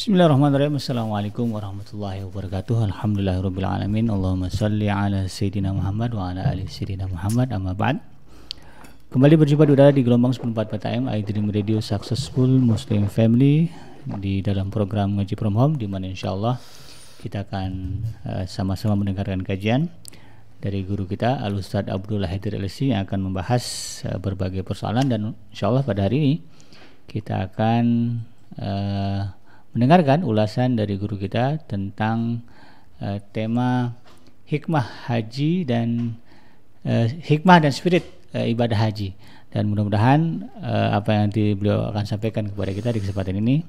Bismillahirrahmanirrahim. 0.00 0.80
Assalamualaikum 0.80 1.52
warahmatullahi 1.52 2.24
wabarakatuh. 2.24 2.88
Alhamdulillahirabbil 2.88 4.08
Allahumma 4.08 4.48
salli 4.48 4.88
ala 4.88 5.28
sayyidina 5.28 5.76
Muhammad 5.76 6.16
wa 6.16 6.32
ala 6.32 6.40
ali 6.48 6.64
sayyidina 6.64 7.04
Muhammad. 7.04 7.52
Amma 7.52 7.76
ba'd. 7.76 8.00
Kembali 9.12 9.36
berjumpa 9.36 9.68
di 9.68 9.76
udara 9.76 9.92
di 9.92 10.00
gelombang 10.00 10.32
94 10.32 10.88
AM 10.88 11.04
iDream 11.04 11.52
Radio 11.52 11.84
Successful 11.84 12.48
Muslim 12.48 13.12
Family 13.12 13.68
di 14.24 14.40
dalam 14.40 14.72
program 14.72 15.20
Ngaji 15.20 15.36
From 15.36 15.52
Home 15.60 15.76
di 15.76 15.84
mana 15.84 16.08
insyaallah 16.08 16.56
kita 17.20 17.44
akan 17.44 18.00
uh, 18.24 18.44
sama-sama 18.48 18.96
mendengarkan 18.96 19.44
kajian 19.44 19.92
dari 20.64 20.80
guru 20.80 21.04
kita 21.04 21.44
Al 21.44 21.60
Ustaz 21.60 21.92
Abdullah 21.92 22.32
Haidir 22.32 22.56
LC 22.56 22.96
yang 22.96 23.04
akan 23.04 23.28
membahas 23.28 24.00
uh, 24.08 24.16
berbagai 24.16 24.64
persoalan 24.64 25.12
dan 25.12 25.36
insyaallah 25.52 25.84
pada 25.84 26.08
hari 26.08 26.16
ini 26.24 26.34
kita 27.04 27.52
akan 27.52 27.84
uh, 28.56 29.36
mendengarkan 29.70 30.26
ulasan 30.26 30.74
dari 30.74 30.98
guru 30.98 31.14
kita 31.14 31.62
tentang 31.70 32.42
uh, 32.98 33.22
tema 33.30 33.94
hikmah 34.50 35.06
haji 35.06 35.62
dan 35.62 36.18
uh, 36.82 37.06
hikmah 37.06 37.62
dan 37.62 37.70
spirit 37.70 38.02
uh, 38.34 38.42
ibadah 38.42 38.74
haji. 38.74 39.14
Dan 39.50 39.70
mudah-mudahan 39.70 40.46
uh, 40.62 40.94
apa 40.94 41.10
yang 41.10 41.22
nanti 41.30 41.54
beliau 41.54 41.90
akan 41.90 42.06
sampaikan 42.06 42.46
kepada 42.50 42.70
kita 42.70 42.88
di 42.94 43.02
kesempatan 43.02 43.38
ini 43.38 43.62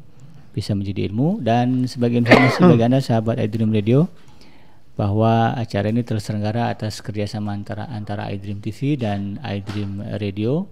bisa 0.53 0.73
menjadi 0.73 1.09
ilmu. 1.09 1.41
Dan 1.41 1.85
sebagai 1.85 2.21
informasi 2.21 2.65
bagi 2.73 2.83
anda 2.85 3.01
sahabat 3.01 3.37
iDream 3.37 3.69
Radio 3.69 4.09
bahwa 4.97 5.57
acara 5.57 5.89
ini 5.89 6.05
terselenggara 6.05 6.69
atas 6.69 7.01
kerjasama 7.01 7.53
antara 7.53 7.89
antara 7.89 8.29
iDream 8.29 8.61
TV 8.61 8.97
dan 8.99 9.41
iDream 9.41 10.03
Radio 10.21 10.69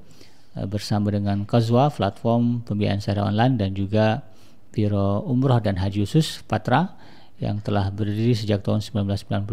bersama 0.67 1.07
dengan 1.13 1.47
Kazwa 1.47 1.87
platform 1.87 2.67
pembiayaan 2.67 2.99
secara 2.99 3.31
online 3.31 3.55
dan 3.55 3.71
juga 3.71 4.27
Biro 4.69 5.25
Umroh 5.25 5.59
dan 5.59 5.77
Haji 5.77 6.05
Khusus 6.05 6.45
Patra 6.45 6.95
yang 7.39 7.63
telah 7.63 7.89
berdiri 7.89 8.35
sejak 8.35 8.61
tahun 8.61 8.83
1995 8.83 9.47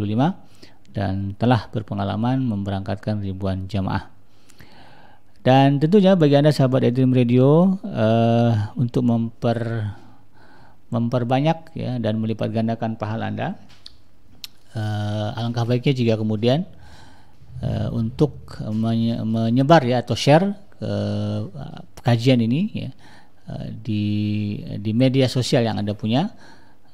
dan 0.96 1.36
telah 1.38 1.68
berpengalaman 1.70 2.42
memberangkatkan 2.42 3.22
ribuan 3.22 3.70
jamaah. 3.70 4.10
Dan 5.46 5.78
tentunya 5.78 6.18
bagi 6.18 6.34
Anda 6.34 6.50
sahabat 6.50 6.82
Edream 6.82 7.14
Radio 7.14 7.78
uh, 7.86 8.74
untuk 8.74 9.06
memper 9.06 9.94
memperbanyak 10.90 11.74
ya 11.78 11.98
dan 12.02 12.18
melipat 12.18 12.50
gandakan 12.50 12.98
pahala 12.98 13.30
Anda 13.30 13.58
uh, 14.74 15.38
alangkah 15.38 15.66
baiknya 15.66 15.94
jika 15.94 16.14
kemudian 16.18 16.66
uh, 17.62 17.90
untuk 17.94 18.58
menyebar 18.70 19.82
ya 19.82 20.02
atau 20.02 20.14
share 20.14 20.54
uh, 20.82 21.46
kajian 22.02 22.38
ini 22.42 22.60
ya 22.74 22.90
Eh, 23.46 23.70
di 23.78 24.04
di 24.82 24.90
media 24.90 25.30
sosial 25.30 25.62
yang 25.62 25.78
anda 25.78 25.94
punya 25.94 26.34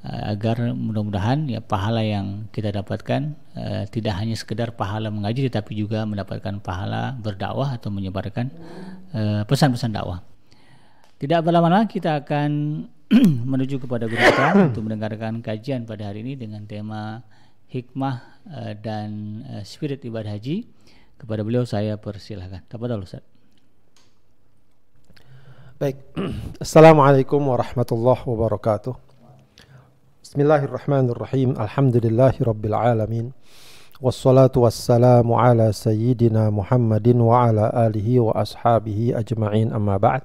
uh, 0.04 0.36
agar 0.36 0.76
mudah-mudahan 0.76 1.48
ya 1.48 1.64
pahala 1.64 2.04
yang 2.04 2.44
kita 2.52 2.68
dapatkan 2.68 3.32
uh, 3.56 3.88
tidak 3.88 4.20
hanya 4.20 4.36
sekedar 4.36 4.76
pahala 4.76 5.08
mengaji 5.08 5.48
tetapi 5.48 5.72
juga 5.72 6.04
mendapatkan 6.04 6.60
pahala 6.60 7.16
berdakwah 7.16 7.72
atau 7.80 7.88
menyebarkan 7.88 8.52
pesan-pesan 9.48 9.90
uh, 9.92 9.96
dakwah. 9.96 10.18
Tidak 11.16 11.40
berlama-lama 11.40 11.88
kita 11.88 12.20
akan 12.20 12.84
menuju 13.52 13.80
kepada 13.88 14.04
guru 14.04 14.20
kita 14.20 14.52
untuk 14.68 14.84
mendengarkan 14.84 15.40
kajian 15.40 15.88
pada 15.88 16.12
hari 16.12 16.20
ini 16.20 16.36
dengan 16.36 16.68
tema 16.68 17.24
hikmah 17.72 18.44
uh, 18.52 18.72
dan 18.76 19.40
uh, 19.48 19.64
spirit 19.64 20.04
ibadah 20.04 20.36
haji. 20.36 20.68
Kepada 21.16 21.46
beliau 21.46 21.64
saya 21.64 21.96
persilahkan. 21.96 22.66
Tafadhol 22.66 23.08
Ustaz. 23.08 23.31
Baik. 25.82 25.98
Assalamualaikum 26.62 27.42
warahmatullahi 27.42 28.22
wabarakatuh. 28.22 28.94
Bismillahirrahmanirrahim. 30.22 31.58
Alhamdulillahi 31.58 32.38
rabbil 32.38 32.70
alamin. 32.78 33.26
Wassalatu 33.98 34.62
wassalamu 34.62 35.34
ala 35.34 35.74
sayyidina 35.74 36.54
Muhammadin 36.54 37.18
wa 37.18 37.50
ala 37.50 37.66
alihi 37.74 38.22
wa 38.22 38.30
ashabihi 38.30 39.10
ajma'in 39.10 39.74
amma 39.74 39.98
ba'd. 39.98 40.22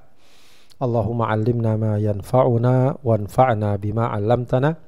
Allahumma 0.78 1.26
allimna 1.26 1.74
ma 1.74 1.98
yanfa'una 1.98 3.02
wanfa'na 3.02 3.74
bima 3.82 4.14
'allamtana. 4.14 4.78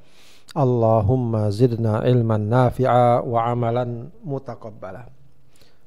Allahumma 0.54 1.50
zidna 1.50 2.06
ilman 2.06 2.46
nafi'a 2.46 3.26
wa 3.26 3.42
amalan 3.50 4.14
mutaqabbala. 4.22 5.10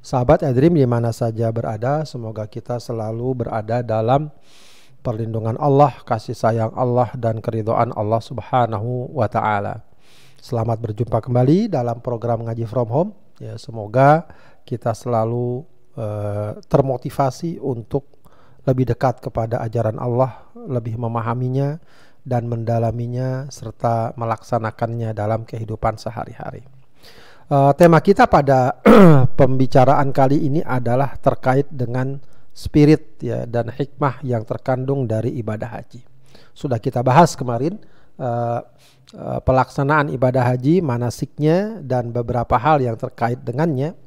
Sahabat 0.03 0.43
Adrim 0.43 0.75
di 0.75 0.83
mana 0.83 1.15
saja 1.15 1.47
berada, 1.55 2.03
semoga 2.03 2.43
kita 2.51 2.83
selalu 2.83 3.47
berada 3.47 3.79
dalam 3.79 4.27
perlindungan 5.03 5.59
Allah, 5.59 5.91
kasih 6.07 6.33
sayang 6.33 6.71
Allah 6.73 7.11
dan 7.19 7.43
keridhaan 7.43 7.91
Allah 7.91 8.23
Subhanahu 8.23 9.11
wa 9.11 9.27
taala. 9.27 9.83
Selamat 10.39 10.79
berjumpa 10.79 11.19
kembali 11.19 11.67
dalam 11.67 11.99
program 11.99 12.47
ngaji 12.47 12.63
from 12.63 12.89
home. 12.89 13.11
Ya, 13.43 13.59
semoga 13.59 14.23
kita 14.63 14.95
selalu 14.95 15.67
uh, 15.99 16.55
termotivasi 16.71 17.59
untuk 17.59 18.23
lebih 18.63 18.95
dekat 18.95 19.19
kepada 19.19 19.59
ajaran 19.59 19.99
Allah, 19.99 20.47
lebih 20.55 20.95
memahaminya 20.95 21.83
dan 22.23 22.47
mendalaminya 22.47 23.51
serta 23.51 24.15
melaksanakannya 24.15 25.11
dalam 25.11 25.43
kehidupan 25.43 25.99
sehari-hari. 25.99 26.63
Uh, 27.51 27.75
tema 27.75 27.99
kita 27.99 28.23
pada 28.31 28.79
pembicaraan 29.39 30.15
kali 30.15 30.47
ini 30.47 30.63
adalah 30.63 31.19
terkait 31.19 31.67
dengan 31.67 32.23
spirit 32.53 33.17
ya 33.19 33.49
dan 33.49 33.73
hikmah 33.73 34.21
yang 34.21 34.45
terkandung 34.45 35.09
dari 35.09 35.33
ibadah 35.41 35.81
haji. 35.81 36.05
Sudah 36.53 36.77
kita 36.77 37.01
bahas 37.01 37.33
kemarin 37.33 37.81
uh, 38.21 38.61
uh, 39.17 39.39
pelaksanaan 39.41 40.13
ibadah 40.13 40.53
haji, 40.53 40.85
manasiknya 40.85 41.81
dan 41.81 42.13
beberapa 42.13 42.53
hal 42.61 42.79
yang 42.79 42.93
terkait 42.93 43.41
dengannya. 43.41 43.97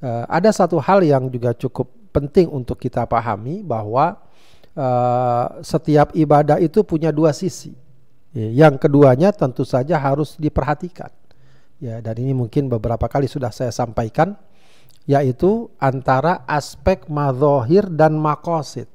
Uh, 0.00 0.24
ada 0.30 0.54
satu 0.54 0.78
hal 0.78 1.02
yang 1.02 1.26
juga 1.28 1.50
cukup 1.52 1.90
penting 2.14 2.46
untuk 2.46 2.78
kita 2.78 3.04
pahami 3.04 3.66
bahwa 3.66 4.16
uh, 4.78 5.46
setiap 5.60 6.14
ibadah 6.14 6.62
itu 6.62 6.86
punya 6.86 7.10
dua 7.10 7.34
sisi. 7.34 7.74
Ya, 8.30 8.66
yang 8.66 8.78
keduanya 8.78 9.34
tentu 9.34 9.66
saja 9.66 9.98
harus 9.98 10.38
diperhatikan. 10.38 11.10
Ya, 11.82 11.98
dan 11.98 12.14
ini 12.22 12.30
mungkin 12.30 12.70
beberapa 12.70 13.10
kali 13.10 13.26
sudah 13.26 13.50
saya 13.50 13.74
sampaikan 13.74 14.38
yaitu 15.08 15.72
antara 15.80 16.44
aspek 16.44 17.08
mazohir 17.08 17.88
dan 17.88 18.16
makosid. 18.16 18.88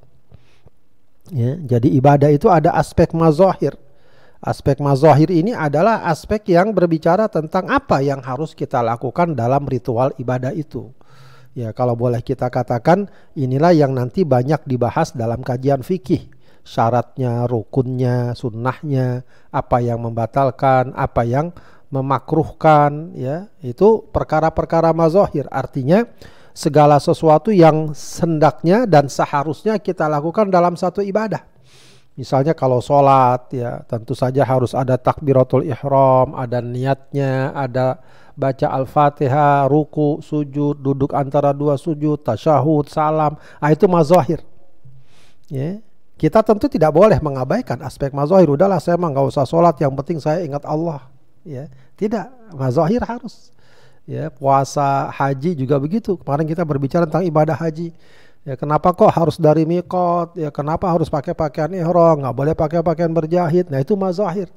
Ya, 1.34 1.58
jadi 1.58 1.90
ibadah 1.90 2.30
itu 2.30 2.52
ada 2.54 2.74
aspek 2.78 3.10
mazohir. 3.18 3.74
Aspek 4.46 4.78
mazohir 4.78 5.34
ini 5.34 5.58
adalah 5.58 6.06
aspek 6.06 6.54
yang 6.54 6.70
berbicara 6.70 7.26
tentang 7.26 7.66
apa 7.66 8.06
yang 8.06 8.22
harus 8.22 8.54
kita 8.54 8.78
lakukan 8.86 9.34
dalam 9.34 9.66
ritual 9.66 10.14
ibadah 10.22 10.54
itu. 10.54 10.94
Ya, 11.58 11.74
kalau 11.74 11.98
boleh 11.98 12.22
kita 12.22 12.52
katakan 12.52 13.10
inilah 13.34 13.74
yang 13.74 13.96
nanti 13.96 14.22
banyak 14.22 14.62
dibahas 14.70 15.18
dalam 15.18 15.42
kajian 15.42 15.82
fikih. 15.82 16.30
Syaratnya, 16.66 17.50
rukunnya, 17.50 18.38
sunnahnya, 18.38 19.26
apa 19.50 19.82
yang 19.82 20.02
membatalkan, 20.06 20.94
apa 20.94 21.22
yang 21.26 21.56
memakruhkan 21.90 23.14
ya 23.14 23.48
itu 23.62 24.06
perkara-perkara 24.10 24.92
mazohir. 24.92 25.46
Artinya 25.54 26.06
segala 26.56 26.98
sesuatu 27.04 27.52
yang 27.52 27.92
sendaknya 27.92 28.88
dan 28.88 29.12
seharusnya 29.12 29.76
kita 29.78 30.08
lakukan 30.08 30.48
dalam 30.48 30.80
satu 30.80 31.04
ibadah. 31.04 31.44
Misalnya 32.16 32.56
kalau 32.56 32.80
sholat 32.80 33.52
ya 33.52 33.84
tentu 33.84 34.16
saja 34.16 34.48
harus 34.48 34.72
ada 34.72 34.96
takbiratul 34.96 35.68
ihram 35.68 36.32
ada 36.32 36.64
niatnya 36.64 37.52
ada 37.52 38.00
baca 38.40 38.72
al-fatihah 38.72 39.68
ruku 39.68 40.24
sujud 40.24 40.80
duduk 40.80 41.12
antara 41.12 41.52
dua 41.52 41.76
sujud 41.76 42.24
tasyahud 42.24 42.88
salam. 42.88 43.36
Ah 43.60 43.76
itu 43.76 43.84
mazohir. 43.92 44.40
Ya 45.52 45.84
kita 46.16 46.40
tentu 46.40 46.72
tidak 46.72 46.96
boleh 46.96 47.20
mengabaikan 47.20 47.84
aspek 47.84 48.16
mazohir. 48.16 48.48
Udahlah 48.48 48.80
saya 48.80 48.96
mah 48.96 49.12
nggak 49.12 49.36
usah 49.36 49.44
sholat 49.44 49.76
yang 49.84 49.92
penting 50.00 50.24
saya 50.24 50.40
ingat 50.48 50.64
Allah 50.64 51.15
ya 51.46 51.70
tidak. 51.96 52.28
Mazahir 52.52 53.00
harus. 53.06 53.54
Ya 54.06 54.34
puasa 54.34 55.10
haji 55.14 55.54
juga 55.56 55.78
begitu. 55.78 56.18
Kemarin 56.20 56.46
kita 56.50 56.66
berbicara 56.66 57.06
tentang 57.06 57.26
ibadah 57.26 57.56
haji. 57.56 57.94
Ya 58.46 58.54
kenapa 58.54 58.94
kok 58.94 59.10
harus 59.10 59.42
dari 59.42 59.66
mikot 59.66 60.38
ya 60.38 60.54
kenapa 60.54 60.90
harus 60.90 61.10
pakai 61.10 61.34
pakaian 61.34 61.74
ihram? 61.74 62.22
Nggak 62.22 62.36
boleh 62.36 62.54
pakai 62.54 62.82
pakaian 62.86 63.10
berjahit. 63.14 63.70
Nah 63.70 63.82
itu 63.82 63.98
mazahir 63.98 64.50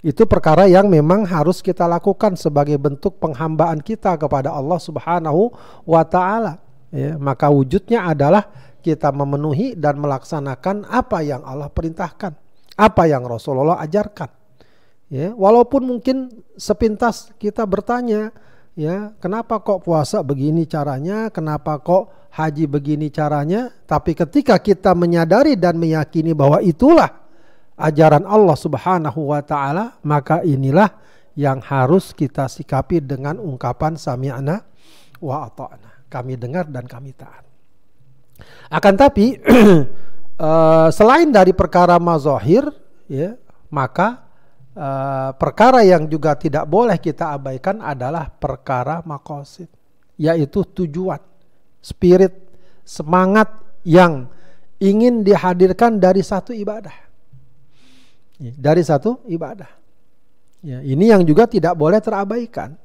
itu 0.00 0.24
perkara 0.24 0.64
yang 0.64 0.88
memang 0.88 1.28
harus 1.28 1.60
kita 1.60 1.84
lakukan 1.84 2.32
sebagai 2.32 2.80
bentuk 2.80 3.20
penghambaan 3.20 3.84
kita 3.84 4.16
kepada 4.16 4.48
Allah 4.48 4.80
Subhanahu 4.80 5.52
wa 5.84 6.02
taala. 6.08 6.56
Ya 6.88 7.20
maka 7.20 7.52
wujudnya 7.52 8.08
adalah 8.08 8.48
kita 8.80 9.12
memenuhi 9.12 9.76
dan 9.76 10.00
melaksanakan 10.00 10.88
apa 10.88 11.20
yang 11.20 11.44
Allah 11.44 11.68
perintahkan 11.68 12.32
apa 12.80 13.02
yang 13.04 13.28
Rasulullah 13.28 13.76
ajarkan 13.84 14.39
Ya, 15.10 15.34
walaupun 15.34 15.82
mungkin 15.82 16.30
sepintas 16.54 17.34
kita 17.34 17.66
bertanya, 17.66 18.30
ya, 18.78 19.10
kenapa 19.18 19.58
kok 19.58 19.82
puasa 19.82 20.22
begini 20.22 20.70
caranya, 20.70 21.34
kenapa 21.34 21.82
kok 21.82 22.30
haji 22.30 22.70
begini 22.70 23.10
caranya, 23.10 23.74
tapi 23.90 24.14
ketika 24.14 24.54
kita 24.62 24.94
menyadari 24.94 25.58
dan 25.58 25.82
meyakini 25.82 26.30
bahwa 26.30 26.62
itulah 26.62 27.10
ajaran 27.74 28.22
Allah 28.22 28.54
Subhanahu 28.54 29.34
wa 29.34 29.42
taala, 29.42 29.98
maka 30.06 30.46
inilah 30.46 30.94
yang 31.34 31.58
harus 31.58 32.14
kita 32.14 32.46
sikapi 32.46 33.02
dengan 33.02 33.42
ungkapan 33.42 33.98
sami'na 33.98 34.62
wa 35.18 35.50
ata'na. 35.50 36.06
Kami 36.06 36.38
dengar 36.38 36.70
dan 36.70 36.86
kami 36.86 37.18
taat. 37.18 37.42
Akan 38.70 38.94
tapi 38.94 39.42
uh, 40.38 40.88
selain 40.98 41.34
dari 41.34 41.50
perkara 41.50 41.98
mazahir 41.98 42.70
ya, 43.10 43.34
maka 43.74 44.29
uh, 44.76 45.30
perkara 45.34 45.82
yang 45.82 46.06
juga 46.06 46.36
tidak 46.38 46.66
boleh 46.66 46.98
kita 46.98 47.34
abaikan 47.34 47.82
adalah 47.82 48.30
perkara 48.30 49.02
makosid, 49.02 49.70
yaitu 50.20 50.62
tujuan, 50.62 51.20
spirit, 51.80 52.34
semangat 52.84 53.48
yang 53.86 54.28
ingin 54.80 55.22
dihadirkan 55.22 56.00
dari 56.00 56.24
satu 56.24 56.50
ibadah. 56.52 56.94
Ya, 58.40 58.52
dari 58.56 58.80
satu 58.80 59.20
ibadah. 59.28 59.68
Ya, 60.60 60.80
ini 60.84 61.08
yang 61.08 61.24
juga 61.24 61.48
tidak 61.48 61.76
boleh 61.76 62.00
terabaikan. 62.00 62.76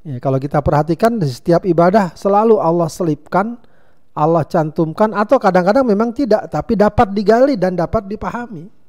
Ya, 0.00 0.16
kalau 0.16 0.40
kita 0.40 0.64
perhatikan 0.64 1.20
di 1.20 1.28
setiap 1.28 1.68
ibadah 1.68 2.16
selalu 2.16 2.56
Allah 2.56 2.88
selipkan, 2.88 3.60
Allah 4.16 4.44
cantumkan 4.48 5.12
atau 5.12 5.36
kadang-kadang 5.36 5.84
memang 5.84 6.12
tidak, 6.16 6.48
tapi 6.48 6.76
dapat 6.76 7.12
digali 7.12 7.54
dan 7.60 7.76
dapat 7.76 8.08
dipahami. 8.08 8.79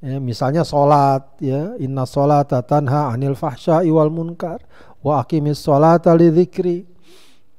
Ya, 0.00 0.16
misalnya 0.16 0.64
sholat, 0.64 1.36
ya 1.44 1.76
inna 1.76 2.08
sholat 2.08 2.48
tanha 2.64 3.12
anil 3.12 3.36
fahsya 3.36 3.84
iwal 3.84 4.08
munkar 4.08 4.64
wa 5.04 5.20
akimis 5.20 5.60
sholat 5.60 6.08
li 6.16 6.88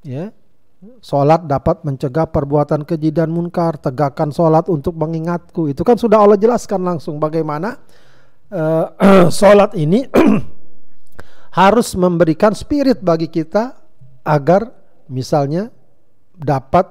Ya, 0.02 0.34
Sholat 0.98 1.46
dapat 1.46 1.86
mencegah 1.86 2.26
perbuatan 2.26 2.82
keji 2.82 3.14
dan 3.14 3.30
munkar. 3.30 3.78
Tegakkan 3.78 4.34
sholat 4.34 4.66
untuk 4.66 4.98
mengingatku. 4.98 5.70
Itu 5.70 5.86
kan 5.86 5.94
sudah 5.94 6.18
Allah 6.18 6.34
jelaskan 6.34 6.82
langsung 6.82 7.22
bagaimana 7.22 7.78
uh, 8.50 9.30
sholat 9.38 9.78
ini 9.78 10.10
harus 11.62 11.94
memberikan 11.94 12.50
spirit 12.50 12.98
bagi 12.98 13.30
kita 13.30 13.78
agar 14.26 14.74
misalnya 15.06 15.70
dapat 16.34 16.90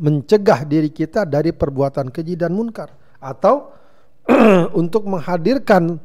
mencegah 0.00 0.64
diri 0.64 0.88
kita 0.88 1.28
dari 1.28 1.52
perbuatan 1.52 2.08
keji 2.08 2.40
dan 2.40 2.56
munkar 2.56 2.96
atau 3.20 3.81
untuk 4.80 5.06
menghadirkan 5.06 5.98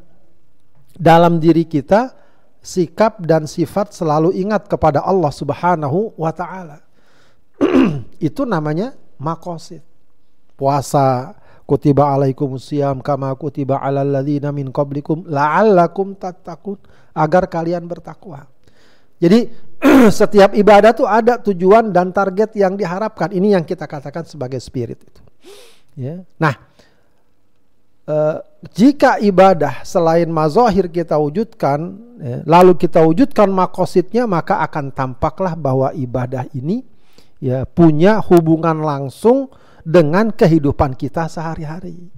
dalam 0.97 1.37
diri 1.37 1.63
kita 1.63 2.17
sikap 2.61 3.21
dan 3.23 3.45
sifat 3.45 3.93
selalu 3.93 4.35
ingat 4.35 4.67
kepada 4.67 5.05
Allah 5.05 5.31
Subhanahu 5.31 6.17
wa 6.17 6.31
taala. 6.33 6.83
itu 8.27 8.43
namanya 8.43 8.97
makosid. 9.15 9.81
Puasa 10.57 11.37
kutiba 11.69 12.09
alaikum 12.09 12.57
siyam 12.57 12.99
kama 12.99 13.31
kutiba 13.37 13.77
alal 13.77 14.09
ladzina 14.09 14.49
min 14.49 14.73
qablikum 14.73 15.29
la'allakum 15.29 16.17
tattaqun 16.17 16.81
agar 17.13 17.45
kalian 17.47 17.85
bertakwa. 17.85 18.49
Jadi 19.17 19.49
setiap 20.19 20.53
ibadah 20.53 20.91
tuh 20.93 21.07
ada 21.09 21.41
tujuan 21.41 21.89
dan 21.93 22.13
target 22.13 22.53
yang 22.57 22.77
diharapkan. 22.77 23.33
Ini 23.33 23.57
yang 23.57 23.65
kita 23.65 23.85
katakan 23.89 24.25
sebagai 24.25 24.61
spirit 24.61 25.01
itu. 25.01 25.21
Ya. 25.97 26.21
Nah, 26.37 26.66
eh, 28.07 28.37
jika 28.73 29.21
ibadah 29.21 29.85
selain 29.85 30.31
mazohir 30.31 30.89
kita 30.89 31.19
wujudkan, 31.19 31.79
ya, 32.17 32.37
lalu 32.47 32.73
kita 32.79 33.03
wujudkan 33.03 33.51
makosidnya, 33.51 34.25
maka 34.25 34.63
akan 34.65 34.89
tampaklah 34.95 35.53
bahwa 35.53 35.93
ibadah 35.93 36.49
ini 36.55 36.81
ya 37.37 37.69
punya 37.69 38.17
hubungan 38.23 38.81
langsung 38.81 39.53
dengan 39.85 40.33
kehidupan 40.33 40.97
kita 40.97 41.29
sehari-hari. 41.29 42.11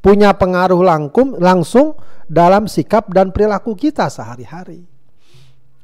Punya 0.00 0.32
pengaruh 0.32 0.80
langkum, 0.80 1.36
langsung 1.36 1.96
dalam 2.24 2.68
sikap 2.68 3.12
dan 3.12 3.32
perilaku 3.36 3.76
kita 3.76 4.08
sehari-hari. 4.08 4.84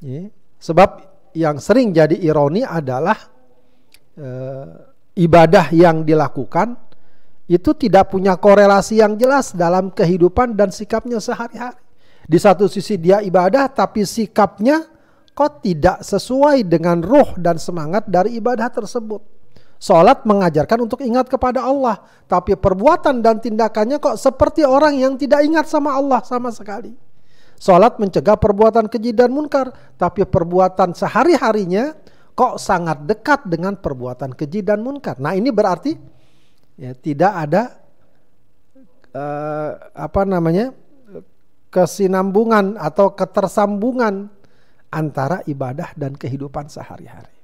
Ya. 0.00 0.32
Sebab 0.56 1.04
yang 1.36 1.60
sering 1.60 1.92
jadi 1.92 2.16
ironi 2.16 2.64
adalah 2.64 3.16
e, 4.16 4.28
ibadah 5.20 5.68
yang 5.72 6.04
dilakukan 6.04 6.80
itu 7.46 7.70
tidak 7.78 8.10
punya 8.10 8.34
korelasi 8.34 8.98
yang 8.98 9.14
jelas 9.14 9.54
dalam 9.54 9.94
kehidupan 9.94 10.58
dan 10.58 10.74
sikapnya 10.74 11.22
sehari-hari. 11.22 11.78
Di 12.26 12.42
satu 12.42 12.66
sisi 12.66 12.98
dia 12.98 13.22
ibadah 13.22 13.70
tapi 13.70 14.02
sikapnya 14.02 14.82
kok 15.30 15.62
tidak 15.62 16.02
sesuai 16.02 16.66
dengan 16.66 16.98
ruh 16.98 17.38
dan 17.38 17.54
semangat 17.54 18.10
dari 18.10 18.34
ibadah 18.42 18.66
tersebut. 18.66 19.22
Salat 19.76 20.24
mengajarkan 20.24 20.88
untuk 20.88 21.04
ingat 21.04 21.28
kepada 21.28 21.60
Allah, 21.60 22.00
tapi 22.24 22.56
perbuatan 22.56 23.20
dan 23.20 23.38
tindakannya 23.38 24.00
kok 24.00 24.16
seperti 24.16 24.64
orang 24.64 24.96
yang 24.96 25.20
tidak 25.20 25.44
ingat 25.44 25.68
sama 25.68 25.92
Allah 25.92 26.24
sama 26.24 26.48
sekali. 26.48 26.96
Salat 27.60 28.00
mencegah 28.00 28.40
perbuatan 28.40 28.88
keji 28.88 29.12
dan 29.12 29.30
munkar, 29.36 29.68
tapi 30.00 30.24
perbuatan 30.24 30.96
sehari-harinya 30.96 31.92
kok 32.32 32.56
sangat 32.56 33.04
dekat 33.04 33.44
dengan 33.48 33.76
perbuatan 33.76 34.32
keji 34.32 34.64
dan 34.64 34.80
munkar. 34.80 35.20
Nah, 35.20 35.36
ini 35.36 35.52
berarti 35.52 36.15
ya 36.76 36.92
tidak 36.96 37.32
ada 37.32 37.62
uh, 39.16 39.70
apa 39.96 40.22
namanya? 40.24 40.72
kesinambungan 41.66 42.80
atau 42.80 43.12
ketersambungan 43.12 44.32
antara 44.88 45.44
ibadah 45.44 45.92
dan 45.92 46.16
kehidupan 46.16 46.72
sehari-hari. 46.72 47.36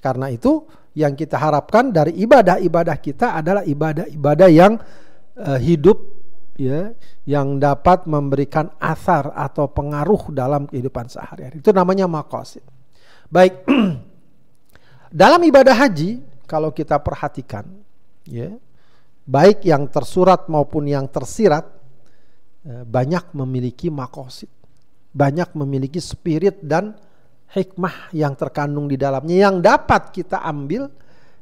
Karena 0.00 0.32
itu 0.32 0.64
yang 0.96 1.12
kita 1.12 1.36
harapkan 1.36 1.92
dari 1.92 2.16
ibadah-ibadah 2.24 2.96
kita 2.96 3.36
adalah 3.36 3.60
ibadah-ibadah 3.60 4.48
yang 4.48 4.80
uh, 5.36 5.60
hidup 5.60 6.00
ya, 6.56 6.96
yang 7.28 7.60
dapat 7.60 8.08
memberikan 8.08 8.72
asar 8.80 9.28
atau 9.36 9.68
pengaruh 9.68 10.32
dalam 10.32 10.64
kehidupan 10.64 11.12
sehari-hari. 11.12 11.60
Itu 11.60 11.76
namanya 11.76 12.08
makosid. 12.08 12.64
Baik, 13.28 13.60
dalam 15.12 15.40
ibadah 15.44 15.76
haji 15.76 16.24
kalau 16.48 16.72
kita 16.72 16.96
perhatikan, 16.96 17.68
ya, 18.30 18.54
baik 19.26 19.66
yang 19.66 19.90
tersurat 19.90 20.46
maupun 20.46 20.86
yang 20.86 21.10
tersirat, 21.10 21.66
eh, 22.64 22.86
banyak 22.86 23.34
memiliki 23.34 23.90
makosid 23.90 24.60
banyak 25.10 25.50
memiliki 25.58 25.98
spirit 25.98 26.62
dan 26.62 26.94
hikmah 27.50 28.14
yang 28.14 28.38
terkandung 28.38 28.86
di 28.86 28.94
dalamnya. 28.94 29.50
Yang 29.50 29.56
dapat 29.62 30.02
kita 30.14 30.38
ambil 30.46 30.86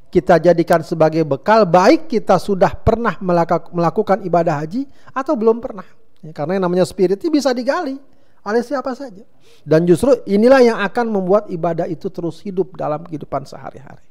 kita 0.09 0.41
jadikan 0.41 0.81
sebagai 0.81 1.21
bekal 1.21 1.69
baik 1.69 2.09
kita 2.09 2.41
sudah 2.41 2.73
pernah 2.73 3.13
melakukan 3.69 4.25
ibadah 4.25 4.65
haji 4.65 4.89
atau 5.13 5.37
belum 5.37 5.61
pernah. 5.61 5.85
Ya, 6.25 6.33
karena 6.33 6.57
yang 6.57 6.65
namanya 6.65 6.85
spirit 6.89 7.21
itu 7.21 7.29
bisa 7.29 7.53
digali 7.53 8.01
oleh 8.41 8.61
siapa 8.65 8.97
saja. 8.97 9.21
Dan 9.61 9.85
justru 9.85 10.17
inilah 10.25 10.65
yang 10.65 10.77
akan 10.81 11.05
membuat 11.13 11.45
ibadah 11.53 11.85
itu 11.85 12.09
terus 12.09 12.41
hidup 12.41 12.73
dalam 12.73 13.05
kehidupan 13.05 13.45
sehari-hari. 13.45 14.01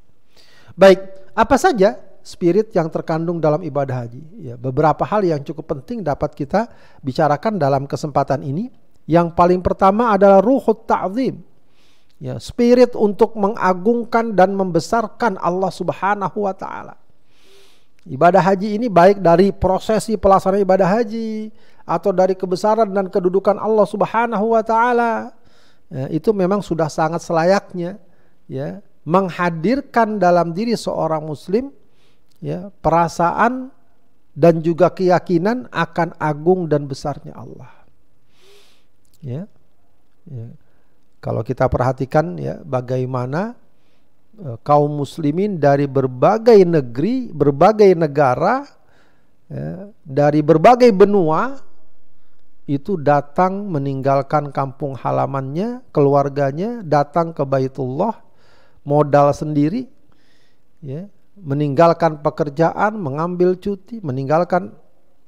Baik 0.78 1.02
apa 1.34 1.58
saja 1.58 1.98
spirit 2.28 2.68
yang 2.76 2.92
terkandung 2.92 3.40
dalam 3.40 3.64
ibadah 3.64 4.04
haji 4.04 4.20
ya 4.36 4.54
beberapa 4.60 5.00
hal 5.08 5.24
yang 5.24 5.40
cukup 5.40 5.72
penting 5.72 6.04
dapat 6.04 6.36
kita 6.36 6.68
bicarakan 7.00 7.56
dalam 7.56 7.88
kesempatan 7.88 8.44
ini 8.44 8.68
yang 9.08 9.32
paling 9.32 9.64
pertama 9.64 10.12
adalah 10.12 10.44
ruhut 10.44 10.84
ta'zim. 10.84 11.40
Ya, 12.20 12.36
spirit 12.36 12.92
untuk 12.92 13.32
mengagungkan 13.40 14.36
dan 14.36 14.52
membesarkan 14.52 15.40
Allah 15.40 15.72
Subhanahu 15.72 16.44
wa 16.44 16.52
taala. 16.52 17.00
Ibadah 18.04 18.42
haji 18.52 18.76
ini 18.76 18.86
baik 18.92 19.24
dari 19.24 19.48
prosesi 19.48 20.20
pelaksanaan 20.20 20.60
ibadah 20.60 20.88
haji 21.00 21.48
atau 21.88 22.12
dari 22.12 22.36
kebesaran 22.36 22.92
dan 22.92 23.08
kedudukan 23.08 23.56
Allah 23.56 23.86
Subhanahu 23.88 24.52
wa 24.52 24.60
taala. 24.60 25.32
Ya, 25.88 26.04
itu 26.12 26.36
memang 26.36 26.60
sudah 26.60 26.92
sangat 26.92 27.24
selayaknya 27.24 27.96
ya 28.44 28.84
menghadirkan 29.08 30.20
dalam 30.20 30.52
diri 30.52 30.76
seorang 30.76 31.24
muslim 31.24 31.72
ya 32.38 32.70
perasaan 32.82 33.70
dan 34.38 34.62
juga 34.62 34.94
keyakinan 34.94 35.66
akan 35.74 36.14
agung 36.18 36.70
dan 36.70 36.86
besarnya 36.86 37.34
Allah. 37.34 37.74
Ya, 39.18 39.50
ya. 40.30 40.46
kalau 41.18 41.42
kita 41.42 41.66
perhatikan 41.66 42.38
ya 42.38 42.62
bagaimana 42.62 43.58
uh, 44.38 44.54
kaum 44.62 45.02
muslimin 45.02 45.58
dari 45.58 45.90
berbagai 45.90 46.62
negeri 46.62 47.34
berbagai 47.34 47.98
negara 47.98 48.62
ya, 49.50 49.90
dari 50.06 50.38
berbagai 50.38 50.94
benua 50.94 51.58
itu 52.70 52.94
datang 52.94 53.66
meninggalkan 53.66 54.54
kampung 54.54 54.94
halamannya 54.94 55.82
keluarganya 55.90 56.86
datang 56.86 57.34
ke 57.34 57.42
Baitullah 57.42 58.22
modal 58.86 59.34
sendiri 59.34 59.90
ya 60.78 61.10
meninggalkan 61.42 62.20
pekerjaan 62.20 62.98
mengambil 62.98 63.54
cuti 63.54 64.02
meninggalkan 64.02 64.74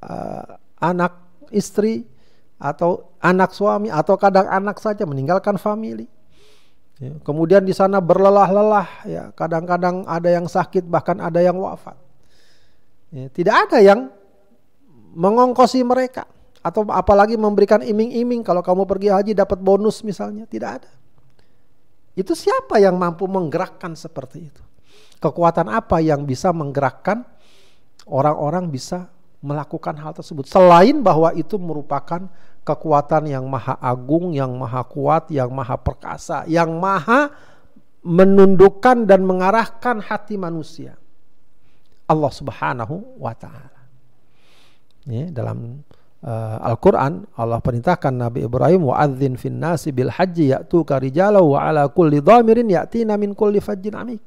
uh, 0.03 0.59
anak 0.81 1.17
istri 1.55 2.07
atau 2.61 3.17
anak 3.25 3.57
suami 3.57 3.89
atau 3.89 4.21
kadang 4.21 4.45
anak 4.49 4.77
saja 4.79 5.09
meninggalkan 5.09 5.57
family. 5.57 6.05
Ya, 7.01 7.17
kemudian 7.25 7.65
di 7.65 7.73
sana 7.73 7.97
berlelah-lelah 7.97 8.89
ya, 9.09 9.23
kadang-kadang 9.33 10.05
ada 10.05 10.29
yang 10.29 10.45
sakit 10.45 10.85
bahkan 10.85 11.17
ada 11.17 11.41
yang 11.41 11.57
wafat. 11.57 11.97
Ya, 13.09 13.33
tidak 13.33 13.57
ada 13.69 13.79
yang 13.81 14.13
mengongkosi 15.17 15.81
mereka 15.81 16.29
atau 16.61 16.85
apalagi 16.93 17.41
memberikan 17.41 17.81
iming-iming 17.81 18.45
kalau 18.45 18.61
kamu 18.61 18.85
pergi 18.85 19.09
haji 19.09 19.33
dapat 19.33 19.57
bonus 19.65 20.05
misalnya, 20.05 20.45
tidak 20.45 20.85
ada. 20.85 20.93
Itu 22.13 22.37
siapa 22.37 22.77
yang 22.77 23.01
mampu 23.01 23.25
menggerakkan 23.25 23.97
seperti 23.97 24.53
itu? 24.53 24.63
Kekuatan 25.21 25.69
apa 25.69 26.01
yang 26.01 26.25
bisa 26.25 26.49
menggerakkan 26.51 27.29
orang-orang 28.09 28.73
bisa 28.73 29.13
melakukan 29.41 29.97
hal 29.97 30.13
tersebut 30.13 30.49
selain 30.49 31.01
bahwa 31.01 31.33
itu 31.33 31.57
merupakan 31.57 32.29
kekuatan 32.65 33.29
yang 33.29 33.45
maha 33.49 33.77
agung, 33.81 34.37
yang 34.37 34.53
maha 34.53 34.85
kuat, 34.85 35.33
yang 35.33 35.49
maha 35.49 35.81
perkasa, 35.81 36.45
yang 36.45 36.77
maha 36.77 37.33
menundukkan 38.05 39.09
dan 39.09 39.25
mengarahkan 39.25 40.01
hati 40.05 40.37
manusia. 40.37 40.97
Allah 42.09 42.33
Subhanahu 42.33 43.21
wa 43.21 43.33
taala. 43.37 43.81
Ya, 45.09 45.33
dalam 45.33 45.81
uh, 46.21 46.59
Al-Qur'an 46.61 47.25
Allah 47.39 47.61
perintahkan 47.65 48.13
Nabi 48.13 48.45
Ibrahim 48.45 48.93
wa 48.93 49.01
adzin 49.01 49.41
fin 49.41 49.57
nasi 49.57 49.89
bil 49.95 50.13
haji 50.13 50.53
ya'tuka 50.53 51.01
rijalan 51.01 51.41
wa 51.41 51.65
ala 51.65 51.89
kulli 51.89 52.21
dhamirin 52.21 52.69
ya'tina 52.69 53.17
min 53.17 53.33
kulli 53.33 53.63
fajjin 53.63 53.97
amik. 53.97 54.21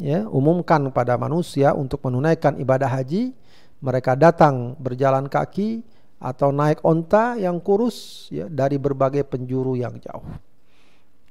Ya, 0.00 0.24
umumkan 0.32 0.88
pada 0.96 1.20
manusia 1.20 1.76
untuk 1.76 2.00
menunaikan 2.00 2.56
ibadah 2.56 2.88
haji, 2.88 3.36
mereka 3.84 4.16
datang 4.16 4.72
berjalan 4.80 5.28
kaki 5.28 5.84
atau 6.16 6.48
naik 6.52 6.80
onta 6.80 7.36
yang 7.36 7.60
kurus 7.60 8.28
ya, 8.32 8.48
dari 8.48 8.80
berbagai 8.80 9.28
penjuru 9.28 9.76
yang 9.76 10.00
jauh. 10.00 10.24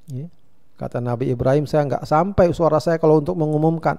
Ya. 0.06 0.30
Kata 0.78 1.02
Nabi 1.02 1.34
Ibrahim, 1.34 1.66
saya 1.66 1.84
nggak 1.86 2.06
sampai 2.06 2.54
suara 2.54 2.78
saya 2.78 2.96
kalau 2.96 3.18
untuk 3.18 3.34
mengumumkan. 3.34 3.98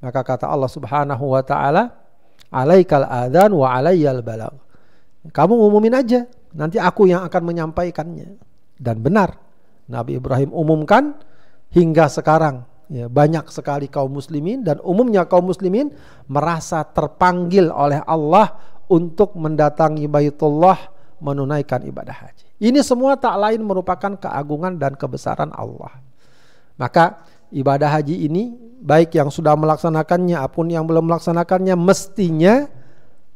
Maka 0.00 0.24
kata 0.24 0.48
Allah 0.48 0.72
Subhanahu 0.72 1.36
wa 1.36 1.44
taala, 1.44 1.92
"Alaikal 2.48 3.04
adzan 3.04 3.52
wa 3.52 3.68
alayyal 3.68 4.24
balag." 4.24 4.56
Kamu 5.28 5.52
ngumumin 5.60 5.92
aja, 5.92 6.24
nanti 6.56 6.80
aku 6.80 7.04
yang 7.04 7.20
akan 7.28 7.42
menyampaikannya. 7.44 8.40
Dan 8.80 8.96
benar, 9.04 9.36
Nabi 9.92 10.16
Ibrahim 10.16 10.56
umumkan 10.56 11.20
hingga 11.68 12.08
sekarang 12.08 12.64
ya, 12.90 13.06
banyak 13.06 13.46
sekali 13.48 13.86
kaum 13.86 14.10
muslimin 14.10 14.66
dan 14.66 14.82
umumnya 14.82 15.24
kaum 15.24 15.46
muslimin 15.46 15.94
merasa 16.26 16.82
terpanggil 16.82 17.70
oleh 17.70 18.02
Allah 18.04 18.58
untuk 18.90 19.38
mendatangi 19.38 20.10
Baitullah 20.10 20.76
menunaikan 21.22 21.86
ibadah 21.86 22.26
haji. 22.26 22.50
Ini 22.60 22.82
semua 22.82 23.16
tak 23.16 23.38
lain 23.38 23.62
merupakan 23.64 24.18
keagungan 24.18 24.76
dan 24.76 24.98
kebesaran 24.98 25.54
Allah. 25.54 26.02
Maka 26.76 27.24
ibadah 27.54 27.88
haji 28.00 28.26
ini 28.26 28.52
baik 28.82 29.16
yang 29.16 29.32
sudah 29.32 29.54
melaksanakannya 29.56 30.36
apun 30.36 30.68
yang 30.68 30.84
belum 30.84 31.06
melaksanakannya 31.08 31.76
mestinya 31.78 32.68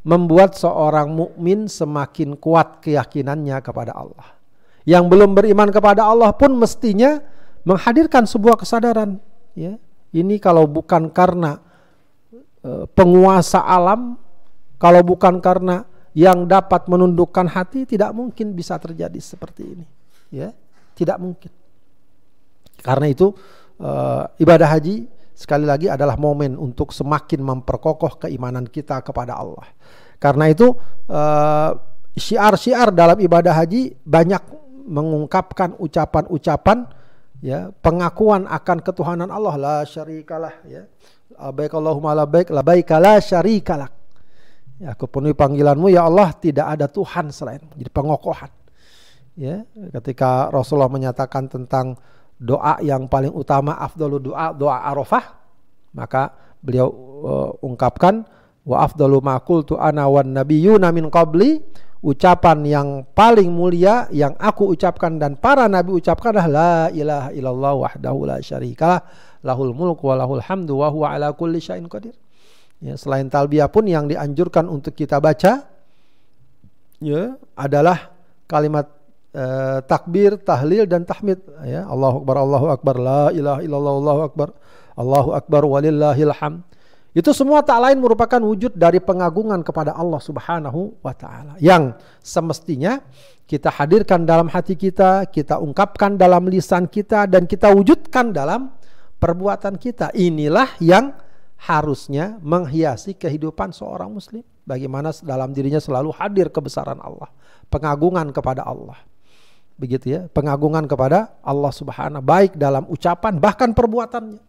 membuat 0.04 0.56
seorang 0.56 1.08
mukmin 1.12 1.64
semakin 1.64 2.36
kuat 2.36 2.84
keyakinannya 2.84 3.56
kepada 3.64 3.96
Allah. 3.96 4.36
Yang 4.84 5.04
belum 5.08 5.32
beriman 5.32 5.72
kepada 5.72 6.04
Allah 6.04 6.28
pun 6.36 6.52
mestinya 6.60 7.24
menghadirkan 7.64 8.28
sebuah 8.28 8.60
kesadaran, 8.60 9.16
ya. 9.58 9.74
Ini 10.14 10.38
kalau 10.38 10.70
bukan 10.70 11.10
karena 11.10 11.58
uh, 12.62 12.86
penguasa 12.94 13.66
alam 13.66 14.14
kalau 14.78 15.02
bukan 15.02 15.42
karena 15.42 15.82
yang 16.14 16.46
dapat 16.46 16.86
menundukkan 16.86 17.50
hati 17.50 17.82
tidak 17.82 18.14
mungkin 18.14 18.54
bisa 18.54 18.78
terjadi 18.78 19.18
seperti 19.18 19.62
ini. 19.66 19.86
Ya, 20.30 20.54
tidak 20.94 21.18
mungkin. 21.18 21.50
Karena 22.78 23.10
itu 23.10 23.34
uh, 23.82 24.30
ibadah 24.38 24.70
haji 24.70 25.10
sekali 25.34 25.66
lagi 25.66 25.90
adalah 25.90 26.14
momen 26.14 26.54
untuk 26.54 26.94
semakin 26.94 27.42
memperkokoh 27.42 28.22
keimanan 28.22 28.70
kita 28.70 29.02
kepada 29.02 29.34
Allah. 29.34 29.66
Karena 30.22 30.46
itu 30.46 30.70
uh, 31.10 31.70
syiar-syiar 32.14 32.94
dalam 32.94 33.18
ibadah 33.18 33.50
haji 33.50 33.98
banyak 34.06 34.42
mengungkapkan 34.86 35.74
ucapan-ucapan 35.80 36.86
ya 37.42 37.74
pengakuan 37.82 38.46
akan 38.46 38.78
ketuhanan 38.84 39.30
Allah 39.30 39.54
la 39.56 39.76
syarikalah 39.82 40.54
ya. 40.68 40.84
Baik 41.34 41.74
Allahumma 41.74 42.14
la 42.14 42.26
baik 42.28 42.52
la 42.52 43.18
syarikalak 43.18 44.04
Ya, 44.82 44.90
aku 44.90 45.06
penuhi 45.06 45.38
panggilanmu 45.38 45.86
ya 45.86 46.02
Allah 46.02 46.34
tidak 46.34 46.66
ada 46.66 46.90
Tuhan 46.90 47.30
selain 47.30 47.62
jadi 47.78 47.90
pengokohan. 47.94 48.50
Ya, 49.38 49.62
ketika 49.98 50.50
Rasulullah 50.50 50.90
menyatakan 50.90 51.46
tentang 51.46 51.94
doa 52.38 52.82
yang 52.82 53.06
paling 53.06 53.30
utama 53.30 53.78
afdalu 53.78 54.18
doa 54.18 54.50
doa 54.50 54.82
Arafah, 54.82 55.38
maka 55.94 56.34
beliau 56.58 56.90
uh, 57.22 57.50
ungkapkan 57.62 58.26
wa 58.64 58.84
afdalu 58.84 59.20
ma 59.20 59.36
qultu 59.40 59.76
ana 59.76 60.08
wan 60.08 60.32
nabiyyuna 60.32 60.88
min 60.90 61.12
qabli 61.12 61.60
ucapan 62.04 62.64
yang 62.64 62.88
paling 63.16 63.48
mulia 63.48 64.08
yang 64.12 64.36
aku 64.36 64.72
ucapkan 64.76 65.16
dan 65.16 65.40
para 65.40 65.64
nabi 65.68 65.96
ucapkan 65.96 66.36
adalah 66.36 66.48
la 66.48 66.74
ilaha 66.92 67.28
illallah 67.32 67.72
wahdahu 67.80 68.28
la 68.28 68.36
syarikalah 68.44 69.00
lahul 69.44 69.76
mulku 69.76 70.08
wa 70.08 70.16
lahul 70.16 70.40
hamdu 70.40 70.80
wa 70.80 70.88
huwa 70.88 71.12
ala 71.12 71.36
kulli 71.36 71.60
syai'in 71.60 71.88
qadir. 71.88 72.16
Ya, 72.80 72.96
selain 72.96 73.28
talbiyah 73.28 73.68
pun 73.68 73.88
yang 73.88 74.08
dianjurkan 74.08 74.68
untuk 74.68 74.96
kita 74.96 75.20
baca 75.20 75.64
ya 77.00 77.22
adalah 77.56 78.12
kalimat 78.48 78.88
eh, 79.32 79.80
takbir, 79.84 80.40
tahlil 80.40 80.88
dan 80.88 81.04
tahmid 81.04 81.40
ya. 81.64 81.84
Allahu 81.88 82.24
akbar, 82.24 82.36
Allahu 82.40 82.66
akbar, 82.72 82.94
la 83.00 83.24
ilaha 83.32 83.60
illallah, 83.60 83.94
Allahu 84.00 84.20
akbar, 84.24 84.48
Allahu 84.96 85.30
akbar 85.36 85.62
walillahil 85.64 86.34
ham. 86.40 86.64
Itu 87.14 87.30
semua 87.30 87.62
tak 87.62 87.78
lain 87.78 88.02
merupakan 88.02 88.42
wujud 88.42 88.74
dari 88.74 88.98
pengagungan 88.98 89.62
kepada 89.62 89.94
Allah 89.94 90.18
Subhanahu 90.18 90.98
wa 90.98 91.14
taala 91.14 91.54
yang 91.62 91.94
semestinya 92.18 92.98
kita 93.46 93.70
hadirkan 93.70 94.26
dalam 94.26 94.50
hati 94.50 94.74
kita, 94.74 95.30
kita 95.30 95.62
ungkapkan 95.62 96.18
dalam 96.18 96.50
lisan 96.50 96.90
kita 96.90 97.30
dan 97.30 97.46
kita 97.46 97.70
wujudkan 97.70 98.34
dalam 98.34 98.74
perbuatan 99.22 99.78
kita. 99.78 100.10
Inilah 100.10 100.74
yang 100.82 101.14
harusnya 101.60 102.40
menghiasi 102.42 103.14
kehidupan 103.14 103.70
seorang 103.70 104.10
muslim. 104.10 104.42
Bagaimana 104.66 105.14
dalam 105.22 105.54
dirinya 105.54 105.78
selalu 105.78 106.10
hadir 106.18 106.50
kebesaran 106.50 106.98
Allah, 106.98 107.30
pengagungan 107.70 108.32
kepada 108.34 108.66
Allah. 108.66 108.96
Begitu 109.78 110.18
ya, 110.18 110.20
pengagungan 110.32 110.88
kepada 110.90 111.36
Allah 111.44 111.70
Subhanahu 111.70 112.24
baik 112.24 112.58
dalam 112.58 112.88
ucapan 112.90 113.38
bahkan 113.38 113.70
perbuatannya. 113.70 114.40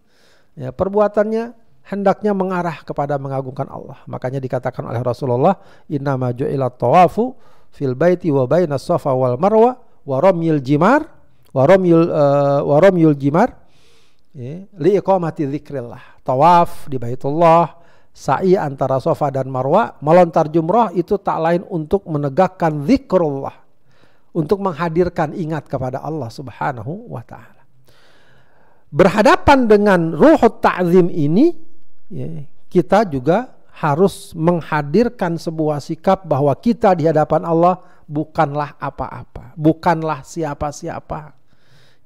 Ya, 0.55 0.71
perbuatannya 0.71 1.64
hendaknya 1.85 2.33
mengarah 2.33 2.81
kepada 2.81 3.15
mengagungkan 3.21 3.69
Allah. 3.69 4.01
Makanya 4.09 4.41
dikatakan 4.41 4.85
oleh 4.85 5.01
Rasulullah, 5.05 5.55
"Inna 5.89 6.17
ma 6.17 6.33
ju'ila 6.33 6.73
tawafu 6.73 7.37
fil 7.69 7.93
baiti 7.93 8.33
wa 8.33 8.49
baina 8.49 8.81
safa 8.81 9.13
wal 9.13 9.37
marwa 9.37 9.77
wa 10.05 10.17
ramyil 10.21 10.61
jimar 10.61 11.05
wa 11.55 11.63
ramyul 11.63 12.07
uh, 12.11 12.61
wa 12.63 12.77
ramyul 12.83 13.15
jimar 13.15 13.65
ya, 14.35 14.67
li 14.67 14.91
iqamati 14.99 15.47
dzikrillah. 15.47 16.19
Tawaf 16.21 16.91
di 16.91 16.99
Baitullah, 16.99 17.79
sa'i 18.11 18.59
antara 18.59 18.99
Safa 18.99 19.31
dan 19.31 19.47
Marwa, 19.47 19.95
melontar 20.03 20.51
jumrah 20.51 20.91
itu 20.91 21.15
tak 21.15 21.39
lain 21.39 21.61
untuk 21.71 22.03
menegakkan 22.05 22.83
zikrullah. 22.83 23.63
Untuk 24.35 24.59
menghadirkan 24.59 25.31
ingat 25.31 25.71
kepada 25.71 26.03
Allah 26.03 26.27
Subhanahu 26.27 27.07
wa 27.07 27.23
taala. 27.23 27.63
Berhadapan 28.91 29.63
dengan 29.63 30.11
ruh 30.11 30.43
ta'zim 30.59 31.07
ini, 31.07 31.55
ya, 32.09 32.45
kita 32.69 33.05
juga 33.07 33.53
harus 33.75 34.31
menghadirkan 34.31 35.35
sebuah 35.35 35.83
sikap 35.83 36.23
bahwa 36.23 36.55
kita 36.55 36.95
di 36.95 37.05
hadapan 37.05 37.43
Allah 37.43 37.83
bukanlah 38.07 38.77
apa-apa, 38.79 39.51
bukanlah 39.59 40.23
siapa-siapa. 40.23 41.35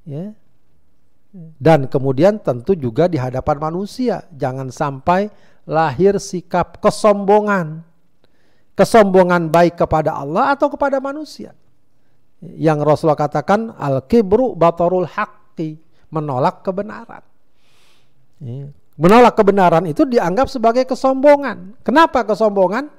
Ya, 0.04 0.34
dan 1.62 1.86
kemudian 1.86 2.42
tentu 2.42 2.74
juga 2.74 3.06
di 3.06 3.22
hadapan 3.22 3.70
manusia 3.70 4.26
jangan 4.34 4.74
sampai 4.74 5.30
lahir 5.70 6.18
sikap 6.18 6.82
kesombongan. 6.82 7.86
Kesombongan 8.74 9.52
baik 9.52 9.78
kepada 9.78 10.18
Allah 10.18 10.56
atau 10.56 10.72
kepada 10.74 10.98
manusia. 10.98 11.54
Yang 12.40 12.80
Rasulullah 12.88 13.20
katakan 13.20 13.76
al 13.76 14.08
kibru 14.08 14.56
batarul 14.56 15.06
haqqi 15.06 15.78
menolak 16.10 16.64
kebenaran 16.64 17.22
menolak 19.00 19.40
kebenaran 19.40 19.88
itu 19.88 20.04
dianggap 20.04 20.52
sebagai 20.52 20.84
kesombongan. 20.84 21.80
Kenapa 21.88 22.28
kesombongan? 22.28 22.92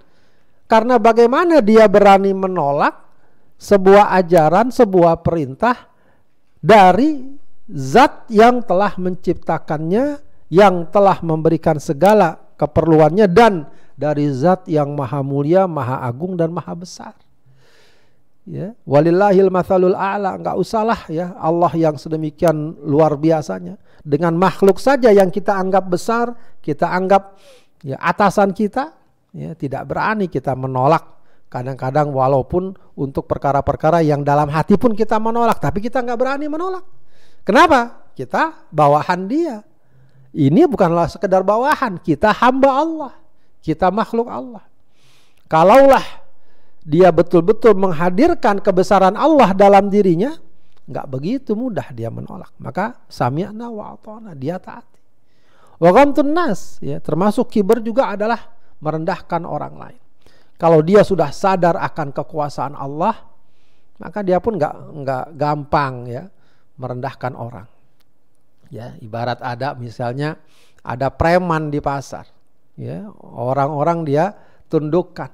Karena 0.65 0.97
bagaimana 0.97 1.61
dia 1.61 1.85
berani 1.87 2.33
menolak 2.33 2.97
sebuah 3.61 4.17
ajaran 4.17 4.73
sebuah 4.73 5.21
perintah 5.21 5.77
dari 6.65 7.21
zat 7.69 8.25
yang 8.33 8.65
telah 8.65 8.97
menciptakannya, 8.97 10.25
yang 10.49 10.89
telah 10.89 11.21
memberikan 11.21 11.77
segala 11.77 12.41
keperluannya 12.57 13.29
dan 13.29 13.69
dari 13.93 14.33
zat 14.33 14.65
yang 14.65 14.97
maha 14.97 15.21
mulia, 15.21 15.69
maha 15.69 16.01
agung 16.01 16.33
dan 16.33 16.49
maha 16.49 16.73
besar. 16.73 17.13
Ya, 18.49 18.73
walillahil 18.89 19.53
mathalul 19.53 19.93
a'la, 19.93 20.41
enggak 20.41 20.57
usahlah 20.57 20.97
ya 21.13 21.37
Allah 21.37 21.71
yang 21.77 22.01
sedemikian 22.01 22.73
luar 22.89 23.21
biasanya 23.21 23.77
dengan 24.03 24.37
makhluk 24.37 24.81
saja 24.81 25.13
yang 25.13 25.29
kita 25.29 25.57
anggap 25.57 25.89
besar, 25.89 26.33
kita 26.65 26.89
anggap 26.89 27.37
ya 27.85 27.97
atasan 28.01 28.53
kita, 28.53 29.01
Ya, 29.31 29.55
tidak 29.55 29.87
berani 29.87 30.27
kita 30.27 30.59
menolak 30.59 31.23
kadang-kadang 31.51 32.11
walaupun 32.11 32.75
untuk 32.99 33.31
perkara-perkara 33.31 34.03
yang 34.03 34.27
dalam 34.27 34.51
hati 34.51 34.75
pun 34.75 34.91
kita 34.95 35.23
menolak, 35.23 35.63
tapi 35.63 35.79
kita 35.79 36.03
nggak 36.03 36.19
berani 36.19 36.47
menolak. 36.51 36.83
Kenapa? 37.47 38.11
Kita 38.15 38.67
bawahan 38.75 39.31
dia. 39.31 39.63
Ini 40.35 40.67
bukanlah 40.67 41.11
sekedar 41.11 41.43
bawahan, 41.47 41.99
kita 42.03 42.31
hamba 42.43 42.71
Allah, 42.75 43.13
kita 43.63 43.91
makhluk 43.91 44.31
Allah. 44.31 44.63
Kalaulah 45.47 46.07
dia 46.83 47.11
betul-betul 47.15 47.75
menghadirkan 47.79 48.63
kebesaran 48.63 49.15
Allah 49.15 49.55
dalam 49.55 49.91
dirinya, 49.91 50.39
nggak 50.91 51.07
begitu 51.07 51.55
mudah 51.55 51.95
dia 51.95 52.11
menolak. 52.11 52.51
Maka 52.59 53.07
sami'na 53.07 53.71
wa 53.71 53.95
ata'na, 53.95 54.35
dia 54.35 54.59
taati. 54.59 54.99
Wa 55.81 55.95
nas, 56.27 56.83
ya, 56.83 56.99
termasuk 57.01 57.49
kiber 57.49 57.81
juga 57.81 58.13
adalah 58.13 58.53
merendahkan 58.83 59.47
orang 59.47 59.75
lain. 59.79 60.01
Kalau 60.61 60.85
dia 60.85 61.01
sudah 61.01 61.33
sadar 61.33 61.81
akan 61.81 62.13
kekuasaan 62.13 62.77
Allah, 62.77 63.17
maka 63.97 64.21
dia 64.21 64.37
pun 64.45 64.61
nggak 64.61 64.75
nggak 64.93 65.25
gampang 65.41 66.05
ya 66.05 66.29
merendahkan 66.77 67.33
orang. 67.33 67.69
Ya, 68.69 68.93
ibarat 69.01 69.41
ada 69.41 69.73
misalnya 69.73 70.37
ada 70.85 71.09
preman 71.09 71.73
di 71.73 71.81
pasar, 71.81 72.29
ya 72.77 73.09
orang-orang 73.25 74.05
dia 74.05 74.37
tundukkan. 74.69 75.33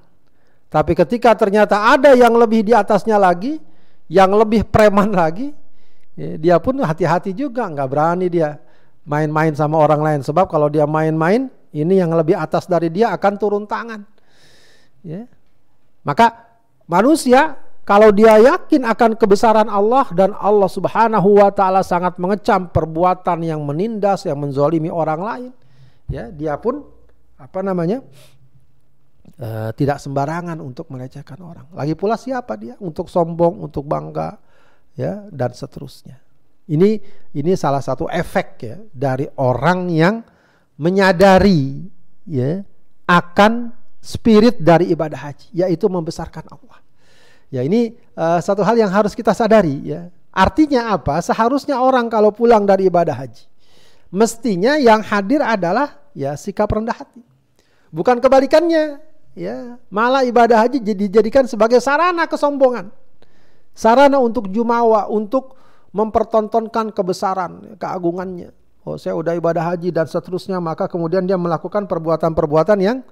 Tapi 0.70 0.92
ketika 0.94 1.34
ternyata 1.34 1.90
ada 1.90 2.14
yang 2.14 2.34
lebih 2.38 2.62
di 2.66 2.72
atasnya 2.74 3.18
lagi, 3.18 3.58
yang 4.06 4.30
lebih 4.34 4.66
preman 4.66 5.10
lagi, 5.10 5.50
ya, 6.14 6.38
dia 6.38 6.56
pun 6.62 6.78
hati-hati 6.78 7.34
juga, 7.34 7.66
nggak 7.66 7.88
berani 7.90 8.26
dia 8.30 8.58
main-main 9.06 9.54
sama 9.54 9.78
orang 9.78 10.02
lain. 10.02 10.20
Sebab 10.22 10.50
kalau 10.50 10.66
dia 10.70 10.86
main-main, 10.86 11.50
ini 11.70 11.94
yang 11.98 12.14
lebih 12.14 12.34
atas 12.38 12.66
dari 12.66 12.90
dia 12.90 13.14
akan 13.14 13.32
turun 13.38 13.64
tangan. 13.66 14.02
Ya. 15.06 15.26
Maka 16.02 16.58
manusia 16.86 17.58
kalau 17.86 18.10
dia 18.10 18.38
yakin 18.42 18.82
akan 18.82 19.14
kebesaran 19.14 19.70
Allah 19.70 20.10
dan 20.10 20.34
Allah 20.34 20.66
Subhanahu 20.66 21.38
wa 21.38 21.50
taala 21.54 21.86
sangat 21.86 22.18
mengecam 22.18 22.66
perbuatan 22.66 23.46
yang 23.46 23.62
menindas, 23.62 24.26
yang 24.26 24.42
menzolimi 24.42 24.90
orang 24.90 25.20
lain, 25.22 25.50
ya, 26.10 26.30
dia 26.34 26.58
pun 26.58 26.82
apa 27.38 27.62
namanya? 27.62 28.02
Uh, 29.36 29.68
tidak 29.76 30.00
sembarangan 30.00 30.56
untuk 30.64 30.88
melecehkan 30.88 31.36
orang. 31.44 31.68
Lagi 31.76 31.92
pula 31.92 32.16
siapa 32.16 32.56
dia 32.56 32.72
untuk 32.80 33.12
sombong, 33.12 33.68
untuk 33.68 33.84
bangga, 33.84 34.40
ya, 34.96 35.28
dan 35.28 35.52
seterusnya. 35.52 36.16
Ini 36.64 36.96
ini 37.36 37.52
salah 37.52 37.84
satu 37.84 38.08
efek 38.08 38.48
ya 38.64 38.80
dari 38.96 39.28
orang 39.36 39.92
yang 39.92 40.24
menyadari 40.80 41.84
ya 42.24 42.64
akan 43.04 43.76
spirit 44.00 44.56
dari 44.56 44.88
ibadah 44.90 45.28
haji, 45.28 45.52
yaitu 45.52 45.84
membesarkan 45.84 46.48
Allah. 46.56 46.80
Ya 47.52 47.60
ini 47.60 47.92
uh, 48.16 48.40
satu 48.40 48.64
hal 48.64 48.80
yang 48.80 48.88
harus 48.88 49.12
kita 49.12 49.36
sadari 49.36 49.84
ya. 49.84 50.08
Artinya 50.32 50.96
apa? 50.96 51.20
Seharusnya 51.20 51.76
orang 51.76 52.08
kalau 52.08 52.32
pulang 52.32 52.64
dari 52.64 52.88
ibadah 52.88 53.12
haji, 53.20 53.44
mestinya 54.08 54.80
yang 54.80 55.04
hadir 55.04 55.44
adalah 55.44 55.92
ya 56.16 56.32
sikap 56.40 56.72
rendah 56.72 56.96
hati. 56.96 57.20
Bukan 57.92 58.16
kebalikannya, 58.16 58.96
ya. 59.36 59.76
Malah 59.92 60.24
ibadah 60.24 60.66
haji 60.66 60.80
dijadikan 60.82 61.44
sebagai 61.44 61.78
sarana 61.78 62.24
kesombongan. 62.24 62.90
Sarana 63.76 64.16
untuk 64.16 64.48
jumawa, 64.48 65.06
untuk 65.12 65.54
mempertontonkan 65.92 66.96
kebesaran, 66.96 67.76
keagungannya. 67.76 68.50
Oh, 68.88 68.96
saya 68.96 69.18
udah 69.18 69.36
ibadah 69.36 69.74
haji 69.74 69.92
dan 69.92 70.08
seterusnya, 70.08 70.56
maka 70.62 70.88
kemudian 70.88 71.28
dia 71.28 71.36
melakukan 71.36 71.84
perbuatan-perbuatan 71.84 72.78
yang 72.80 73.04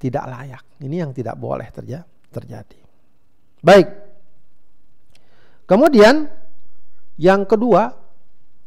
tidak 0.00 0.24
layak. 0.26 0.64
Ini 0.80 1.04
yang 1.04 1.12
tidak 1.12 1.36
boleh 1.36 1.68
terjadi. 2.30 2.80
Baik. 3.60 3.88
Kemudian 5.66 6.26
yang 7.18 7.46
kedua, 7.46 7.94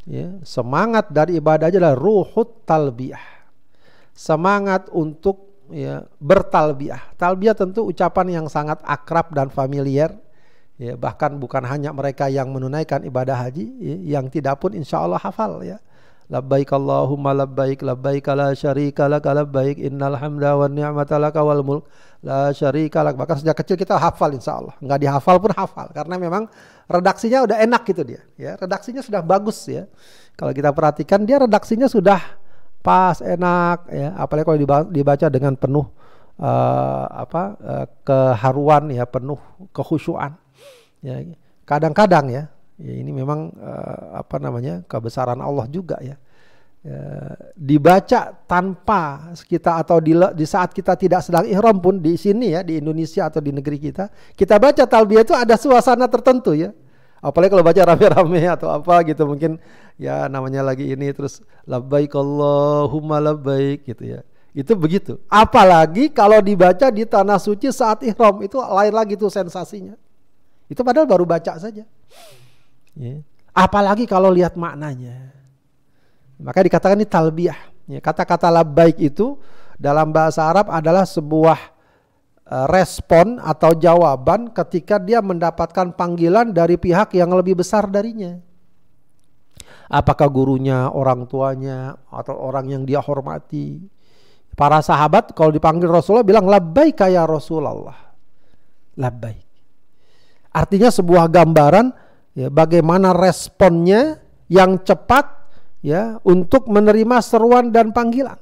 ya, 0.06 0.38
semangat 0.46 1.12
dari 1.12 1.38
ibadah 1.40 1.68
adalah 1.68 1.94
ruhut 1.98 2.64
talbiyah. 2.64 3.48
Semangat 4.16 4.88
untuk 4.96 5.45
ya, 5.72 6.06
bertalbiyah. 6.20 7.16
Talbiyah 7.18 7.56
tentu 7.58 7.86
ucapan 7.88 8.42
yang 8.42 8.46
sangat 8.52 8.82
akrab 8.86 9.34
dan 9.34 9.50
familiar. 9.50 10.14
Ya, 10.76 11.00
bahkan 11.00 11.40
bukan 11.40 11.64
hanya 11.64 11.96
mereka 11.96 12.28
yang 12.28 12.52
menunaikan 12.52 13.08
ibadah 13.08 13.48
haji, 13.48 13.64
ya, 13.80 14.20
yang 14.20 14.28
tidak 14.28 14.60
pun 14.60 14.76
insya 14.76 15.00
Allah 15.00 15.22
hafal 15.24 15.64
ya. 15.64 15.80
Labbaik 16.26 16.74
Allahumma 16.74 17.38
labbaik 17.38 17.86
labbaik 17.86 18.26
la 18.34 18.50
syarika 18.58 19.06
lak 19.06 19.30
labbaik 19.30 19.78
innal 19.78 20.18
hamda 20.18 20.58
wan 20.58 20.74
ni'mata 20.74 21.22
lak 21.22 21.38
wal 21.38 21.62
mulk 21.62 21.86
la 22.26 22.50
syarika 22.50 23.06
lak. 23.06 23.14
Bahkan 23.14 23.46
sejak 23.46 23.56
kecil 23.62 23.78
kita 23.78 23.94
hafal 23.94 24.34
insya 24.34 24.58
Allah. 24.58 24.74
Enggak 24.82 25.06
dihafal 25.06 25.38
pun 25.38 25.54
hafal 25.54 25.88
karena 25.94 26.18
memang 26.18 26.50
redaksinya 26.90 27.46
udah 27.46 27.62
enak 27.62 27.82
gitu 27.86 28.02
dia. 28.02 28.26
Ya, 28.42 28.58
redaksinya 28.58 29.06
sudah 29.06 29.22
bagus 29.22 29.70
ya. 29.70 29.86
Kalau 30.34 30.50
kita 30.50 30.74
perhatikan 30.74 31.30
dia 31.30 31.40
redaksinya 31.40 31.86
sudah 31.86 32.18
pas 32.86 33.18
enak 33.18 33.90
ya. 33.90 34.14
Apalagi 34.14 34.46
kalau 34.46 34.60
dibaca 34.86 35.28
dengan 35.34 35.58
penuh 35.58 35.90
uh, 36.38 37.06
apa 37.10 37.44
uh, 37.58 37.86
keharuan 38.06 38.94
ya, 38.94 39.10
penuh 39.10 39.42
kehusuan. 39.74 40.38
Ya, 41.02 41.26
kadang-kadang 41.66 42.30
ya 42.30 42.44
ya 42.78 42.94
ini 42.94 43.10
memang 43.10 43.50
uh, 43.58 44.22
apa 44.22 44.38
namanya 44.38 44.86
kebesaran 44.86 45.42
Allah 45.42 45.66
juga 45.66 45.98
ya. 46.06 46.22
Ya, 46.86 47.34
dibaca 47.58 48.46
tanpa 48.46 49.34
kita 49.50 49.82
atau 49.82 49.98
di, 49.98 50.14
di 50.14 50.46
saat 50.46 50.70
kita 50.70 50.94
tidak 50.94 51.26
sedang 51.26 51.50
ihram 51.50 51.82
pun 51.82 51.98
di 51.98 52.14
sini 52.14 52.54
ya 52.54 52.62
di 52.62 52.78
Indonesia 52.78 53.26
atau 53.26 53.42
di 53.42 53.50
negeri 53.50 53.82
kita 53.82 54.14
kita 54.38 54.62
baca 54.62 54.86
talbiyah 54.86 55.26
itu 55.26 55.34
ada 55.34 55.58
suasana 55.58 56.06
tertentu 56.06 56.54
ya 56.54 56.78
apalagi 57.26 57.50
kalau 57.58 57.66
baca 57.66 57.82
rame-rame 57.90 58.42
atau 58.54 58.70
apa 58.70 59.02
gitu 59.10 59.26
mungkin 59.26 59.58
ya 59.98 60.30
namanya 60.30 60.62
lagi 60.62 60.94
ini 60.94 61.10
terus 61.10 61.42
labbaik 61.66 62.14
Allahumma 62.14 63.18
labbaik 63.18 63.90
gitu 63.90 64.06
ya 64.06 64.22
itu 64.54 64.78
begitu 64.78 65.18
apalagi 65.26 66.14
kalau 66.14 66.38
dibaca 66.40 66.94
di 66.94 67.04
tanah 67.04 67.42
suci 67.42 67.74
saat 67.74 68.06
ihram 68.06 68.46
itu 68.46 68.62
lain 68.62 68.94
lagi 68.94 69.18
tuh 69.18 69.34
sensasinya 69.34 69.98
itu 70.70 70.80
padahal 70.86 71.10
baru 71.10 71.26
baca 71.26 71.58
saja 71.58 71.82
Ya. 72.96 73.22
Apalagi 73.52 74.08
kalau 74.08 74.32
lihat 74.32 74.56
maknanya. 74.56 75.36
Maka 76.40 76.64
dikatakan 76.64 77.00
ini 77.00 77.08
talbiyah. 77.08 77.60
Ya, 77.86 78.00
kata-kata 78.02 78.50
labbaik 78.50 78.98
itu 79.00 79.38
dalam 79.78 80.10
bahasa 80.12 80.48
Arab 80.48 80.72
adalah 80.72 81.06
sebuah 81.06 81.75
respon 82.46 83.42
atau 83.42 83.74
jawaban 83.74 84.54
ketika 84.54 85.02
dia 85.02 85.18
mendapatkan 85.18 85.98
panggilan 85.98 86.54
dari 86.54 86.78
pihak 86.78 87.18
yang 87.18 87.34
lebih 87.34 87.58
besar 87.58 87.90
darinya. 87.90 88.38
Apakah 89.90 90.30
gurunya, 90.30 90.90
orang 90.90 91.30
tuanya, 91.30 91.98
atau 92.10 92.38
orang 92.38 92.70
yang 92.70 92.84
dia 92.86 93.02
hormati. 93.02 93.86
Para 94.58 94.82
sahabat 94.82 95.36
kalau 95.36 95.54
dipanggil 95.54 95.90
Rasulullah 95.90 96.26
bilang 96.26 96.48
labbaik 96.50 97.02
ya 97.06 97.28
Rasulullah. 97.28 98.16
Labbaik. 98.98 99.46
Artinya 100.56 100.90
sebuah 100.90 101.28
gambaran 101.28 101.92
ya 102.34 102.48
bagaimana 102.48 103.12
responnya 103.12 104.24
yang 104.48 104.80
cepat 104.80 105.28
ya 105.84 106.18
untuk 106.24 106.72
menerima 106.72 107.20
seruan 107.20 107.70
dan 107.70 107.92
panggilan. 107.92 108.40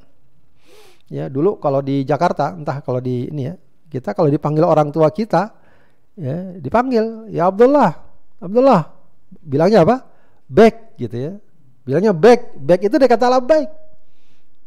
Ya, 1.12 1.28
dulu 1.28 1.60
kalau 1.60 1.84
di 1.84 2.08
Jakarta, 2.08 2.56
entah 2.56 2.80
kalau 2.86 3.04
di 3.04 3.28
ini 3.28 3.52
ya, 3.52 3.56
kita 3.94 4.18
kalau 4.18 4.34
dipanggil 4.34 4.66
orang 4.66 4.90
tua 4.90 5.14
kita 5.14 5.54
ya 6.18 6.58
dipanggil, 6.58 7.30
ya 7.30 7.54
Abdullah. 7.54 7.94
Abdullah 8.42 8.90
bilangnya 9.46 9.86
apa? 9.86 10.02
Back 10.50 10.98
gitu 10.98 11.14
ya. 11.14 11.34
Bilangnya 11.86 12.10
back, 12.16 12.58
back 12.58 12.82
itu 12.90 12.96
dia 12.98 13.10
kata 13.12 13.38
baik. 13.38 13.70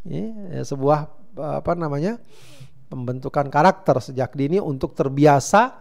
Ya, 0.06 0.62
sebuah 0.62 1.10
apa 1.34 1.72
namanya? 1.74 2.22
pembentukan 2.86 3.50
karakter 3.50 3.98
sejak 3.98 4.38
dini 4.38 4.62
untuk 4.62 4.94
terbiasa 4.94 5.74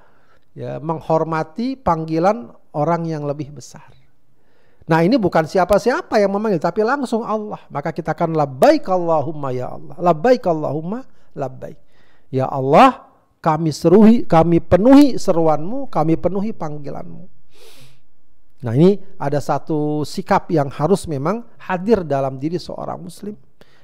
ya 0.58 0.82
menghormati 0.82 1.78
panggilan 1.78 2.50
orang 2.74 3.06
yang 3.06 3.30
lebih 3.30 3.54
besar. 3.54 3.94
Nah 4.86 5.02
ini 5.02 5.18
bukan 5.18 5.50
siapa-siapa 5.50 6.22
yang 6.22 6.34
memanggil 6.34 6.62
tapi 6.62 6.86
langsung 6.86 7.26
Allah. 7.26 7.62
Maka 7.74 7.90
kita 7.90 8.14
akan 8.14 8.38
labbaik 8.38 8.86
Allahumma 8.86 9.50
ya 9.50 9.74
Allah. 9.74 9.98
Labbaik 9.98 10.46
Allahumma 10.46 11.06
labbaik. 11.34 11.78
Ya 12.30 12.46
Allah 12.50 13.06
kami 13.46 13.70
seruhi, 13.70 14.26
kami 14.26 14.58
penuhi 14.58 15.22
seruanmu, 15.22 15.94
kami 15.94 16.18
penuhi 16.18 16.50
panggilanmu. 16.50 17.30
Nah 18.66 18.74
ini 18.74 18.98
ada 19.22 19.38
satu 19.38 20.02
sikap 20.02 20.50
yang 20.50 20.74
harus 20.74 21.06
memang 21.06 21.46
hadir 21.62 22.02
dalam 22.02 22.42
diri 22.42 22.58
seorang 22.58 22.98
muslim. 22.98 23.38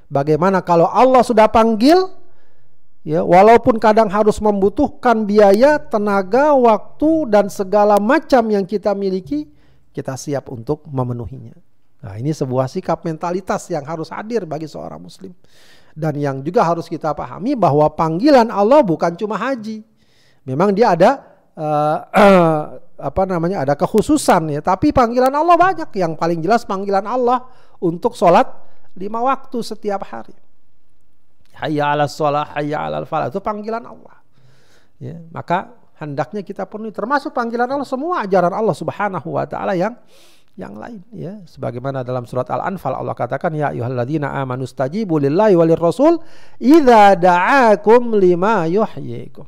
Bagaimana 0.10 0.66
kalau 0.66 0.90
Allah 0.90 1.22
sudah 1.22 1.46
panggil, 1.46 2.18
Ya, 3.02 3.26
walaupun 3.26 3.82
kadang 3.82 4.14
harus 4.14 4.38
membutuhkan 4.38 5.26
biaya, 5.26 5.82
tenaga, 5.82 6.54
waktu 6.54 7.34
dan 7.34 7.50
segala 7.50 7.98
macam 7.98 8.46
yang 8.46 8.62
kita 8.62 8.94
miliki, 8.94 9.50
kita 9.90 10.14
siap 10.14 10.54
untuk 10.54 10.86
memenuhinya. 10.86 11.58
Nah, 12.06 12.22
ini 12.22 12.30
sebuah 12.30 12.70
sikap 12.70 13.02
mentalitas 13.02 13.66
yang 13.74 13.82
harus 13.90 14.14
hadir 14.14 14.46
bagi 14.46 14.70
seorang 14.70 15.02
muslim. 15.02 15.34
Dan 15.92 16.20
yang 16.20 16.40
juga 16.40 16.64
harus 16.64 16.88
kita 16.88 17.12
pahami 17.12 17.56
bahwa 17.56 17.88
panggilan 17.92 18.48
Allah 18.48 18.80
bukan 18.82 19.12
cuma 19.20 19.36
haji. 19.36 19.84
Memang 20.48 20.72
dia 20.72 20.96
ada 20.96 21.10
uh, 21.56 21.98
uh, 22.12 22.62
apa 23.12 23.22
namanya 23.26 23.66
ada 23.66 23.74
kekhususan 23.74 24.54
ya, 24.54 24.62
tapi 24.62 24.94
panggilan 24.96 25.34
Allah 25.34 25.56
banyak. 25.60 25.90
Yang 25.96 26.14
paling 26.16 26.40
jelas 26.40 26.64
panggilan 26.64 27.04
Allah 27.04 27.44
untuk 27.84 28.16
sholat 28.16 28.48
lima 28.96 29.20
waktu 29.20 29.58
setiap 29.60 30.08
hari. 30.08 30.36
Hayya 31.60 31.94
ala 31.94 32.08
sholat, 32.08 32.56
hayya 32.58 32.88
ala 32.88 33.04
falah 33.06 33.28
itu 33.28 33.44
panggilan 33.44 33.84
Allah. 33.84 34.16
Ya, 35.02 35.18
maka 35.34 35.82
hendaknya 36.02 36.42
kita 36.42 36.66
penuhi 36.66 36.90
termasuk 36.90 37.30
panggilan 37.30 37.70
Allah 37.70 37.86
semua 37.86 38.26
ajaran 38.26 38.50
Allah 38.50 38.74
Subhanahu 38.74 39.38
wa 39.38 39.46
taala 39.46 39.78
yang 39.78 39.94
yang 40.60 40.76
lain 40.76 41.02
ya. 41.16 41.40
Sebagaimana 41.48 42.04
dalam 42.04 42.28
surat 42.28 42.48
Al-Anfal 42.52 42.96
Allah 42.96 43.16
katakan 43.16 43.56
ya 43.56 43.72
ayyuhalladzina 43.72 44.32
amanu 44.40 44.68
stajibu 44.68 45.18
lillahi 45.18 45.56
walir 45.56 45.80
rasul 45.80 46.20
idza 46.60 47.16
da'akum 47.16 48.16
lima 48.20 48.68
yuhyikum. 48.68 49.48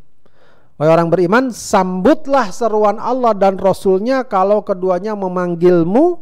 Wahai 0.73 0.89
orang 0.89 1.13
beriman 1.13 1.53
sambutlah 1.53 2.49
seruan 2.49 2.97
Allah 2.97 3.37
dan 3.37 3.61
Rasulnya 3.61 4.25
kalau 4.25 4.65
keduanya 4.65 5.13
memanggilmu 5.13 6.17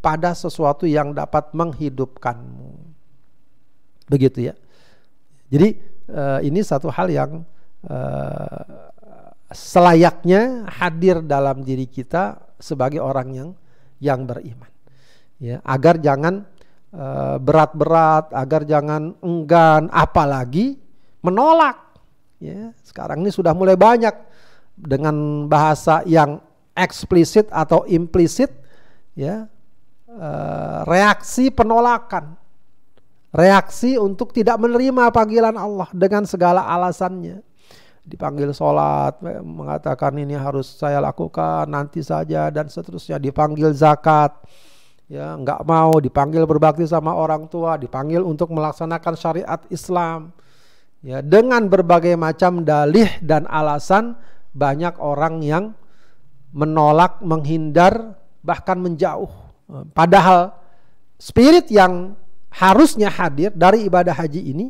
pada 0.00 0.32
sesuatu 0.32 0.88
yang 0.88 1.12
dapat 1.12 1.52
menghidupkanmu. 1.52 2.72
Begitu 4.08 4.48
ya. 4.48 4.54
Jadi 5.52 5.76
uh, 6.08 6.40
ini 6.40 6.64
satu 6.64 6.88
hal 6.88 7.12
yang 7.12 7.44
uh, 7.84 8.64
selayaknya 9.52 10.72
hadir 10.72 11.20
dalam 11.20 11.60
diri 11.60 11.84
kita 11.84 12.40
sebagai 12.56 13.04
orang 13.04 13.28
yang 13.36 13.48
yang 14.02 14.26
beriman. 14.26 14.66
Ya, 15.38 15.62
agar 15.62 16.02
jangan 16.02 16.42
uh, 16.90 17.38
berat-berat, 17.38 18.34
agar 18.34 18.66
jangan 18.66 19.14
enggan, 19.22 19.86
apalagi 19.94 20.78
menolak. 21.22 21.78
Ya, 22.42 22.74
sekarang 22.82 23.22
ini 23.22 23.30
sudah 23.30 23.54
mulai 23.54 23.78
banyak 23.78 24.14
dengan 24.74 25.46
bahasa 25.46 26.02
yang 26.02 26.42
eksplisit 26.74 27.46
atau 27.54 27.86
implisit, 27.86 28.50
ya, 29.14 29.46
uh, 30.10 30.82
reaksi 30.82 31.54
penolakan, 31.54 32.34
reaksi 33.30 33.94
untuk 33.94 34.34
tidak 34.34 34.58
menerima 34.58 35.14
panggilan 35.14 35.54
Allah 35.54 35.86
dengan 35.94 36.26
segala 36.26 36.66
alasannya 36.66 37.51
dipanggil 38.02 38.50
sholat 38.50 39.22
mengatakan 39.46 40.18
ini 40.18 40.34
harus 40.34 40.66
saya 40.74 40.98
lakukan 40.98 41.70
nanti 41.70 42.02
saja 42.02 42.50
dan 42.50 42.66
seterusnya. 42.66 43.22
Dipanggil 43.22 43.70
zakat 43.74 44.34
ya 45.06 45.38
nggak 45.38 45.62
mau. 45.62 45.98
Dipanggil 46.02 46.42
berbakti 46.44 46.82
sama 46.86 47.14
orang 47.14 47.46
tua 47.46 47.78
dipanggil 47.78 48.22
untuk 48.22 48.50
melaksanakan 48.50 49.14
syariat 49.14 49.60
Islam. 49.70 50.34
Ya 51.02 51.18
dengan 51.18 51.66
berbagai 51.66 52.14
macam 52.14 52.62
dalih 52.62 53.10
dan 53.22 53.46
alasan 53.50 54.14
banyak 54.54 54.98
orang 55.02 55.42
yang 55.42 55.64
menolak 56.54 57.18
menghindar 57.24 58.18
bahkan 58.44 58.78
menjauh. 58.78 59.30
Padahal 59.96 60.52
spirit 61.16 61.70
yang 61.72 62.18
harusnya 62.52 63.08
hadir 63.08 63.48
dari 63.56 63.88
ibadah 63.88 64.12
haji 64.12 64.52
ini 64.52 64.68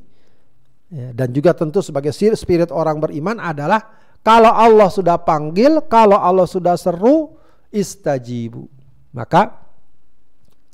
Ya, 0.92 1.08
dan 1.16 1.32
juga 1.32 1.56
tentu 1.56 1.80
sebagai 1.80 2.12
spirit 2.12 2.68
orang 2.68 3.00
beriman 3.00 3.40
adalah 3.40 3.80
kalau 4.20 4.52
Allah 4.52 4.92
sudah 4.92 5.16
panggil, 5.16 5.80
kalau 5.88 6.20
Allah 6.20 6.44
sudah 6.44 6.76
seru, 6.76 7.32
istajibu. 7.72 8.68
Maka 9.16 9.56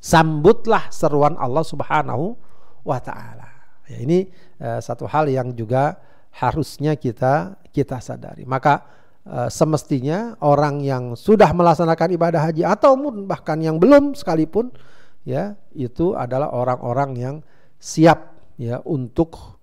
sambutlah 0.02 0.90
seruan 0.90 1.38
Allah 1.38 1.62
Subhanahu 1.62 2.35
wa 2.83 2.98
taala. 2.98 3.46
Ya, 3.87 4.02
ini 4.02 4.26
uh, 4.59 4.83
satu 4.83 5.07
hal 5.07 5.31
yang 5.31 5.54
juga 5.54 6.02
harusnya 6.35 6.98
kita 6.98 7.54
kita 7.70 8.02
sadari. 8.02 8.42
Maka 8.42 8.85
uh, 9.22 9.46
semestinya 9.46 10.35
orang 10.42 10.83
yang 10.83 11.14
sudah 11.14 11.54
melaksanakan 11.54 12.18
ibadah 12.18 12.42
haji 12.50 12.66
atau 12.66 12.98
bahkan 13.22 13.62
yang 13.62 13.78
belum 13.78 14.18
sekalipun 14.18 14.74
ya 15.22 15.54
itu 15.78 16.18
adalah 16.18 16.50
orang-orang 16.50 17.11
yang 17.14 17.37
siap 17.78 18.35
ya 18.59 18.83
untuk 18.83 19.57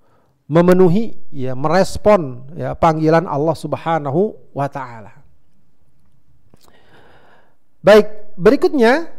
memenuhi 0.46 1.18
ya 1.34 1.58
merespon 1.58 2.54
ya 2.54 2.78
panggilan 2.78 3.26
Allah 3.26 3.56
Subhanahu 3.58 4.38
wa 4.54 4.68
taala. 4.70 5.26
Baik, 7.86 8.34
berikutnya 8.34 9.14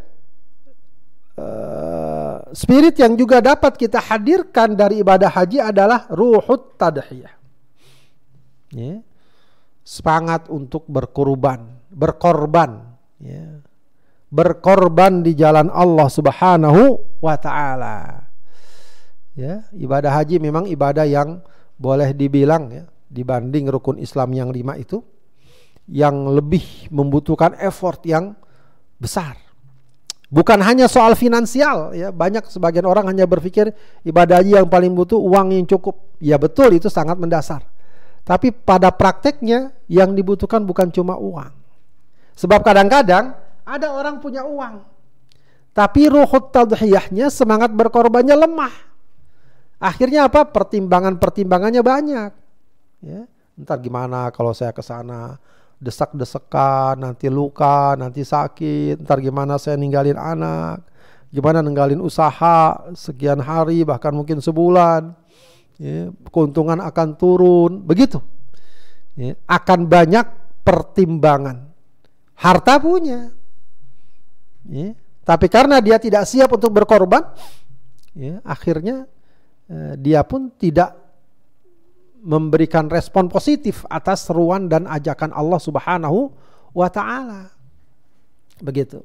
uh, 1.38 2.42
spirit 2.50 2.98
yang 2.98 3.14
juga 3.14 3.38
dapat 3.38 3.78
kita 3.78 4.02
hadirkan 4.02 4.74
dari 4.74 5.02
ibadah 5.02 5.30
haji 5.30 5.62
adalah 5.62 6.10
ruhut 6.10 6.74
tadhiyah. 6.74 7.34
Ya. 8.74 9.06
Semangat 9.86 10.50
untuk 10.50 10.82
berkorban, 10.90 11.78
berkorban 11.94 12.98
ya. 13.22 13.62
Berkorban 14.26 15.22
di 15.22 15.38
jalan 15.38 15.70
Allah 15.70 16.10
Subhanahu 16.10 16.98
wa 17.22 17.36
taala. 17.38 18.25
Ya, 19.36 19.68
ibadah 19.76 20.08
haji 20.16 20.40
memang 20.40 20.64
ibadah 20.64 21.04
yang 21.04 21.44
boleh 21.76 22.16
dibilang 22.16 22.72
ya 22.72 22.84
dibanding 23.12 23.68
rukun 23.68 24.00
Islam 24.00 24.32
yang 24.32 24.48
lima 24.48 24.80
itu 24.80 25.04
yang 25.86 26.32
lebih 26.32 26.88
membutuhkan 26.88 27.52
effort 27.60 28.00
yang 28.08 28.32
besar. 28.96 29.36
Bukan 30.26 30.58
hanya 30.58 30.90
soal 30.90 31.14
finansial 31.14 31.94
ya, 31.94 32.10
banyak 32.10 32.50
sebagian 32.50 32.88
orang 32.88 33.06
hanya 33.12 33.28
berpikir 33.28 33.70
ibadah 34.02 34.42
haji 34.42 34.58
yang 34.58 34.66
paling 34.66 34.90
butuh 34.90 35.20
uang 35.20 35.54
yang 35.54 35.68
cukup. 35.68 36.16
Ya 36.18 36.40
betul 36.40 36.74
itu 36.74 36.90
sangat 36.90 37.14
mendasar. 37.20 37.62
Tapi 38.26 38.50
pada 38.50 38.90
prakteknya 38.90 39.70
yang 39.86 40.10
dibutuhkan 40.16 40.66
bukan 40.66 40.90
cuma 40.90 41.14
uang. 41.14 41.54
Sebab 42.34 42.66
kadang-kadang 42.66 43.38
ada 43.62 43.86
orang 43.94 44.18
punya 44.18 44.42
uang. 44.42 44.82
Tapi 45.70 46.10
ruhut 46.10 46.50
tadhiyahnya 46.50 47.30
semangat 47.30 47.70
berkorbannya 47.70 48.34
lemah. 48.34 48.74
Akhirnya 49.76 50.26
apa? 50.28 50.48
Pertimbangan-pertimbangannya 50.48 51.82
banyak. 51.84 52.30
Ya, 53.04 53.28
ntar 53.60 53.76
gimana 53.84 54.32
kalau 54.32 54.56
saya 54.56 54.72
ke 54.72 54.80
sana 54.80 55.36
desak-desekan, 55.76 56.96
nanti 56.96 57.28
luka, 57.28 57.92
nanti 58.00 58.24
sakit, 58.24 59.04
ntar 59.04 59.20
gimana 59.20 59.60
saya 59.60 59.76
ninggalin 59.76 60.16
anak, 60.16 60.80
gimana 61.28 61.60
ninggalin 61.60 62.00
usaha 62.00 62.88
sekian 62.96 63.44
hari 63.44 63.84
bahkan 63.84 64.16
mungkin 64.16 64.40
sebulan, 64.40 65.12
ya, 65.76 66.08
keuntungan 66.32 66.80
akan 66.80 67.08
turun, 67.20 67.84
begitu. 67.84 68.24
Ya, 69.12 69.36
akan 69.44 69.84
banyak 69.84 70.24
pertimbangan. 70.64 71.68
Harta 72.36 72.80
punya, 72.80 73.32
ya, 74.68 74.96
tapi 75.24 75.48
karena 75.52 75.80
dia 75.84 76.00
tidak 76.00 76.24
siap 76.24 76.48
untuk 76.52 76.72
berkorban, 76.72 77.24
ya, 78.16 78.40
akhirnya 78.44 79.04
dia 79.98 80.22
pun 80.22 80.50
tidak 80.54 80.94
memberikan 82.26 82.90
respon 82.90 83.30
positif 83.30 83.86
atas 83.86 84.26
seruan 84.26 84.66
dan 84.66 84.86
ajakan 84.90 85.30
Allah 85.30 85.62
Subhanahu 85.62 86.34
wa 86.74 86.88
taala. 86.90 87.54
Begitu. 88.58 89.02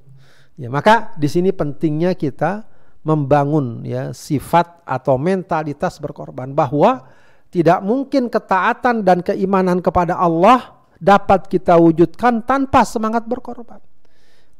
Ya, 0.57 0.69
maka 0.69 1.13
di 1.17 1.29
sini 1.29 1.53
pentingnya 1.53 2.17
kita 2.17 2.65
membangun 3.01 3.81
ya 3.85 4.13
sifat 4.13 4.85
atau 4.85 5.17
mentalitas 5.17 5.97
berkorban 5.97 6.53
bahwa 6.53 7.05
tidak 7.49 7.81
mungkin 7.81 8.29
ketaatan 8.29 9.01
dan 9.01 9.25
keimanan 9.25 9.81
kepada 9.81 10.17
Allah 10.17 10.77
dapat 11.01 11.49
kita 11.49 11.77
wujudkan 11.77 12.45
tanpa 12.45 12.85
semangat 12.85 13.25
berkorban. 13.25 13.81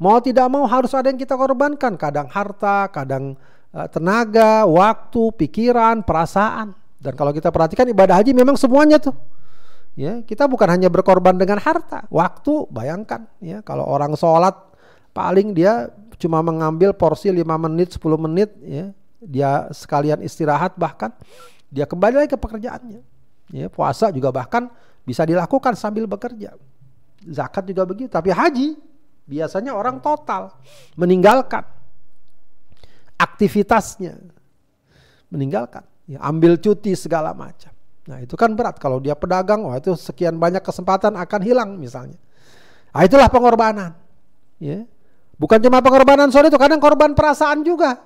Mau 0.02 0.18
tidak 0.18 0.50
mau 0.50 0.66
harus 0.66 0.90
ada 0.98 1.14
yang 1.14 1.22
kita 1.22 1.38
korbankan, 1.38 1.94
kadang 1.94 2.26
harta, 2.26 2.90
kadang 2.90 3.38
Eh, 3.38 3.61
tenaga, 3.92 4.68
waktu, 4.68 5.32
pikiran, 5.36 6.04
perasaan. 6.04 6.76
Dan 7.02 7.18
kalau 7.18 7.32
kita 7.34 7.50
perhatikan 7.50 7.88
ibadah 7.90 8.20
haji 8.20 8.36
memang 8.36 8.60
semuanya 8.60 9.02
tuh. 9.02 9.16
Ya, 9.92 10.24
kita 10.24 10.48
bukan 10.48 10.72
hanya 10.72 10.88
berkorban 10.88 11.36
dengan 11.36 11.60
harta, 11.60 12.08
waktu, 12.08 12.64
bayangkan 12.72 13.28
ya 13.44 13.60
kalau 13.60 13.84
orang 13.84 14.16
sholat 14.16 14.56
paling 15.12 15.52
dia 15.52 15.92
cuma 16.16 16.40
mengambil 16.40 16.96
porsi 16.96 17.28
5 17.28 17.44
menit, 17.44 18.00
10 18.00 18.16
menit 18.16 18.50
ya. 18.64 18.96
Dia 19.22 19.68
sekalian 19.76 20.24
istirahat 20.24 20.80
bahkan 20.80 21.12
dia 21.68 21.84
kembali 21.84 22.24
lagi 22.24 22.30
ke 22.32 22.40
pekerjaannya. 22.40 23.04
Ya, 23.52 23.68
puasa 23.68 24.16
juga 24.16 24.32
bahkan 24.32 24.72
bisa 25.04 25.28
dilakukan 25.28 25.76
sambil 25.76 26.08
bekerja. 26.08 26.56
Zakat 27.28 27.68
juga 27.68 27.84
begitu, 27.84 28.08
tapi 28.08 28.32
haji 28.32 28.80
biasanya 29.28 29.76
orang 29.76 30.00
total 30.00 30.56
meninggalkan 30.96 31.68
aktivitasnya. 33.22 34.18
Meninggalkan, 35.32 35.86
ya, 36.10 36.20
ambil 36.26 36.58
cuti 36.58 36.98
segala 36.98 37.32
macam. 37.32 37.72
Nah 38.10 38.20
itu 38.20 38.34
kan 38.34 38.52
berat 38.58 38.82
kalau 38.82 38.98
dia 38.98 39.14
pedagang, 39.14 39.64
wah 39.64 39.78
itu 39.78 39.94
sekian 39.94 40.36
banyak 40.42 40.60
kesempatan 40.60 41.16
akan 41.16 41.42
hilang 41.46 41.78
misalnya. 41.78 42.18
Nah, 42.92 43.08
itulah 43.08 43.32
pengorbanan. 43.32 43.96
Ya. 44.60 44.84
Bukan 45.40 45.58
cuma 45.64 45.80
pengorbanan 45.80 46.30
soal 46.30 46.52
itu, 46.52 46.60
kadang 46.60 46.84
korban 46.84 47.16
perasaan 47.16 47.64
juga. 47.64 47.98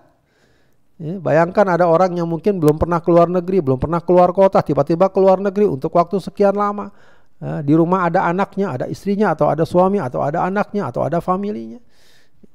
Ya, 0.96 1.20
bayangkan 1.20 1.68
ada 1.68 1.90
orang 1.90 2.16
yang 2.16 2.30
mungkin 2.30 2.56
belum 2.62 2.80
pernah 2.80 3.04
keluar 3.04 3.28
negeri, 3.28 3.60
belum 3.60 3.76
pernah 3.76 4.00
keluar 4.00 4.32
kota, 4.32 4.64
tiba-tiba 4.64 5.12
keluar 5.12 5.44
negeri 5.44 5.68
untuk 5.68 5.92
waktu 5.92 6.22
sekian 6.24 6.56
lama. 6.56 6.96
Ya, 7.36 7.60
di 7.60 7.76
rumah 7.76 8.08
ada 8.08 8.24
anaknya, 8.24 8.80
ada 8.80 8.86
istrinya, 8.88 9.36
atau 9.36 9.52
ada 9.52 9.68
suami, 9.68 10.00
atau 10.00 10.24
ada 10.24 10.48
anaknya, 10.48 10.88
atau 10.88 11.04
ada 11.04 11.20
familinya. 11.20 11.84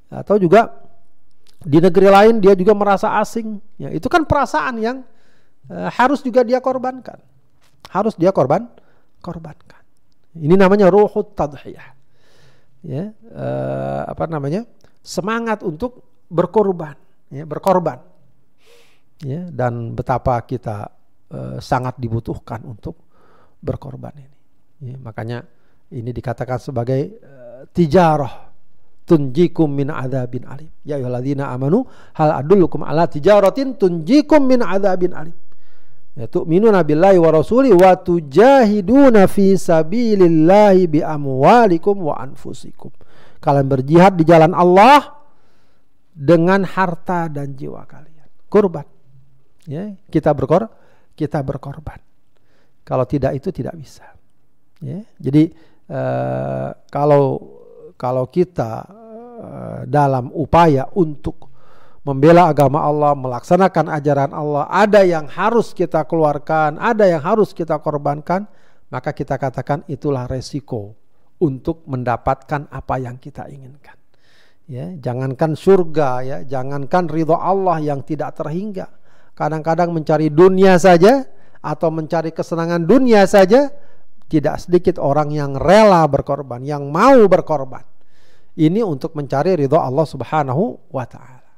Atau 0.08 0.40
juga 0.40 0.79
di 1.60 1.78
negeri 1.78 2.08
lain 2.08 2.34
dia 2.40 2.56
juga 2.56 2.72
merasa 2.72 3.20
asing. 3.20 3.60
Ya, 3.76 3.92
itu 3.92 4.08
kan 4.08 4.24
perasaan 4.24 4.80
yang 4.80 4.96
uh, 5.68 5.88
harus 5.92 6.24
juga 6.24 6.40
dia 6.44 6.58
korbankan. 6.58 7.20
Harus 7.92 8.16
dia 8.16 8.32
korban, 8.32 8.68
korbankan. 9.20 9.82
Ini 10.36 10.54
namanya 10.54 10.88
ruhut 10.88 11.36
tadhiyah. 11.36 11.96
Ya, 12.80 13.12
uh, 13.12 14.02
apa 14.08 14.24
namanya? 14.24 14.64
Semangat 15.00 15.64
untuk 15.64 16.04
berkorban, 16.28 16.96
ya, 17.32 17.48
berkorban 17.48 18.10
ya 19.24 19.48
dan 19.52 19.92
betapa 19.92 20.40
kita 20.48 20.88
uh, 21.32 21.58
sangat 21.60 22.00
dibutuhkan 22.00 22.64
untuk 22.64 22.96
berkorban 23.60 24.16
ini. 24.16 24.38
Ya, 24.80 24.96
makanya 24.96 25.44
ini 25.92 26.08
dikatakan 26.08 26.56
sebagai 26.56 27.20
uh, 27.20 27.62
tijarah 27.68 28.48
tunjikum 29.10 29.66
min 29.66 29.90
adzabin 29.90 30.46
alim. 30.46 30.70
Ya 30.86 31.02
ayyuhalladzina 31.02 31.50
amanu 31.50 31.90
hal 32.14 32.38
adullukum 32.38 32.86
ala 32.86 33.10
tijaratin 33.10 33.74
tunjikum 33.74 34.46
min 34.46 34.62
adzabin 34.62 35.10
alim. 35.10 35.34
Ya 36.14 36.30
tu'minuna 36.30 36.86
billahi 36.86 37.18
wa 37.18 37.30
rasuli 37.34 37.74
wa 37.74 37.98
tujahiduna 37.98 39.26
fi 39.26 39.58
sabilillahi 39.58 40.86
bi 40.86 41.00
amwalikum 41.02 42.06
wa 42.06 42.22
anfusikum. 42.22 42.94
Kalian 43.42 43.66
berjihad 43.66 44.14
di 44.14 44.22
jalan 44.22 44.54
Allah 44.54 45.18
dengan 46.14 46.62
harta 46.62 47.26
dan 47.26 47.58
jiwa 47.58 47.82
kalian. 47.90 48.30
Kurban 48.46 48.86
ya 49.70 49.92
kita 50.08 50.32
berkor 50.32 50.66
kita 51.14 51.38
berkorban 51.46 52.02
kalau 52.82 53.04
tidak 53.04 53.38
itu 53.38 53.54
tidak 53.54 53.78
bisa 53.78 54.02
ya 54.82 55.04
jadi 55.20 55.52
uh, 55.92 56.74
kalau 56.88 57.38
kalau 58.00 58.26
kita 58.26 58.88
dalam 59.88 60.28
upaya 60.36 60.88
untuk 60.96 61.48
membela 62.04 62.48
agama 62.48 62.80
Allah, 62.80 63.12
melaksanakan 63.12 63.92
ajaran 63.92 64.32
Allah, 64.32 64.64
ada 64.72 65.04
yang 65.04 65.28
harus 65.28 65.76
kita 65.76 66.04
keluarkan, 66.08 66.80
ada 66.80 67.04
yang 67.04 67.20
harus 67.20 67.52
kita 67.52 67.76
korbankan, 67.80 68.48
maka 68.88 69.12
kita 69.12 69.36
katakan 69.36 69.84
itulah 69.86 70.24
resiko 70.24 70.96
untuk 71.40 71.84
mendapatkan 71.84 72.68
apa 72.68 72.94
yang 73.00 73.16
kita 73.20 73.48
inginkan. 73.48 73.96
Ya, 74.70 74.94
jangankan 74.96 75.58
surga 75.58 76.10
ya, 76.22 76.38
jangankan 76.46 77.10
ridho 77.10 77.34
Allah 77.34 77.82
yang 77.82 78.06
tidak 78.06 78.38
terhingga, 78.38 78.86
kadang-kadang 79.34 79.90
mencari 79.90 80.30
dunia 80.30 80.78
saja 80.78 81.26
atau 81.60 81.90
mencari 81.90 82.30
kesenangan 82.30 82.86
dunia 82.86 83.26
saja 83.26 83.68
tidak 84.30 84.62
sedikit 84.62 85.02
orang 85.02 85.34
yang 85.34 85.58
rela 85.58 86.06
berkorban, 86.06 86.62
yang 86.62 86.86
mau 86.86 87.18
berkorban. 87.26 87.82
Ini 88.60 88.84
untuk 88.84 89.16
mencari 89.16 89.56
ridho 89.56 89.80
Allah 89.80 90.04
Subhanahu 90.04 90.92
wa 90.92 91.04
taala. 91.08 91.48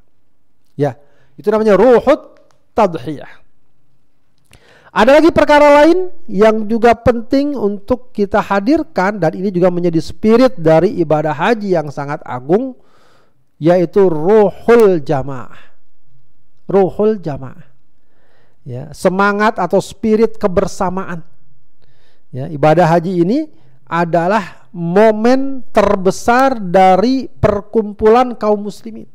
Ya, 0.78 0.94
itu 1.34 1.50
namanya 1.50 1.74
ruhut 1.74 2.38
tadhiyah. 2.78 3.42
Ada 4.92 5.18
lagi 5.18 5.32
perkara 5.32 5.82
lain 5.82 6.12
yang 6.28 6.68
juga 6.68 6.92
penting 6.92 7.56
untuk 7.56 8.12
kita 8.12 8.38
hadirkan 8.44 9.18
dan 9.18 9.32
ini 9.34 9.48
juga 9.48 9.72
menjadi 9.72 9.98
spirit 9.98 10.60
dari 10.60 11.00
ibadah 11.00 11.32
haji 11.32 11.74
yang 11.74 11.88
sangat 11.88 12.20
agung 12.22 12.76
yaitu 13.56 14.06
ruhul 14.06 15.00
jamaah. 15.00 15.74
Ruhul 16.68 17.18
jamaah 17.18 17.72
ya, 18.66 18.90
semangat 18.94 19.58
atau 19.58 19.78
spirit 19.82 20.38
kebersamaan. 20.38 21.22
Ya, 22.32 22.48
ibadah 22.48 22.88
haji 22.88 23.22
ini 23.26 23.38
adalah 23.84 24.61
momen 24.72 25.60
terbesar 25.68 26.56
dari 26.56 27.28
perkumpulan 27.28 28.32
kaum 28.32 28.64
muslimin. 28.64 29.06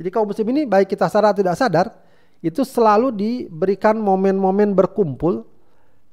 Jadi 0.00 0.08
kaum 0.10 0.26
muslim 0.26 0.48
ini 0.50 0.64
baik 0.66 0.90
kita 0.90 1.06
sadar 1.06 1.36
atau 1.36 1.40
tidak 1.44 1.56
sadar 1.60 1.86
itu 2.40 2.64
selalu 2.66 3.14
diberikan 3.14 3.94
momen-momen 4.00 4.74
berkumpul 4.74 5.46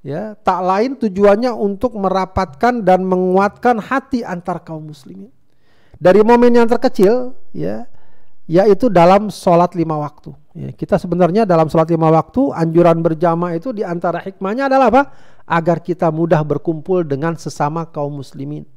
ya 0.05 0.37
tak 0.37 0.61
lain 0.61 0.99
tujuannya 0.99 1.49
untuk 1.49 1.97
merapatkan 1.97 2.83
dan 2.85 3.07
menguatkan 3.07 3.81
hati 3.81 4.21
antar 4.21 4.61
kaum 4.61 4.91
muslimin. 4.91 5.31
Dari 5.97 6.21
momen 6.21 6.53
yang 6.53 6.67
terkecil 6.67 7.33
ya 7.55 7.87
yaitu 8.51 8.91
dalam 8.91 9.31
sholat 9.31 9.71
lima 9.79 9.95
waktu. 9.95 10.35
Ya, 10.51 10.69
kita 10.75 10.99
sebenarnya 10.99 11.47
dalam 11.47 11.71
sholat 11.71 11.87
lima 11.87 12.11
waktu 12.11 12.51
anjuran 12.51 12.99
berjamaah 12.99 13.55
itu 13.55 13.71
di 13.71 13.87
antara 13.87 14.19
hikmahnya 14.19 14.67
adalah 14.67 14.91
apa? 14.91 15.03
Agar 15.45 15.81
kita 15.81 16.07
mudah 16.09 16.41
berkumpul 16.45 17.03
dengan 17.03 17.35
sesama 17.35 17.87
kaum 17.87 18.21
muslimin. 18.21 18.67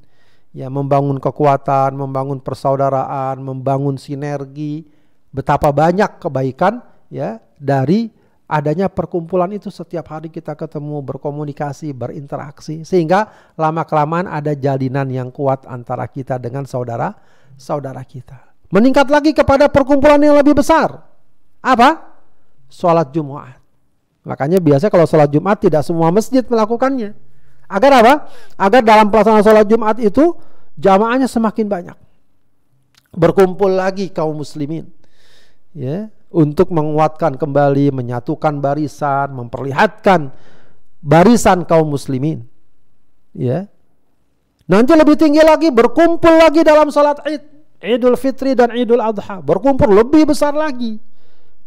Ya, 0.54 0.70
membangun 0.70 1.18
kekuatan, 1.18 1.98
membangun 1.98 2.38
persaudaraan, 2.38 3.42
membangun 3.42 3.98
sinergi. 3.98 4.86
Betapa 5.34 5.74
banyak 5.74 6.22
kebaikan 6.22 6.78
ya 7.10 7.42
dari 7.58 8.06
adanya 8.46 8.86
perkumpulan 8.86 9.50
itu 9.50 9.72
setiap 9.72 10.14
hari 10.14 10.30
kita 10.30 10.54
ketemu, 10.54 11.02
berkomunikasi, 11.02 11.90
berinteraksi 11.90 12.86
sehingga 12.86 13.32
lama 13.58 13.82
kelamaan 13.82 14.30
ada 14.30 14.54
jalinan 14.54 15.10
yang 15.10 15.34
kuat 15.34 15.66
antara 15.66 16.06
kita 16.06 16.38
dengan 16.38 16.68
saudara 16.68 17.16
saudara 17.56 18.04
kita. 18.06 18.54
Meningkat 18.70 19.06
lagi 19.10 19.30
kepada 19.30 19.70
perkumpulan 19.70 20.18
yang 20.18 20.38
lebih 20.38 20.54
besar. 20.54 21.02
Apa? 21.62 22.18
Sholat 22.68 23.14
Jumat. 23.14 23.63
Makanya 24.24 24.58
biasa 24.58 24.88
kalau 24.88 25.04
sholat 25.04 25.28
Jumat 25.28 25.60
tidak 25.60 25.84
semua 25.84 26.08
masjid 26.08 26.40
melakukannya. 26.40 27.12
Agar 27.68 27.92
apa? 28.00 28.14
Agar 28.56 28.80
dalam 28.80 29.12
pelaksanaan 29.12 29.44
sholat 29.44 29.68
Jumat 29.68 30.00
itu 30.00 30.32
jamaahnya 30.80 31.28
semakin 31.28 31.66
banyak. 31.68 31.96
Berkumpul 33.14 33.76
lagi 33.76 34.08
kaum 34.10 34.40
muslimin. 34.40 34.88
Ya, 35.76 36.08
untuk 36.30 36.70
menguatkan 36.70 37.34
kembali, 37.34 37.94
menyatukan 37.94 38.58
barisan, 38.58 39.34
memperlihatkan 39.34 40.32
barisan 41.04 41.68
kaum 41.68 41.92
muslimin. 41.92 42.46
Ya. 43.36 43.68
Nanti 44.64 44.96
lebih 44.96 45.20
tinggi 45.20 45.44
lagi 45.44 45.68
berkumpul 45.68 46.40
lagi 46.40 46.64
dalam 46.64 46.88
sholat 46.88 47.20
Id. 47.28 47.42
Idul 47.84 48.16
Fitri 48.16 48.56
dan 48.56 48.72
Idul 48.72 49.04
Adha 49.04 49.44
berkumpul 49.44 49.92
lebih 49.92 50.32
besar 50.32 50.56
lagi. 50.56 50.96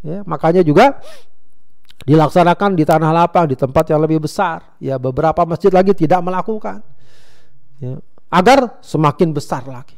Ya, 0.02 0.26
makanya 0.26 0.66
juga 0.66 0.98
dilaksanakan 2.04 2.78
di 2.78 2.84
tanah 2.86 3.10
lapang 3.12 3.48
di 3.48 3.56
tempat 3.58 3.90
yang 3.90 4.00
lebih 4.02 4.22
besar. 4.22 4.76
Ya, 4.82 4.96
beberapa 4.96 5.44
masjid 5.44 5.72
lagi 5.72 5.92
tidak 5.92 6.22
melakukan. 6.22 6.82
Ya, 7.78 8.00
agar 8.28 8.80
semakin 8.84 9.32
besar 9.32 9.64
lagi. 9.66 9.96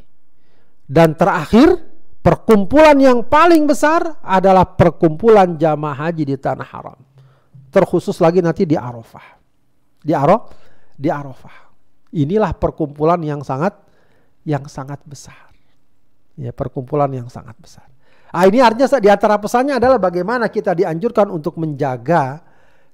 Dan 0.91 1.15
terakhir, 1.15 1.79
perkumpulan 2.21 2.99
yang 2.99 3.23
paling 3.23 3.67
besar 3.67 4.19
adalah 4.23 4.67
perkumpulan 4.67 5.55
jamaah 5.55 6.11
haji 6.11 6.35
di 6.35 6.37
tanah 6.39 6.67
haram. 6.67 6.99
Terkhusus 7.71 8.19
lagi 8.19 8.43
nanti 8.43 8.67
di 8.67 8.75
Arafah. 8.75 9.39
Di 10.03 10.11
Arafah, 10.11 10.51
di 10.99 11.09
Arafah. 11.11 11.57
Inilah 12.11 12.51
perkumpulan 12.59 13.23
yang 13.23 13.47
sangat 13.47 13.79
yang 14.43 14.67
sangat 14.67 14.99
besar 15.07 15.51
ya 16.41 16.53
perkumpulan 16.57 17.13
yang 17.13 17.29
sangat 17.29 17.53
besar. 17.61 17.85
Ah 18.31 18.47
ini 18.47 18.63
artinya 18.63 18.87
di 19.03 19.11
antara 19.11 19.37
pesannya 19.43 19.83
adalah 19.83 19.99
bagaimana 19.99 20.47
kita 20.47 20.71
dianjurkan 20.75 21.35
untuk 21.35 21.59
menjaga 21.59 22.39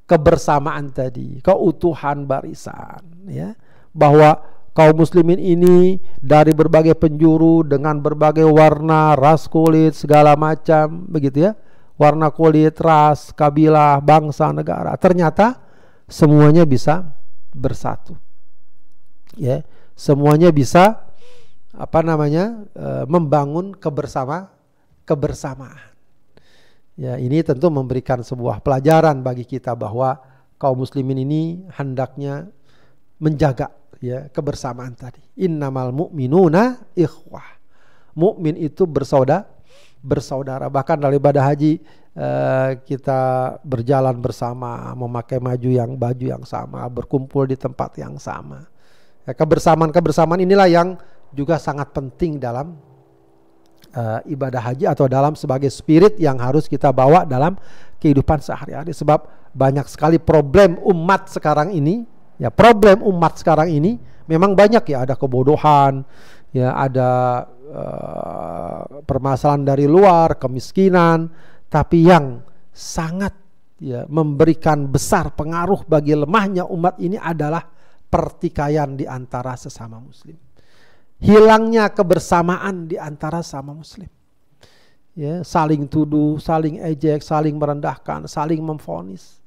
kebersamaan 0.08 0.94
tadi, 0.94 1.42
keutuhan 1.42 2.24
barisan, 2.24 3.02
ya, 3.28 3.52
bahwa 3.90 4.38
kaum 4.72 5.02
muslimin 5.02 5.36
ini 5.36 5.98
dari 6.22 6.54
berbagai 6.54 6.94
penjuru 6.94 7.66
dengan 7.66 7.98
berbagai 7.98 8.46
warna, 8.46 9.18
ras 9.18 9.50
kulit, 9.50 9.98
segala 9.98 10.38
macam, 10.38 11.04
begitu 11.10 11.50
ya, 11.50 11.52
warna 11.98 12.30
kulit, 12.30 12.78
ras, 12.78 13.34
kabilah, 13.34 13.98
bangsa, 13.98 14.54
negara, 14.54 14.94
ternyata 14.94 15.58
semuanya 16.06 16.62
bisa 16.62 17.12
bersatu, 17.50 18.14
ya, 19.34 19.66
semuanya 19.98 20.54
bisa 20.54 21.02
apa 21.76 22.00
namanya 22.00 22.64
e, 22.72 23.04
membangun 23.04 23.76
kebersama 23.76 24.48
kebersamaan. 25.06 25.94
Ya, 26.96 27.20
ini 27.20 27.44
tentu 27.44 27.68
memberikan 27.70 28.24
sebuah 28.24 28.64
pelajaran 28.64 29.20
bagi 29.20 29.44
kita 29.44 29.76
bahwa 29.76 30.18
kaum 30.56 30.80
muslimin 30.80 31.22
ini 31.22 31.42
hendaknya 31.76 32.48
menjaga 33.20 33.70
ya 34.00 34.28
kebersamaan 34.32 34.96
tadi. 34.96 35.20
Innamal 35.36 35.92
mu'minuna 35.92 36.82
ikhwah. 36.96 37.56
Mukmin 38.16 38.56
itu 38.56 38.88
bersaudara 38.88 39.56
bersaudara. 40.06 40.70
Bahkan 40.70 41.02
dalam 41.02 41.18
ibadah 41.18 41.42
haji 41.52 41.82
eh, 42.14 42.70
kita 42.86 43.20
berjalan 43.66 44.16
bersama, 44.22 44.94
memakai 44.94 45.42
maju 45.42 45.68
yang 45.68 45.98
baju 45.98 46.26
yang 46.38 46.44
sama, 46.46 46.86
berkumpul 46.86 47.44
di 47.50 47.58
tempat 47.58 47.98
yang 47.98 48.16
sama. 48.22 48.64
Ya, 49.26 49.34
kebersamaan-kebersamaan 49.34 50.40
inilah 50.46 50.70
yang 50.70 50.88
juga 51.34 51.58
sangat 51.58 51.90
penting 51.90 52.38
dalam 52.38 52.78
uh, 53.96 54.20
ibadah 54.28 54.60
haji 54.60 54.84
atau 54.84 55.08
dalam 55.08 55.32
sebagai 55.32 55.72
spirit 55.72 56.20
yang 56.20 56.36
harus 56.36 56.68
kita 56.68 56.92
bawa 56.92 57.24
dalam 57.24 57.56
kehidupan 57.98 58.44
sehari-hari. 58.44 58.92
Sebab 58.92 59.50
banyak 59.56 59.88
sekali 59.88 60.20
problem 60.20 60.76
umat 60.84 61.32
sekarang 61.32 61.72
ini 61.72 62.04
ya 62.36 62.52
problem 62.52 63.00
umat 63.00 63.40
sekarang 63.40 63.72
ini 63.72 63.96
memang 64.28 64.52
banyak 64.52 64.84
ya. 64.84 65.08
Ada 65.08 65.16
kebodohan 65.16 66.04
ya 66.52 66.76
ada 66.76 67.10
uh, 67.72 68.80
permasalahan 69.02 69.64
dari 69.64 69.88
luar 69.88 70.36
kemiskinan. 70.36 71.32
Tapi 71.66 71.98
yang 72.06 72.44
sangat 72.70 73.34
ya 73.82 74.06
memberikan 74.06 74.86
besar 74.86 75.34
pengaruh 75.34 75.82
bagi 75.88 76.14
lemahnya 76.14 76.68
umat 76.68 77.00
ini 77.02 77.18
adalah 77.18 77.64
pertikaian 78.06 78.94
di 78.94 79.04
antara 79.04 79.58
sesama 79.58 79.98
muslim 79.98 80.45
hilangnya 81.20 81.88
kebersamaan 81.92 82.88
di 82.88 82.96
antara 83.00 83.40
sama 83.40 83.72
muslim. 83.72 84.08
Ya, 85.16 85.40
saling 85.40 85.88
tuduh, 85.88 86.36
saling 86.36 86.76
ejek, 86.84 87.24
saling 87.24 87.56
merendahkan, 87.56 88.28
saling 88.28 88.60
memfonis. 88.60 89.40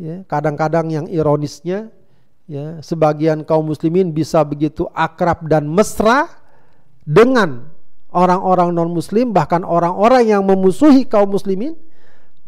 Ya, 0.00 0.24
kadang-kadang 0.24 0.88
yang 0.88 1.06
ironisnya 1.12 1.92
ya, 2.48 2.80
sebagian 2.80 3.44
kaum 3.44 3.68
muslimin 3.68 4.08
bisa 4.08 4.40
begitu 4.40 4.88
akrab 4.96 5.44
dan 5.44 5.68
mesra 5.68 6.32
dengan 7.04 7.68
orang-orang 8.08 8.72
non-muslim 8.72 9.36
bahkan 9.36 9.60
orang-orang 9.60 10.32
yang 10.32 10.42
memusuhi 10.48 11.04
kaum 11.04 11.28
muslimin 11.28 11.76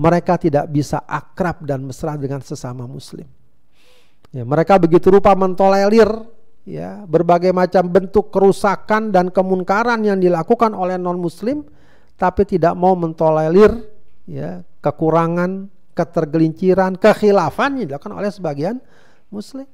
mereka 0.01 0.41
tidak 0.41 0.73
bisa 0.73 1.05
akrab 1.05 1.63
dan 1.69 1.85
mesra 1.85 2.17
dengan 2.17 2.41
sesama 2.41 2.89
muslim. 2.89 3.29
Ya, 4.33 4.49
mereka 4.49 4.81
begitu 4.81 5.13
rupa 5.13 5.37
mentolerir 5.37 6.09
ya 6.63 7.03
berbagai 7.07 7.51
macam 7.51 7.91
bentuk 7.91 8.31
kerusakan 8.31 9.11
dan 9.11 9.35
kemunkaran 9.35 10.03
yang 10.07 10.19
dilakukan 10.23 10.75
oleh 10.75 10.95
non 10.95 11.19
muslim 11.19 11.67
tapi 12.15 12.47
tidak 12.47 12.79
mau 12.79 12.95
mentolerir 12.95 13.83
ya 14.31 14.63
kekurangan 14.79 15.67
ketergelinciran 15.93 16.97
kekhilafan 16.97 17.83
yang 17.83 17.87
dilakukan 17.91 18.15
oleh 18.15 18.31
sebagian 18.31 18.79
muslim. 19.29 19.67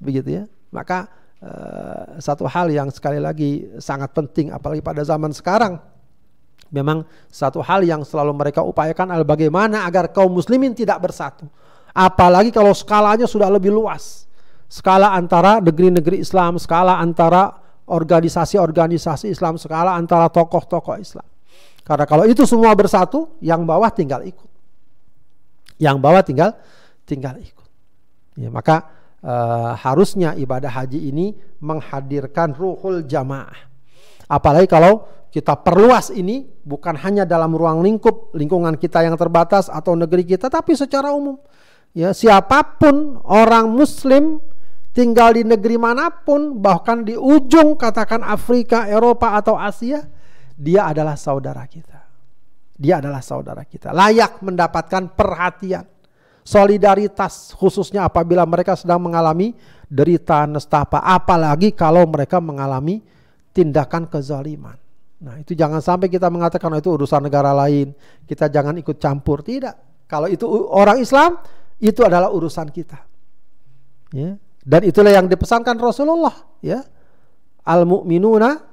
Begitu 0.00 0.42
ya. 0.42 0.44
Maka 0.74 1.06
uh, 1.44 2.18
satu 2.18 2.48
hal 2.50 2.72
yang 2.72 2.90
sekali 2.90 3.22
lagi 3.22 3.68
sangat 3.78 4.10
penting 4.10 4.50
apalagi 4.50 4.82
pada 4.82 5.06
zaman 5.06 5.30
sekarang 5.30 5.78
memang 6.74 7.06
satu 7.30 7.62
hal 7.62 7.86
yang 7.86 8.02
selalu 8.02 8.34
mereka 8.34 8.64
upayakan 8.66 9.14
adalah 9.14 9.28
bagaimana 9.38 9.86
agar 9.86 10.10
kaum 10.10 10.34
muslimin 10.34 10.74
tidak 10.74 10.98
bersatu. 10.98 11.46
Apalagi 11.94 12.50
kalau 12.50 12.74
skalanya 12.74 13.30
sudah 13.30 13.46
lebih 13.46 13.70
luas 13.70 14.26
skala 14.68 15.14
antara 15.14 15.60
negeri-negeri 15.62 16.20
Islam, 16.20 16.58
skala 16.58 16.98
antara 16.98 17.54
organisasi-organisasi 17.84 19.28
Islam, 19.28 19.60
skala 19.60 19.96
antara 19.96 20.32
tokoh-tokoh 20.32 20.96
Islam. 20.98 21.26
Karena 21.84 22.08
kalau 22.08 22.24
itu 22.24 22.48
semua 22.48 22.72
bersatu, 22.72 23.36
yang 23.44 23.68
bawah 23.68 23.92
tinggal 23.92 24.24
ikut. 24.24 24.48
Yang 25.76 25.96
bawah 26.00 26.22
tinggal 26.24 26.50
tinggal 27.04 27.36
ikut. 27.36 27.68
Ya, 28.40 28.48
maka 28.48 28.88
uh, 29.20 29.76
harusnya 29.76 30.32
ibadah 30.34 30.72
haji 30.72 31.12
ini 31.12 31.36
menghadirkan 31.60 32.56
ruhul 32.56 33.04
jamaah. 33.04 33.68
Apalagi 34.26 34.66
kalau 34.66 35.04
kita 35.28 35.60
perluas 35.60 36.08
ini 36.14 36.46
bukan 36.64 36.96
hanya 37.04 37.28
dalam 37.28 37.52
ruang 37.52 37.84
lingkup 37.84 38.32
lingkungan 38.32 38.78
kita 38.78 39.04
yang 39.04 39.18
terbatas 39.18 39.66
atau 39.68 39.92
negeri 39.98 40.24
kita 40.24 40.48
tapi 40.48 40.72
secara 40.78 41.12
umum. 41.12 41.36
Ya, 41.94 42.10
siapa 42.10 42.78
pun 42.80 43.22
orang 43.22 43.70
muslim 43.70 44.42
tinggal 44.94 45.34
di 45.34 45.42
negeri 45.42 45.76
mana 45.76 46.08
pun, 46.08 46.62
bahkan 46.62 47.02
di 47.02 47.18
ujung 47.18 47.74
katakan 47.74 48.22
Afrika, 48.22 48.86
Eropa 48.86 49.34
atau 49.34 49.58
Asia, 49.58 50.06
dia 50.54 50.86
adalah 50.86 51.18
saudara 51.18 51.66
kita. 51.66 52.00
Dia 52.78 53.02
adalah 53.02 53.20
saudara 53.20 53.66
kita. 53.66 53.90
Layak 53.90 54.38
mendapatkan 54.40 55.10
perhatian, 55.12 55.84
solidaritas 56.46 57.52
khususnya 57.58 58.06
apabila 58.06 58.46
mereka 58.46 58.78
sedang 58.78 59.02
mengalami 59.02 59.52
derita 59.90 60.46
nestapa, 60.46 61.02
apalagi 61.02 61.74
kalau 61.74 62.06
mereka 62.06 62.38
mengalami 62.38 63.02
tindakan 63.50 64.06
kezaliman. 64.06 64.78
Nah, 65.24 65.40
itu 65.40 65.54
jangan 65.54 65.78
sampai 65.78 66.10
kita 66.10 66.28
mengatakan 66.28 66.68
oh, 66.74 66.78
itu 66.78 66.90
urusan 66.90 67.22
negara 67.22 67.54
lain, 67.54 67.94
kita 68.26 68.50
jangan 68.50 68.74
ikut 68.78 68.98
campur. 68.98 69.40
Tidak. 69.40 70.06
Kalau 70.10 70.28
itu 70.28 70.44
orang 70.50 71.00
Islam, 71.00 71.40
itu 71.80 72.02
adalah 72.04 72.28
urusan 72.28 72.68
kita. 72.68 72.98
Ya, 74.14 74.36
dan 74.64 74.80
itulah 74.80 75.12
yang 75.12 75.28
dipesankan 75.28 75.76
Rasulullah, 75.76 76.32
ya. 76.64 76.80
Al 77.64 77.84
mu'minuna 77.84 78.64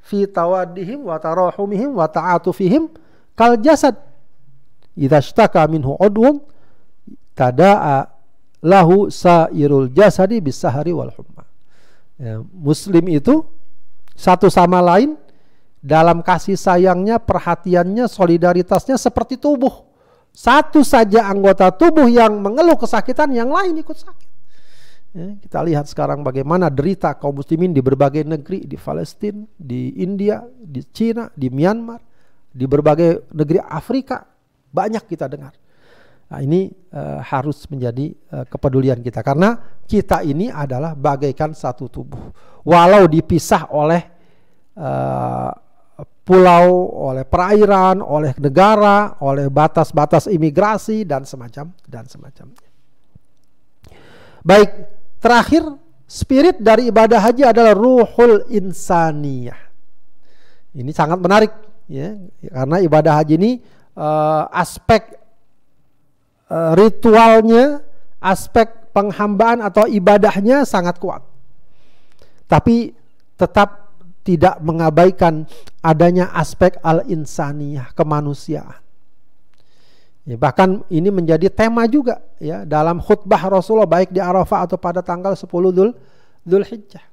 fi 0.00 0.24
tawaddihim 0.24 1.04
wa 1.04 1.20
tarahumihim 1.20 1.92
wa 1.92 2.08
ta'atufihim 2.08 2.88
kal 3.36 3.60
jasad. 3.60 3.96
Idza 4.96 5.20
ishtaka 5.20 5.60
minhu 5.68 5.92
udwun 6.00 6.40
tada'a 7.36 8.08
lahu 8.64 9.12
sairul 9.12 9.92
jasadi 9.92 10.40
bisahari 10.40 10.96
wal 10.96 11.12
humma. 11.12 11.44
Ya, 12.16 12.40
muslim 12.40 13.04
itu 13.12 13.44
satu 14.16 14.48
sama 14.48 14.80
lain 14.80 15.20
dalam 15.84 16.24
kasih 16.24 16.56
sayangnya, 16.56 17.20
perhatiannya, 17.20 18.08
solidaritasnya 18.08 18.96
seperti 18.96 19.36
tubuh. 19.36 19.84
Satu 20.32 20.80
saja 20.80 21.28
anggota 21.28 21.68
tubuh 21.72 22.08
yang 22.08 22.40
mengeluh 22.40 22.76
kesakitan, 22.80 23.32
yang 23.36 23.52
lain 23.52 23.76
ikut 23.80 23.96
sakit. 23.96 24.35
Ya, 25.16 25.32
kita 25.40 25.64
lihat 25.64 25.88
sekarang 25.88 26.20
bagaimana 26.20 26.68
derita 26.68 27.16
kaum 27.16 27.40
muslimin 27.40 27.72
di 27.72 27.80
berbagai 27.80 28.20
negeri, 28.20 28.68
di 28.68 28.76
Palestina, 28.76 29.48
di 29.56 30.04
India, 30.04 30.44
di 30.44 30.84
Cina, 30.92 31.32
di 31.32 31.48
Myanmar, 31.48 32.04
di 32.52 32.68
berbagai 32.68 33.32
negeri 33.32 33.56
Afrika. 33.64 34.28
Banyak 34.68 35.08
kita 35.08 35.24
dengar. 35.24 35.56
Nah, 36.28 36.40
ini 36.44 36.68
uh, 36.92 37.24
harus 37.24 37.64
menjadi 37.72 38.12
uh, 38.28 38.44
kepedulian 38.44 39.00
kita 39.00 39.24
karena 39.24 39.56
kita 39.88 40.20
ini 40.20 40.52
adalah 40.52 40.92
bagaikan 40.92 41.56
satu 41.56 41.88
tubuh. 41.88 42.34
Walau 42.60 43.08
dipisah 43.08 43.72
oleh 43.72 44.04
uh, 44.76 45.48
pulau, 46.28 46.92
oleh 47.08 47.24
perairan, 47.24 48.04
oleh 48.04 48.36
negara, 48.36 49.16
oleh 49.24 49.48
batas-batas 49.48 50.28
imigrasi 50.28 51.08
dan 51.08 51.24
semacam 51.24 51.72
dan 51.88 52.04
semacamnya. 52.04 52.68
Baik, 54.44 54.95
Terakhir, 55.26 55.66
spirit 56.06 56.62
dari 56.62 56.86
ibadah 56.86 57.18
haji 57.18 57.42
adalah 57.50 57.74
ruhul 57.74 58.46
insaniyah. 58.46 59.58
Ini 60.70 60.86
sangat 60.94 61.18
menarik 61.18 61.50
ya, 61.90 62.14
karena 62.46 62.78
ibadah 62.78 63.18
haji 63.18 63.34
ini 63.34 63.52
uh, 63.98 64.46
aspek 64.54 65.18
uh, 66.46 66.78
ritualnya, 66.78 67.82
aspek 68.22 68.70
penghambaan 68.94 69.66
atau 69.66 69.90
ibadahnya 69.90 70.62
sangat 70.62 71.02
kuat. 71.02 71.26
Tapi 72.46 72.94
tetap 73.34 73.98
tidak 74.22 74.62
mengabaikan 74.62 75.42
adanya 75.82 76.30
aspek 76.38 76.78
al-insaniyah, 76.86 77.90
kemanusiaan. 77.98 78.85
Ya, 80.26 80.34
bahkan 80.34 80.82
ini 80.90 81.06
menjadi 81.14 81.46
tema 81.46 81.86
juga 81.86 82.18
ya 82.42 82.66
dalam 82.66 82.98
khutbah 82.98 83.38
Rasulullah 83.46 83.86
baik 83.86 84.10
di 84.10 84.18
Arafah 84.18 84.66
atau 84.66 84.74
pada 84.74 84.98
tanggal 84.98 85.38
10 85.38 85.46
Dhul 85.46 85.94
Dzulhijjah. 86.42 87.04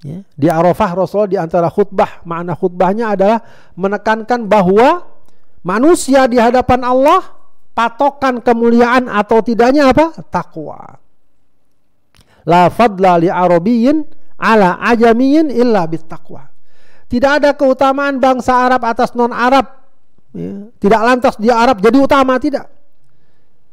Ya, 0.00 0.24
di 0.32 0.48
Arafah 0.48 1.04
Rasulullah 1.04 1.28
di 1.28 1.36
antara 1.36 1.68
khutbah 1.68 2.24
makna 2.24 2.56
khutbahnya 2.56 3.12
adalah 3.12 3.44
menekankan 3.76 4.48
bahwa 4.48 5.12
manusia 5.60 6.24
di 6.24 6.40
hadapan 6.40 6.88
Allah 6.88 7.36
patokan 7.76 8.40
kemuliaan 8.40 9.04
atau 9.12 9.44
tidaknya 9.44 9.92
apa? 9.92 10.16
takwa. 10.32 10.96
La 12.48 12.72
fadla 12.72 13.20
li 13.20 13.28
arabiyyin 13.28 14.08
ala 14.40 14.80
ajamiyyin 14.88 15.52
illa 15.52 15.84
bittaqwa. 15.84 16.48
Tidak 17.12 17.44
ada 17.44 17.52
keutamaan 17.52 18.16
bangsa 18.16 18.56
Arab 18.56 18.88
atas 18.88 19.12
non 19.12 19.36
Arab 19.36 19.87
Ya. 20.36 20.68
Tidak 20.76 21.00
lantas 21.00 21.34
dia 21.40 21.56
Arab 21.56 21.80
jadi 21.80 21.96
utama 21.96 22.36
tidak. 22.36 22.68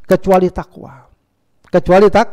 Kecuali 0.05 0.47
takwa. 0.53 1.03
Kecuali 1.67 2.07
tak 2.07 2.27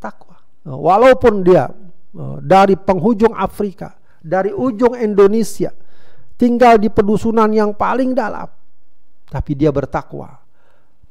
takwa. 0.00 0.36
Nah, 0.64 0.78
walaupun 0.78 1.44
dia 1.44 1.68
uh, 2.16 2.38
dari 2.40 2.78
penghujung 2.78 3.36
Afrika, 3.36 3.98
dari 4.20 4.54
ujung 4.54 4.96
Indonesia, 4.96 5.72
tinggal 6.40 6.80
di 6.80 6.88
pedusunan 6.88 7.50
yang 7.52 7.76
paling 7.76 8.16
dalam, 8.16 8.48
tapi 9.28 9.52
dia 9.52 9.68
bertakwa, 9.68 10.40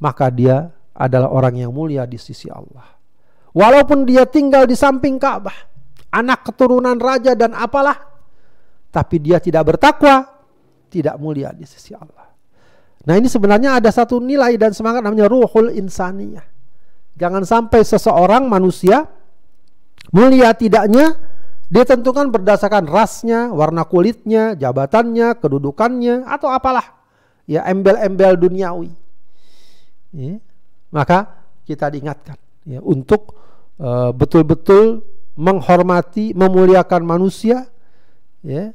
maka 0.01 0.31
dia 0.33 0.69
adalah 0.95 1.29
orang 1.29 1.61
yang 1.67 1.71
mulia 1.71 2.09
di 2.09 2.17
sisi 2.17 2.49
Allah. 2.49 2.97
Walaupun 3.53 4.05
dia 4.05 4.29
tinggal 4.29 4.69
di 4.69 4.77
samping 4.77 5.17
Ka'bah, 5.17 5.55
anak 6.13 6.45
keturunan 6.49 6.97
raja 6.97 7.33
dan 7.33 7.53
apalah, 7.57 7.97
tapi 8.89 9.17
dia 9.21 9.37
tidak 9.41 9.75
bertakwa, 9.75 10.25
tidak 10.89 11.17
mulia 11.17 11.53
di 11.53 11.65
sisi 11.65 11.93
Allah. 11.93 12.28
Nah 13.07 13.15
ini 13.15 13.31
sebenarnya 13.31 13.79
ada 13.79 13.89
satu 13.93 14.19
nilai 14.19 14.59
dan 14.59 14.75
semangat 14.75 15.05
namanya 15.05 15.31
ruhul 15.31 15.71
insaniyah. 15.71 16.43
Jangan 17.19 17.43
sampai 17.47 17.83
seseorang 17.83 18.47
manusia 18.47 19.07
mulia 20.11 20.51
tidaknya 20.55 21.29
Ditentukan 21.69 22.33
berdasarkan 22.33 22.89
rasnya, 22.89 23.53
warna 23.53 23.85
kulitnya, 23.85 24.57
jabatannya, 24.57 25.37
kedudukannya, 25.37 26.25
atau 26.25 26.49
apalah. 26.49 26.97
Ya, 27.45 27.61
embel-embel 27.69 28.41
duniawi. 28.41 28.89
Ya. 30.09 30.41
Maka 30.89 31.29
kita 31.69 31.93
diingatkan 31.93 32.41
ya, 32.65 32.81
untuk 32.81 33.37
uh, 33.77 34.09
betul-betul 34.09 35.05
menghormati, 35.37 36.33
memuliakan 36.33 37.05
manusia, 37.05 37.69
ya, 38.41 38.73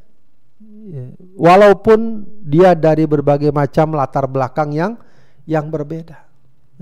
walaupun 1.36 2.28
dia 2.44 2.76
dari 2.76 3.08
berbagai 3.08 3.50
macam 3.50 3.96
latar 3.96 4.28
belakang 4.28 4.70
yang 4.74 4.92
yang 5.48 5.68
berbeda. 5.68 6.24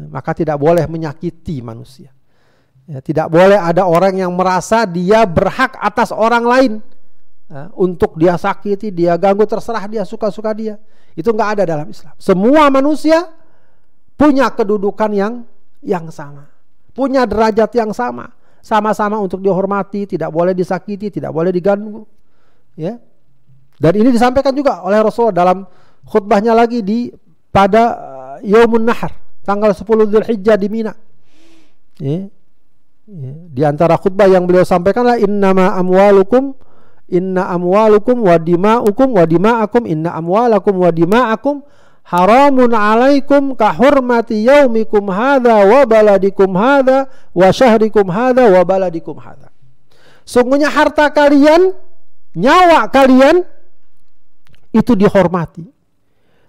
Maka 0.08 0.32
tidak 0.32 0.56
boleh 0.56 0.88
menyakiti 0.88 1.60
manusia. 1.60 2.10
Ya, 2.88 2.98
tidak 2.98 3.30
boleh 3.30 3.54
ada 3.54 3.86
orang 3.86 4.18
yang 4.18 4.32
merasa 4.34 4.82
dia 4.82 5.22
berhak 5.22 5.78
atas 5.78 6.10
orang 6.10 6.42
lain 6.42 6.72
ya, 7.46 7.70
untuk 7.78 8.18
dia 8.18 8.34
sakiti, 8.34 8.90
dia 8.90 9.14
ganggu, 9.14 9.46
terserah 9.46 9.86
dia 9.86 10.02
suka-suka 10.02 10.50
dia. 10.50 10.82
Itu 11.14 11.30
nggak 11.30 11.60
ada 11.60 11.62
dalam 11.62 11.86
Islam. 11.92 12.16
Semua 12.18 12.66
manusia 12.72 13.30
punya 14.18 14.50
kedudukan 14.50 15.10
yang 15.14 15.34
yang 15.78 16.10
sama, 16.10 16.50
punya 16.90 17.22
derajat 17.22 17.70
yang 17.78 17.94
sama, 17.94 18.34
sama-sama 18.64 19.22
untuk 19.22 19.38
dihormati, 19.38 20.06
tidak 20.06 20.34
boleh 20.34 20.50
disakiti, 20.50 21.10
tidak 21.10 21.30
boleh 21.30 21.54
diganggu. 21.54 22.02
Ya, 22.74 22.98
dan 23.82 23.92
ini 23.98 24.14
disampaikan 24.14 24.54
juga 24.54 24.86
oleh 24.86 25.02
Rasul 25.02 25.34
dalam 25.34 25.66
khutbahnya 26.06 26.54
lagi 26.54 26.86
di 26.86 27.10
pada 27.50 27.82
uh, 27.90 28.36
Yaumun 28.46 28.86
Nahar, 28.86 29.10
tanggal 29.42 29.74
10 29.74 29.82
Dzulhijjah 30.06 30.54
di 30.54 30.68
Mina. 30.70 30.94
Ya, 31.98 32.30
Ya, 33.02 33.34
di 33.50 33.62
antara 33.66 33.98
khutbah 33.98 34.30
yang 34.30 34.46
beliau 34.46 34.62
sampaikanlah 34.62 35.18
innama 35.18 35.74
amwalukum 35.74 36.54
inna 37.10 37.50
amwalukum 37.50 38.14
wa 38.22 38.38
dima'ukum 38.38 39.18
wa 39.18 39.26
dima'akum 39.26 39.90
inna 39.90 40.14
amwalakum 40.14 40.78
wa 40.78 40.86
dima'akum 40.94 41.66
haramun 42.06 42.70
alaikum 42.70 43.58
ka 43.58 43.74
hurmati 43.74 44.46
yaumikum 44.46 45.10
hadha 45.10 45.66
wa 45.66 45.82
baladikum 45.82 46.54
hadha 46.54 47.10
wa 47.34 47.50
syahrikum 47.50 48.06
hadha 48.06 48.46
wa 48.46 48.62
baladikum 48.62 49.18
hadha. 49.18 49.50
Sungguhnya 50.22 50.70
harta 50.70 51.10
kalian, 51.10 51.74
nyawa 52.38 52.86
kalian 52.86 53.42
itu 54.72 54.96
dihormati. 54.96 55.64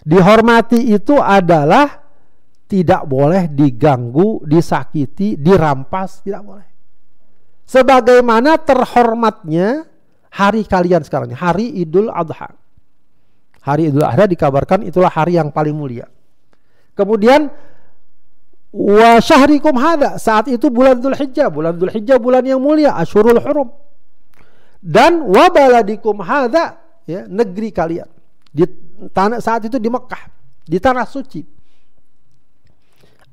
Dihormati 0.04 0.92
itu 0.92 1.20
adalah 1.20 2.04
tidak 2.68 3.06
boleh 3.06 3.52
diganggu, 3.52 4.42
disakiti, 4.44 5.38
dirampas, 5.38 6.24
tidak 6.26 6.42
boleh. 6.44 6.68
Sebagaimana 7.64 8.60
terhormatnya 8.60 9.88
hari 10.34 10.68
kalian 10.68 11.06
sekarang 11.06 11.32
hari 11.32 11.70
Idul 11.80 12.12
Adha. 12.12 12.52
Hari 13.64 13.94
Idul 13.94 14.04
Adha 14.04 14.28
dikabarkan 14.28 14.84
itulah 14.84 15.08
hari 15.08 15.40
yang 15.40 15.54
paling 15.54 15.78
mulia. 15.78 16.10
Kemudian 16.98 17.48
wa 18.74 19.22
syahrikum 19.24 19.78
hada 19.80 20.20
saat 20.20 20.52
itu 20.52 20.68
bulan 20.68 21.00
Dzul 21.00 21.16
Hijjah, 21.16 21.48
bulan 21.48 21.80
Dzul 21.80 21.94
Hijjah 21.94 22.20
bulan 22.20 22.44
yang 22.44 22.60
mulia, 22.60 22.98
Asyurul 23.00 23.40
Hurum. 23.40 23.70
Dan 24.84 25.24
wa 25.24 25.48
baladikum 25.48 26.20
hada 26.20 26.83
ya 27.08 27.28
negeri 27.28 27.70
kalian. 27.70 28.10
Di 28.54 28.64
tanah 29.10 29.42
saat 29.42 29.66
itu 29.66 29.82
di 29.82 29.90
Mekah, 29.90 30.24
di 30.64 30.78
tanah 30.78 31.08
suci. 31.10 31.42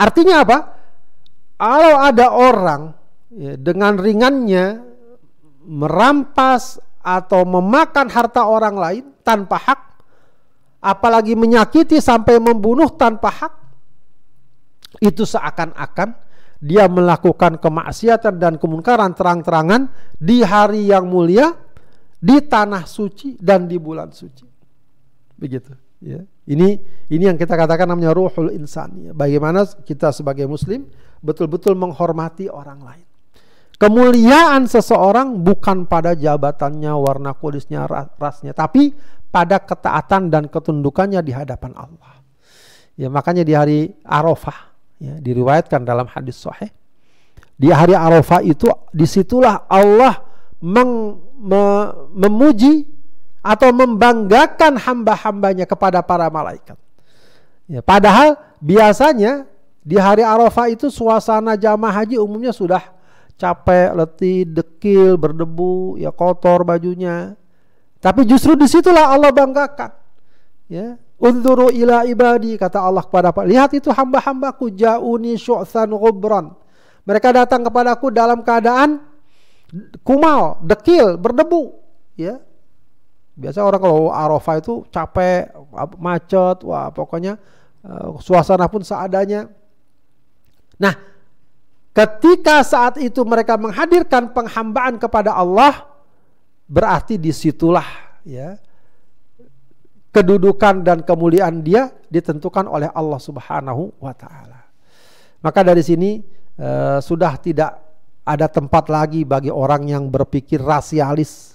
Artinya 0.00 0.36
apa? 0.40 0.58
Kalau 1.60 1.94
ada 2.00 2.26
orang 2.32 2.82
ya, 3.36 3.52
dengan 3.60 4.00
ringannya 4.00 4.80
merampas 5.68 6.80
atau 7.04 7.44
memakan 7.44 8.08
harta 8.08 8.48
orang 8.48 8.76
lain 8.80 9.04
tanpa 9.20 9.60
hak, 9.60 9.80
apalagi 10.80 11.36
menyakiti 11.36 12.00
sampai 12.00 12.40
membunuh 12.40 12.88
tanpa 12.96 13.28
hak, 13.28 13.52
itu 15.04 15.28
seakan-akan 15.28 16.16
dia 16.60 16.84
melakukan 16.88 17.56
kemaksiatan 17.56 18.36
dan 18.36 18.60
kemungkaran 18.60 19.16
terang-terangan 19.16 19.88
di 20.20 20.44
hari 20.44 20.92
yang 20.92 21.08
mulia, 21.08 21.56
di 22.20 22.36
tanah 22.44 22.84
suci 22.84 23.40
dan 23.40 23.64
di 23.64 23.80
bulan 23.80 24.12
suci. 24.12 24.44
Begitu. 25.40 25.72
Ya. 26.04 26.20
Ini 26.44 26.68
ini 27.08 27.24
yang 27.24 27.40
kita 27.40 27.56
katakan 27.56 27.88
namanya 27.88 28.12
ruhul 28.12 28.52
insan. 28.52 29.08
Ya. 29.08 29.12
Bagaimana 29.16 29.64
kita 29.64 30.12
sebagai 30.12 30.44
muslim 30.44 30.84
betul-betul 31.24 31.72
menghormati 31.76 32.52
orang 32.52 32.80
lain. 32.84 33.06
Kemuliaan 33.80 34.68
seseorang 34.68 35.40
bukan 35.40 35.88
pada 35.88 36.12
jabatannya, 36.12 36.92
warna 37.00 37.32
kulitnya, 37.32 37.88
rasnya, 38.20 38.52
tapi 38.52 38.92
pada 39.32 39.56
ketaatan 39.56 40.28
dan 40.28 40.52
ketundukannya 40.52 41.24
di 41.24 41.32
hadapan 41.32 41.72
Allah. 41.72 42.20
Ya, 43.00 43.08
makanya 43.08 43.40
di 43.40 43.56
hari 43.56 43.80
Arafah 44.04 44.76
ya, 45.00 45.16
diriwayatkan 45.16 45.80
dalam 45.88 46.04
hadis 46.12 46.44
sahih. 46.44 46.68
Di 47.56 47.72
hari 47.72 47.96
Arafah 47.96 48.44
itu 48.44 48.68
di 48.92 49.08
situlah 49.08 49.64
Allah 49.64 50.30
meng, 50.61 51.18
me, 51.40 51.62
memuji 52.12 52.86
atau 53.40 53.72
membanggakan 53.72 54.76
hamba-hambanya 54.76 55.64
kepada 55.64 56.04
para 56.04 56.28
malaikat. 56.28 56.76
Ya, 57.64 57.80
padahal 57.80 58.36
biasanya 58.61 59.48
di 59.80 59.96
hari 59.96 60.20
Arafah 60.20 60.68
itu 60.68 60.92
suasana 60.92 61.56
jamaah 61.56 62.04
haji 62.04 62.20
umumnya 62.20 62.52
sudah 62.52 62.84
capek, 63.40 63.96
letih, 63.96 64.44
dekil, 64.44 65.16
berdebu, 65.16 65.96
ya 65.96 66.12
kotor 66.12 66.68
bajunya. 66.68 67.32
Tapi 68.00 68.28
justru 68.28 68.52
di 68.56 68.68
situlah 68.68 69.08
Allah 69.12 69.32
banggakan. 69.32 69.90
Ya, 70.68 71.00
Unzuru 71.20 71.68
ila 71.68 72.08
ibadi 72.08 72.56
kata 72.56 72.80
Allah 72.80 73.04
kepada 73.04 73.28
Pak. 73.28 73.44
Lihat 73.44 73.70
itu 73.76 73.92
hamba-hambaku 73.92 74.72
jauni 74.72 75.36
syu'than 75.36 75.92
ghubran. 75.92 76.56
Mereka 77.04 77.28
datang 77.36 77.61
kepadaku 77.61 78.08
dalam 78.08 78.40
keadaan 78.40 79.04
kumal, 80.02 80.58
dekil, 80.64 81.16
berdebu, 81.16 81.74
ya. 82.18 82.42
Biasa 83.40 83.64
orang 83.64 83.80
kalau 83.80 84.12
Arafah 84.12 84.60
itu 84.60 84.84
capek, 84.92 85.48
macet, 85.96 86.60
wah 86.66 86.92
pokoknya 86.92 87.40
uh, 87.86 88.20
suasana 88.20 88.68
pun 88.68 88.84
seadanya. 88.84 89.48
Nah, 90.76 90.92
ketika 91.96 92.60
saat 92.60 93.00
itu 93.00 93.24
mereka 93.24 93.56
menghadirkan 93.56 94.36
penghambaan 94.36 95.00
kepada 95.00 95.32
Allah, 95.32 95.88
berarti 96.68 97.16
di 97.16 97.32
situlah 97.32 97.86
ya 98.28 98.60
kedudukan 100.10 100.82
dan 100.82 100.98
kemuliaan 101.06 101.62
dia 101.62 101.88
ditentukan 102.10 102.66
oleh 102.66 102.90
Allah 102.90 103.20
Subhanahu 103.22 103.94
wa 104.02 104.12
taala. 104.12 104.66
Maka 105.40 105.64
dari 105.64 105.80
sini 105.80 106.20
uh, 106.60 106.98
sudah 107.00 107.38
tidak 107.40 107.80
ada 108.31 108.47
tempat 108.47 108.87
lagi 108.87 109.26
bagi 109.26 109.51
orang 109.51 109.91
yang 109.91 110.07
berpikir 110.07 110.62
rasialis 110.62 111.51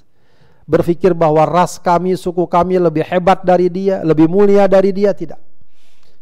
berpikir 0.65 1.13
bahwa 1.13 1.45
ras 1.45 1.77
kami, 1.77 2.17
suku 2.17 2.49
kami 2.49 2.81
lebih 2.81 3.05
hebat 3.05 3.45
dari 3.45 3.69
dia, 3.69 4.01
lebih 4.01 4.25
mulia 4.25 4.65
dari 4.65 4.89
dia 4.89 5.13
tidak. 5.13 5.37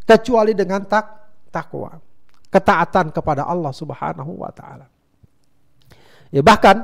Kecuali 0.03 0.51
dengan 0.51 0.83
tak 0.83 1.31
takwa, 1.47 1.95
ketaatan 2.51 3.15
kepada 3.15 3.47
Allah 3.47 3.71
Subhanahu 3.71 4.43
wa 4.43 4.51
taala. 4.51 4.91
Ya 6.27 6.43
bahkan 6.43 6.83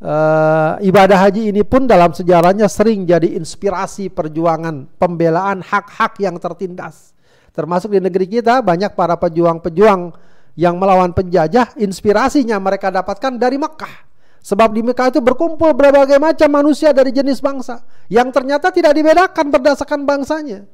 uh, 0.00 0.80
ibadah 0.80 1.28
haji 1.28 1.52
ini 1.52 1.60
pun 1.68 1.84
dalam 1.84 2.16
sejarahnya 2.16 2.64
sering 2.64 3.04
jadi 3.04 3.36
inspirasi 3.36 4.08
perjuangan 4.08 4.88
pembelaan 4.96 5.60
hak-hak 5.60 6.16
yang 6.16 6.40
tertindas. 6.40 7.12
Termasuk 7.52 7.92
di 7.92 8.00
negeri 8.00 8.40
kita 8.40 8.64
banyak 8.64 8.96
para 8.96 9.20
pejuang-pejuang 9.20 10.16
yang 10.58 10.78
melawan 10.78 11.14
penjajah, 11.14 11.74
inspirasinya 11.78 12.58
mereka 12.58 12.90
dapatkan 12.90 13.38
dari 13.38 13.58
Mekah 13.58 14.10
Sebab 14.40 14.72
di 14.72 14.80
Mekah 14.80 15.12
itu 15.12 15.20
berkumpul 15.20 15.76
berbagai 15.76 16.16
macam 16.16 16.48
manusia 16.48 16.96
dari 16.96 17.12
jenis 17.12 17.44
bangsa 17.44 17.84
yang 18.08 18.32
ternyata 18.32 18.72
tidak 18.72 18.96
dibedakan 18.96 19.52
berdasarkan 19.52 20.00
bangsanya. 20.08 20.64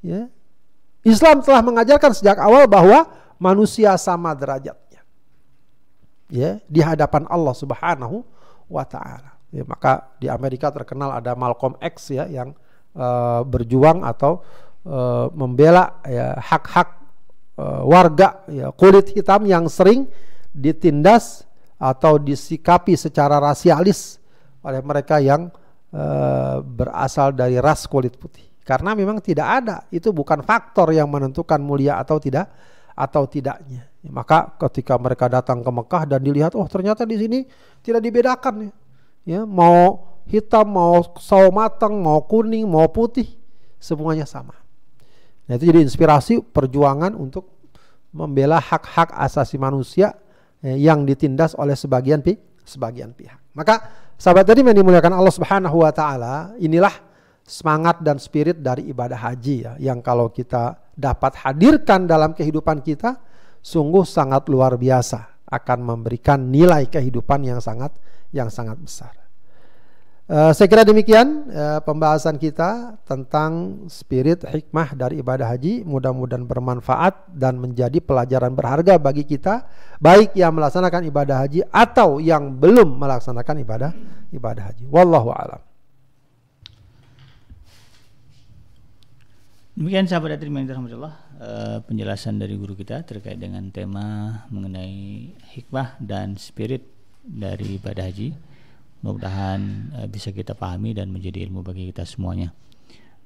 Ya. 0.00 0.32
Islam 1.04 1.44
telah 1.44 1.60
mengajarkan 1.60 2.16
sejak 2.16 2.40
awal 2.40 2.64
bahwa 2.64 3.12
manusia 3.36 3.92
sama 4.00 4.32
derajatnya. 4.32 5.04
Ya, 6.32 6.64
di 6.64 6.80
hadapan 6.80 7.28
Allah 7.28 7.52
Subhanahu 7.52 8.24
wa 8.72 8.84
taala. 8.88 9.36
Ya, 9.52 9.68
maka 9.68 10.08
di 10.16 10.32
Amerika 10.32 10.72
terkenal 10.72 11.12
ada 11.12 11.36
Malcolm 11.36 11.76
X 11.76 12.08
ya 12.08 12.24
yang 12.24 12.56
uh, 12.96 13.44
berjuang 13.44 14.00
atau 14.00 14.40
uh, 14.88 15.28
membela 15.36 16.00
ya 16.08 16.40
hak-hak 16.40 17.01
warga 17.86 18.42
ya 18.50 18.70
kulit 18.72 19.12
hitam 19.14 19.44
yang 19.46 19.66
sering 19.66 20.06
ditindas 20.52 21.46
atau 21.82 22.20
disikapi 22.20 22.94
secara 22.94 23.42
rasialis 23.42 24.22
oleh 24.62 24.78
mereka 24.84 25.18
yang 25.18 25.50
e, 25.90 26.04
berasal 26.62 27.34
dari 27.34 27.58
ras 27.58 27.90
kulit 27.90 28.14
putih. 28.14 28.46
Karena 28.62 28.94
memang 28.94 29.18
tidak 29.18 29.48
ada, 29.58 29.76
itu 29.90 30.14
bukan 30.14 30.46
faktor 30.46 30.94
yang 30.94 31.10
menentukan 31.10 31.58
mulia 31.58 31.98
atau 31.98 32.22
tidak 32.22 32.46
atau 32.94 33.26
tidaknya. 33.26 33.90
Maka 34.06 34.54
ketika 34.54 34.94
mereka 35.02 35.26
datang 35.26 35.66
ke 35.66 35.70
Mekah 35.74 36.06
dan 36.06 36.22
dilihat, 36.22 36.54
oh 36.54 36.66
ternyata 36.70 37.02
di 37.02 37.18
sini 37.18 37.38
tidak 37.82 38.06
dibedakan 38.06 38.70
ya. 38.70 38.72
Ya, 39.22 39.40
mau 39.46 40.02
hitam, 40.26 40.66
mau 40.66 40.98
sawo 41.18 41.50
matang, 41.54 41.94
mau 41.98 42.22
kuning, 42.26 42.66
mau 42.66 42.90
putih, 42.90 43.26
semuanya 43.78 44.26
sama. 44.26 44.61
Nah, 45.52 45.60
itu 45.60 45.68
jadi 45.68 45.84
inspirasi 45.84 46.40
perjuangan 46.40 47.12
untuk 47.12 47.44
membela 48.16 48.56
hak-hak 48.56 49.12
asasi 49.20 49.60
manusia 49.60 50.16
eh, 50.64 50.80
yang 50.80 51.04
ditindas 51.04 51.52
oleh 51.60 51.76
sebagian 51.76 52.24
pi 52.24 52.40
sebagian 52.64 53.12
pihak. 53.12 53.52
Maka 53.52 53.84
sahabat 54.16 54.48
tadi 54.48 54.64
yang 54.64 55.12
Allah 55.12 55.28
Subhanahu 55.28 55.84
wa 55.84 55.92
taala, 55.92 56.56
inilah 56.56 56.96
semangat 57.44 58.00
dan 58.00 58.16
spirit 58.16 58.64
dari 58.64 58.88
ibadah 58.88 59.28
haji 59.28 59.56
ya 59.60 59.72
yang 59.76 60.00
kalau 60.00 60.32
kita 60.32 60.88
dapat 60.96 61.36
hadirkan 61.44 62.08
dalam 62.08 62.32
kehidupan 62.32 62.80
kita 62.80 63.20
sungguh 63.60 64.08
sangat 64.08 64.48
luar 64.48 64.80
biasa 64.80 65.44
akan 65.52 65.78
memberikan 65.84 66.48
nilai 66.48 66.88
kehidupan 66.88 67.44
yang 67.44 67.60
sangat 67.60 67.92
yang 68.32 68.48
sangat 68.48 68.80
besar. 68.80 69.21
Uh, 70.32 70.48
saya 70.56 70.64
kira 70.64 70.80
demikian 70.80 71.44
uh, 71.52 71.84
pembahasan 71.84 72.40
kita 72.40 72.96
tentang 73.04 73.84
spirit 73.92 74.40
hikmah 74.48 74.96
dari 74.96 75.20
ibadah 75.20 75.44
haji. 75.44 75.84
Mudah-mudahan 75.84 76.48
bermanfaat 76.48 77.36
dan 77.36 77.60
menjadi 77.60 78.00
pelajaran 78.00 78.56
berharga 78.56 78.96
bagi 78.96 79.28
kita, 79.28 79.68
baik 80.00 80.32
yang 80.32 80.56
melaksanakan 80.56 81.04
ibadah 81.04 81.36
haji 81.36 81.60
atau 81.68 82.16
yang 82.16 82.48
belum 82.48 82.96
melaksanakan 82.96 83.60
ibadah 83.60 83.92
ibadah 84.32 84.72
haji. 84.72 84.88
Wallahu 84.88 85.36
a'lam. 85.36 85.60
Demikian 89.76 90.08
sahabat 90.08 90.40
hadirin 90.40 90.64
yang 90.64 90.80
uh, 90.80 91.84
penjelasan 91.84 92.40
dari 92.40 92.56
guru 92.56 92.72
kita 92.72 93.04
terkait 93.04 93.36
dengan 93.36 93.68
tema 93.68 94.48
mengenai 94.48 95.28
hikmah 95.52 96.00
dan 96.00 96.40
spirit 96.40 96.88
dari 97.20 97.76
ibadah 97.76 98.08
haji 98.08 98.51
mudah-mudahan 99.02 99.60
uh, 99.98 100.08
bisa 100.08 100.30
kita 100.30 100.54
pahami 100.54 100.94
dan 100.94 101.10
menjadi 101.10 101.42
ilmu 101.50 101.66
bagi 101.66 101.90
kita 101.90 102.06
semuanya. 102.06 102.54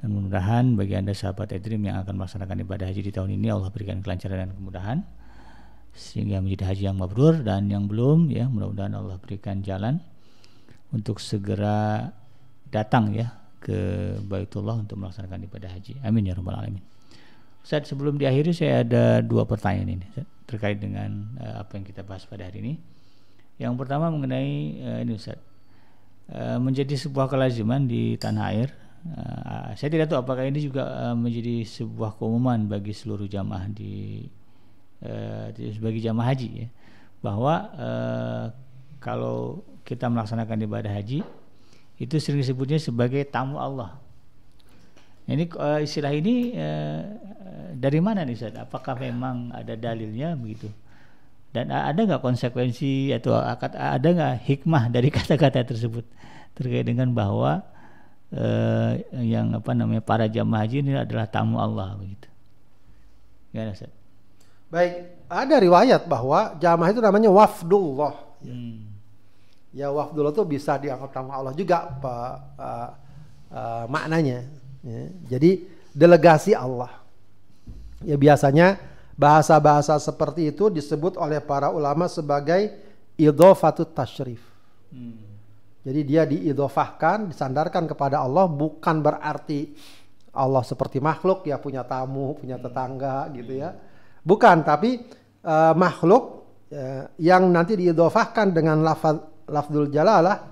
Dan 0.01 0.13
mudah-mudahan 0.13 0.77
bagi 0.77 0.97
anda 0.97 1.13
sahabat 1.13 1.53
Edrim 1.53 1.85
yang 1.85 2.01
akan 2.01 2.21
melaksanakan 2.21 2.57
ibadah 2.65 2.89
haji 2.89 3.01
di 3.05 3.13
tahun 3.13 3.37
ini 3.37 3.49
Allah 3.53 3.69
berikan 3.73 4.01
kelancaran 4.01 4.49
dan 4.49 4.53
kemudahan 4.57 4.99
sehingga 5.97 6.45
menjadi 6.45 6.65
haji 6.69 6.83
yang 6.93 6.97
mabrur 7.01 7.41
dan 7.41 7.73
yang 7.73 7.89
belum 7.89 8.29
ya 8.29 8.45
mudah-mudahan 8.53 8.93
Allah 8.93 9.17
berikan 9.17 9.65
jalan 9.65 9.97
untuk 10.93 11.17
segera 11.21 12.13
datang 12.69 13.17
ya 13.17 13.33
ke 13.57 14.13
Baitullah 14.21 14.77
untuk 14.77 15.01
melaksanakan 15.01 15.49
ibadah 15.49 15.73
haji. 15.73 15.97
Amin 16.05 16.29
ya 16.29 16.37
rabbal 16.37 16.61
alamin. 16.61 16.85
Saat 17.67 17.89
sebelum 17.89 18.21
diakhiri 18.21 18.55
saya 18.55 18.87
ada 18.87 19.25
dua 19.25 19.43
pertanyaan 19.49 19.99
ini 19.99 20.07
terkait 20.47 20.79
dengan 20.79 21.35
uh, 21.41 21.67
apa 21.67 21.81
yang 21.81 21.85
kita 21.89 22.07
bahas 22.07 22.23
pada 22.29 22.47
hari 22.47 22.63
ini. 22.63 22.75
Yang 23.57 23.75
pertama 23.81 24.13
mengenai 24.13 24.53
uh, 24.85 24.99
ini 25.03 25.17
Ustaz 25.17 25.41
Eh, 26.27 26.59
menjadi 26.59 26.99
sebuah 26.99 27.31
kelaziman 27.31 27.87
di 27.87 28.19
tanah 28.19 28.45
air. 28.51 28.71
Uh, 29.07 29.71
saya 29.79 29.87
tidak 29.87 30.11
tahu 30.11 30.19
apakah 30.19 30.43
ini 30.43 30.59
juga 30.59 30.83
uh, 30.83 31.15
menjadi 31.15 31.63
sebuah 31.63 32.19
keumuman 32.19 32.67
bagi 32.67 32.91
seluruh 32.91 33.31
jamaah 33.31 33.71
di 33.71 34.27
uh, 35.07 35.55
bagi 35.79 36.03
jamaah 36.03 36.35
haji 36.35 36.67
ya 36.67 36.69
bahwa 37.23 37.71
uh, 37.79 38.45
kalau 38.99 39.63
kita 39.87 40.11
melaksanakan 40.11 40.67
ibadah 40.67 40.91
haji 40.91 41.23
itu 42.03 42.15
sering 42.19 42.43
disebutnya 42.43 42.83
sebagai 42.83 43.23
tamu 43.31 43.63
Allah. 43.63 43.95
Ini 45.31 45.55
uh, 45.55 45.79
istilah 45.79 46.11
ini 46.11 46.59
uh, 46.59 47.03
dari 47.79 48.03
mana 48.03 48.27
nih 48.27 48.35
Ustaz? 48.35 48.59
Apakah 48.59 48.99
memang 48.99 49.55
ada 49.55 49.79
dalilnya 49.79 50.35
begitu? 50.35 50.67
Dan 51.57 51.73
ada 51.73 51.97
nggak 51.97 52.21
konsekuensi 52.21 53.17
atau 53.17 53.33
ada 53.41 54.05
nggak 54.13 54.35
hikmah 54.45 54.93
dari 54.93 55.09
kata-kata 55.17 55.65
tersebut 55.65 56.05
terkait 56.53 56.85
dengan 56.85 57.09
bahwa 57.17 57.65
eh, 58.29 59.01
yang 59.25 59.57
apa 59.57 59.73
namanya 59.73 60.05
para 60.05 60.29
jamaah 60.29 60.69
haji 60.69 60.85
ini 60.85 60.93
adalah 61.01 61.25
tamu 61.25 61.57
Allah 61.57 61.97
begitu. 61.97 62.29
Gimana 63.57 63.73
Ustaz? 63.73 63.93
Baik, 64.69 65.25
ada 65.33 65.57
riwayat 65.57 66.05
bahwa 66.05 66.61
jamaah 66.61 66.93
itu 66.93 67.01
namanya 67.01 67.31
wafdullah. 67.33 68.15
Hmm. 68.45 68.93
Ya 69.73 69.89
wafdullah 69.89 70.37
itu 70.37 70.45
bisa 70.45 70.77
dianggap 70.77 71.09
tamu 71.17 71.33
Allah 71.33 71.57
juga 71.57 71.89
pak 71.89 72.33
uh, 72.61 72.91
uh, 73.53 73.85
maknanya. 73.89 74.45
Ya. 74.85 75.01
Jadi 75.37 75.65
delegasi 75.97 76.53
Allah. 76.53 76.93
Ya 78.05 78.21
biasanya 78.21 78.77
Bahasa-bahasa 79.17 79.97
seperti 79.97 80.53
itu 80.53 80.69
disebut 80.69 81.17
oleh 81.17 81.41
para 81.41 81.73
ulama 81.73 82.05
sebagai 82.05 82.69
idhofatut 83.17 83.97
tashrif. 83.97 84.45
Hmm. 84.93 85.25
Jadi 85.87 86.01
dia 86.05 86.29
diidofahkan, 86.29 87.33
disandarkan 87.33 87.89
kepada 87.89 88.21
Allah 88.21 88.45
bukan 88.51 89.01
berarti 89.01 89.73
Allah 90.37 90.61
seperti 90.61 91.01
makhluk 91.01 91.49
ya 91.49 91.57
punya 91.57 91.87
tamu, 91.87 92.37
punya 92.37 92.61
tetangga 92.61 93.33
gitu 93.33 93.57
ya. 93.57 93.73
Bukan, 94.21 94.67
tapi 94.67 95.01
uh, 95.47 95.73
makhluk 95.73 96.45
uh, 96.75 97.09
yang 97.17 97.49
nanti 97.49 97.79
diidofahkan 97.79 98.53
dengan 98.53 98.83
lafaz 98.85 99.17
lafzul 99.47 99.89
jalalah 99.89 100.43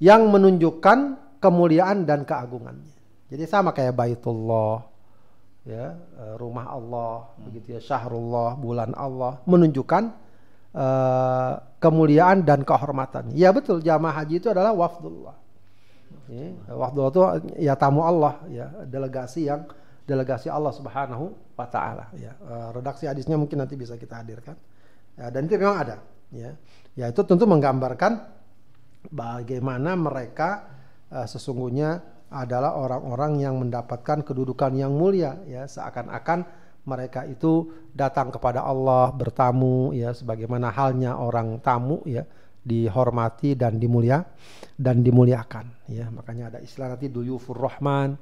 yang 0.00 0.26
menunjukkan 0.32 0.98
kemuliaan 1.38 2.08
dan 2.08 2.24
keagungannya. 2.24 2.96
Jadi 3.28 3.44
sama 3.46 3.76
kayak 3.76 3.92
Baitullah, 3.92 4.82
ya 5.62 5.94
eh, 5.94 6.34
rumah 6.38 6.66
Allah 6.74 7.30
hmm. 7.30 7.42
begitu 7.48 7.66
ya 7.78 7.80
syahrullah 7.80 8.58
bulan 8.58 8.90
Allah 8.98 9.38
menunjukkan 9.46 10.04
uh, 10.74 11.52
kemuliaan 11.78 12.42
dan 12.42 12.64
kehormatan. 12.66 13.32
Ya 13.36 13.52
betul 13.52 13.84
jamaah 13.84 14.24
haji 14.24 14.40
itu 14.40 14.48
adalah 14.50 14.72
wafdullah. 14.74 15.36
Ya, 16.32 16.48
wafdullah 16.72 17.10
itu 17.12 17.22
ya 17.60 17.74
tamu 17.76 18.04
Allah 18.04 18.40
ya 18.48 18.72
delegasi 18.88 19.48
yang 19.48 19.68
delegasi 20.08 20.48
Allah 20.48 20.72
Subhanahu 20.72 21.56
wa 21.56 21.66
taala. 21.68 22.10
Ya 22.16 22.34
uh, 22.42 22.72
redaksi 22.74 23.06
hadisnya 23.06 23.36
mungkin 23.36 23.60
nanti 23.60 23.76
bisa 23.78 23.94
kita 24.00 24.20
hadirkan. 24.20 24.56
Ya, 25.16 25.28
dan 25.28 25.46
itu 25.46 25.60
memang 25.60 25.78
ada 25.78 25.96
ya. 26.32 26.56
Ya 26.92 27.06
itu 27.08 27.20
tentu 27.24 27.44
menggambarkan 27.48 28.28
bagaimana 29.12 29.96
mereka 29.96 30.68
uh, 31.12 31.28
sesungguhnya 31.28 32.00
adalah 32.32 32.74
orang-orang 32.74 33.44
yang 33.44 33.60
mendapatkan 33.60 34.24
kedudukan 34.24 34.72
yang 34.74 34.96
mulia 34.96 35.38
ya. 35.44 35.68
Seakan-akan 35.68 36.44
mereka 36.82 37.22
itu 37.28 37.70
datang 37.94 38.34
kepada 38.34 38.66
Allah 38.66 39.14
bertamu 39.14 39.94
ya 39.94 40.10
sebagaimana 40.10 40.74
halnya 40.74 41.14
orang 41.14 41.62
tamu 41.62 42.02
ya 42.02 42.26
dihormati 42.62 43.54
dan 43.54 43.78
dimulia 43.78 44.26
dan 44.74 45.04
dimuliakan 45.04 45.70
ya. 45.86 46.10
Makanya 46.10 46.56
ada 46.56 46.58
istilah 46.58 46.96
nanti 46.96 47.06
duyufur 47.12 47.54
rahman 47.54 48.18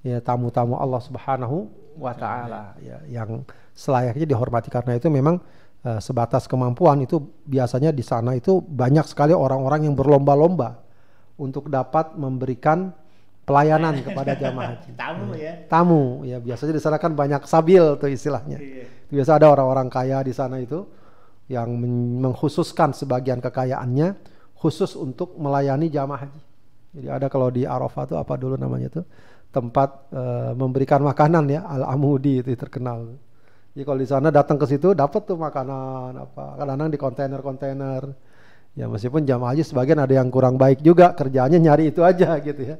ya 0.00 0.18
tamu-tamu 0.24 0.80
Allah 0.80 1.00
Subhanahu 1.04 1.68
wa 2.00 2.16
taala 2.16 2.74
ya 2.80 2.98
yang 3.06 3.46
selayaknya 3.76 4.26
dihormati. 4.26 4.72
Karena 4.72 4.98
itu 4.98 5.06
memang 5.12 5.38
uh, 5.84 6.00
sebatas 6.00 6.50
kemampuan 6.50 7.04
itu 7.04 7.20
biasanya 7.46 7.94
di 7.94 8.02
sana 8.02 8.34
itu 8.34 8.58
banyak 8.58 9.06
sekali 9.06 9.36
orang-orang 9.36 9.86
yang 9.86 9.94
berlomba-lomba 9.94 10.80
untuk 11.40 11.72
dapat 11.72 12.14
memberikan 12.20 12.92
pelayanan 13.50 13.94
kepada 14.06 14.32
jamaah 14.38 14.78
haji. 14.78 14.90
Tamu 15.02 15.26
ya. 15.34 15.52
Tamu 15.66 16.02
ya 16.22 16.38
biasanya 16.38 16.72
di 16.78 16.82
sana 16.82 16.96
kan 17.02 17.18
banyak 17.18 17.42
sabil 17.50 17.82
tuh 17.98 18.06
istilahnya. 18.06 18.62
Iya. 18.62 18.86
Biasa 19.10 19.42
ada 19.42 19.50
orang-orang 19.50 19.90
kaya 19.90 20.22
di 20.22 20.30
sana 20.30 20.62
itu 20.62 20.86
yang 21.50 21.66
mengkhususkan 22.22 22.94
sebagian 22.94 23.42
kekayaannya 23.42 24.14
khusus 24.54 24.94
untuk 24.94 25.34
melayani 25.34 25.90
jamaah 25.90 26.30
haji. 26.30 26.42
Jadi 26.94 27.06
ada 27.10 27.26
kalau 27.26 27.50
di 27.50 27.66
Arafah 27.66 28.06
itu 28.06 28.14
apa 28.14 28.38
dulu 28.38 28.54
namanya 28.54 28.86
itu 28.86 29.02
tempat 29.50 30.14
uh, 30.14 30.54
memberikan 30.54 31.02
makanan 31.02 31.50
ya 31.50 31.66
Al 31.66 31.82
Amudi 31.90 32.38
itu 32.38 32.54
terkenal. 32.54 33.18
Jadi 33.74 33.82
kalau 33.82 33.98
di 33.98 34.06
sana 34.06 34.30
datang 34.30 34.62
ke 34.62 34.66
situ 34.70 34.94
dapat 34.94 35.26
tuh 35.26 35.34
makanan 35.34 36.14
apa 36.14 36.54
kadang-kadang 36.54 36.90
di 36.94 36.98
kontainer-kontainer. 36.98 38.02
Ya 38.78 38.86
meskipun 38.86 39.26
jamaah 39.26 39.58
haji 39.58 39.66
sebagian 39.66 39.98
ada 39.98 40.14
yang 40.14 40.30
kurang 40.30 40.54
baik 40.54 40.86
juga 40.86 41.10
kerjanya 41.18 41.58
nyari 41.58 41.90
itu 41.90 42.06
aja 42.06 42.38
gitu 42.38 42.62
ya 42.62 42.78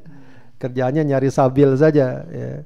kerjanya 0.61 1.01
nyari 1.01 1.33
sabil 1.33 1.73
saja 1.81 2.21
ya. 2.29 2.61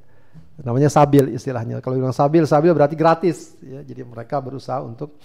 namanya 0.66 0.90
sabil 0.90 1.30
istilahnya. 1.30 1.78
Kalau 1.78 1.94
bilang 1.94 2.14
sabil 2.14 2.42
sabil 2.42 2.74
berarti 2.74 2.98
gratis 2.98 3.54
ya. 3.62 3.86
Jadi 3.86 4.02
mereka 4.02 4.42
berusaha 4.42 4.82
untuk 4.82 5.22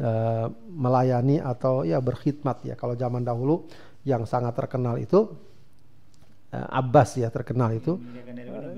uh, 0.00 0.48
melayani 0.72 1.36
atau 1.44 1.84
ya 1.84 2.00
berkhidmat 2.00 2.64
ya. 2.64 2.74
Kalau 2.80 2.96
zaman 2.96 3.20
dahulu 3.20 3.68
yang 4.08 4.24
sangat 4.24 4.56
terkenal 4.56 4.96
itu 4.96 5.28
uh, 6.56 6.68
Abbas 6.72 7.20
ya 7.20 7.28
terkenal 7.28 7.76
itu 7.76 8.00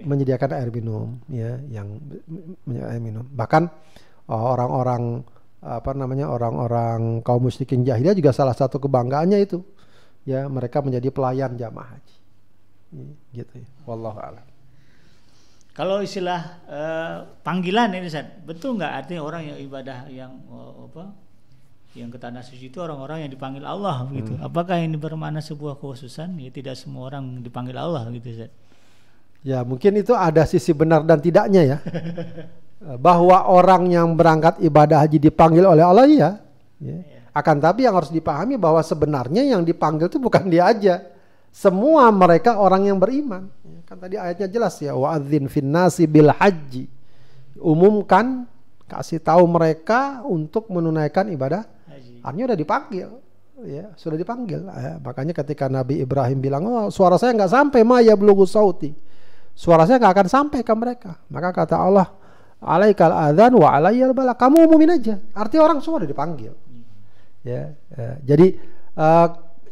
menyediakan 0.03 0.51
air 0.59 0.71
minum, 0.75 1.23
ya. 1.31 1.55
ya 1.71 1.83
yang 1.83 1.89
menyediakan 2.67 2.91
air 2.91 3.03
minum. 3.03 3.25
Bahkan 3.31 3.63
orang-orang 4.27 5.23
uh, 5.63 5.79
apa 5.79 5.91
namanya 5.95 6.27
orang-orang 6.35 7.23
kaum 7.23 7.47
musyrikin 7.47 7.87
jahiliyah 7.87 8.19
juga 8.19 8.35
salah 8.35 8.59
satu 8.59 8.83
kebanggaannya 8.83 9.39
itu 9.39 9.63
ya. 10.27 10.51
Mereka 10.51 10.83
menjadi 10.83 11.15
pelayan 11.15 11.55
jamaah. 11.55 11.95
haji 11.95 12.10
gitu 13.31 13.55
ya. 13.55 13.69
Wallahu 13.87 14.19
a'lam. 14.19 14.47
Kalau 15.71 16.03
istilah 16.03 16.61
uh, 16.67 17.17
panggilan 17.47 17.95
ini 17.95 18.11
Ustaz, 18.11 18.27
betul 18.43 18.77
nggak 18.77 18.93
artinya 19.07 19.23
orang 19.23 19.43
yang 19.55 19.59
ibadah 19.63 19.99
yang 20.11 20.33
uh, 20.51 20.91
apa 20.91 21.15
yang 21.95 22.11
ke 22.11 22.19
tanah 22.19 22.43
suci 22.43 22.71
itu 22.71 22.79
orang-orang 22.79 23.27
yang 23.27 23.31
dipanggil 23.31 23.63
Allah 23.67 24.07
gitu. 24.15 24.35
Hmm. 24.35 24.47
Apakah 24.47 24.79
ini 24.83 24.99
bermakna 24.99 25.43
sebuah 25.43 25.79
kekhususan? 25.79 26.39
Ya 26.39 26.51
tidak 26.51 26.75
semua 26.79 27.11
orang 27.11 27.43
dipanggil 27.43 27.79
Allah 27.79 28.07
gitu 28.11 28.31
Ustaz. 28.35 28.51
Ya 29.41 29.65
mungkin 29.65 29.97
itu 29.97 30.13
ada 30.13 30.45
sisi 30.45 30.75
benar 30.75 31.07
dan 31.07 31.23
tidaknya 31.23 31.63
ya. 31.65 31.79
Bahwa 33.05 33.45
orang 33.47 33.93
yang 33.93 34.17
berangkat 34.17 34.59
ibadah 34.61 35.05
haji 35.05 35.21
dipanggil 35.21 35.65
oleh 35.65 35.85
Allah 35.85 36.09
ya. 36.09 36.31
ya. 36.81 36.97
Akan 37.31 37.63
tapi 37.63 37.87
yang 37.87 37.95
harus 37.95 38.11
dipahami 38.11 38.59
bahwa 38.59 38.83
sebenarnya 38.83 39.47
yang 39.47 39.63
dipanggil 39.63 40.11
itu 40.11 40.19
bukan 40.19 40.51
dia 40.51 40.67
aja. 40.67 40.99
Semua 41.51 42.09
mereka 42.15 42.57
orang 42.63 42.87
yang 42.87 42.99
beriman. 43.03 43.51
Ya, 43.67 43.81
kan 43.85 43.99
tadi 43.99 44.15
ayatnya 44.17 44.49
jelas 44.49 44.79
ya. 44.79 44.95
Wa'adzin 44.95 45.51
finnasi 45.51 46.07
bil 46.07 46.31
haji. 46.31 46.87
Umumkan 47.59 48.47
kasih 48.87 49.19
tahu 49.19 49.45
mereka 49.51 50.23
untuk 50.27 50.71
menunaikan 50.71 51.31
ibadah 51.31 51.67
Artinya 52.21 52.53
udah 52.53 52.59
dipanggil, 52.59 53.09
ya 53.65 53.87
sudah 53.97 54.17
dipanggil. 54.21 54.61
Ya, 54.69 55.01
makanya 55.01 55.33
ketika 55.33 55.73
Nabi 55.73 56.05
Ibrahim 56.05 56.39
bilang, 56.41 56.63
oh 56.69 56.89
suara 56.93 57.17
saya 57.17 57.33
nggak 57.33 57.53
sampai 57.53 57.81
maya 57.81 58.13
belugu 58.13 58.45
sauti, 58.45 58.93
suara 59.57 59.89
saya 59.89 59.97
nggak 59.97 60.15
akan 60.21 60.29
sampai 60.29 60.61
ke 60.61 60.75
mereka. 60.77 61.17
Maka 61.33 61.49
kata 61.57 61.81
Allah, 61.81 62.13
alaikal 62.61 63.13
adzan 63.13 63.57
wa 63.57 63.73
alayyal 63.73 64.13
bala. 64.13 64.37
Kamu 64.37 64.69
umumin 64.69 65.01
aja. 65.01 65.17
Artinya 65.33 65.73
orang 65.73 65.79
semua 65.81 66.05
udah 66.05 66.11
dipanggil. 66.13 66.53
Ya, 67.41 67.73
ya. 67.97 68.11
jadi 68.21 68.61
uh, 69.01 69.29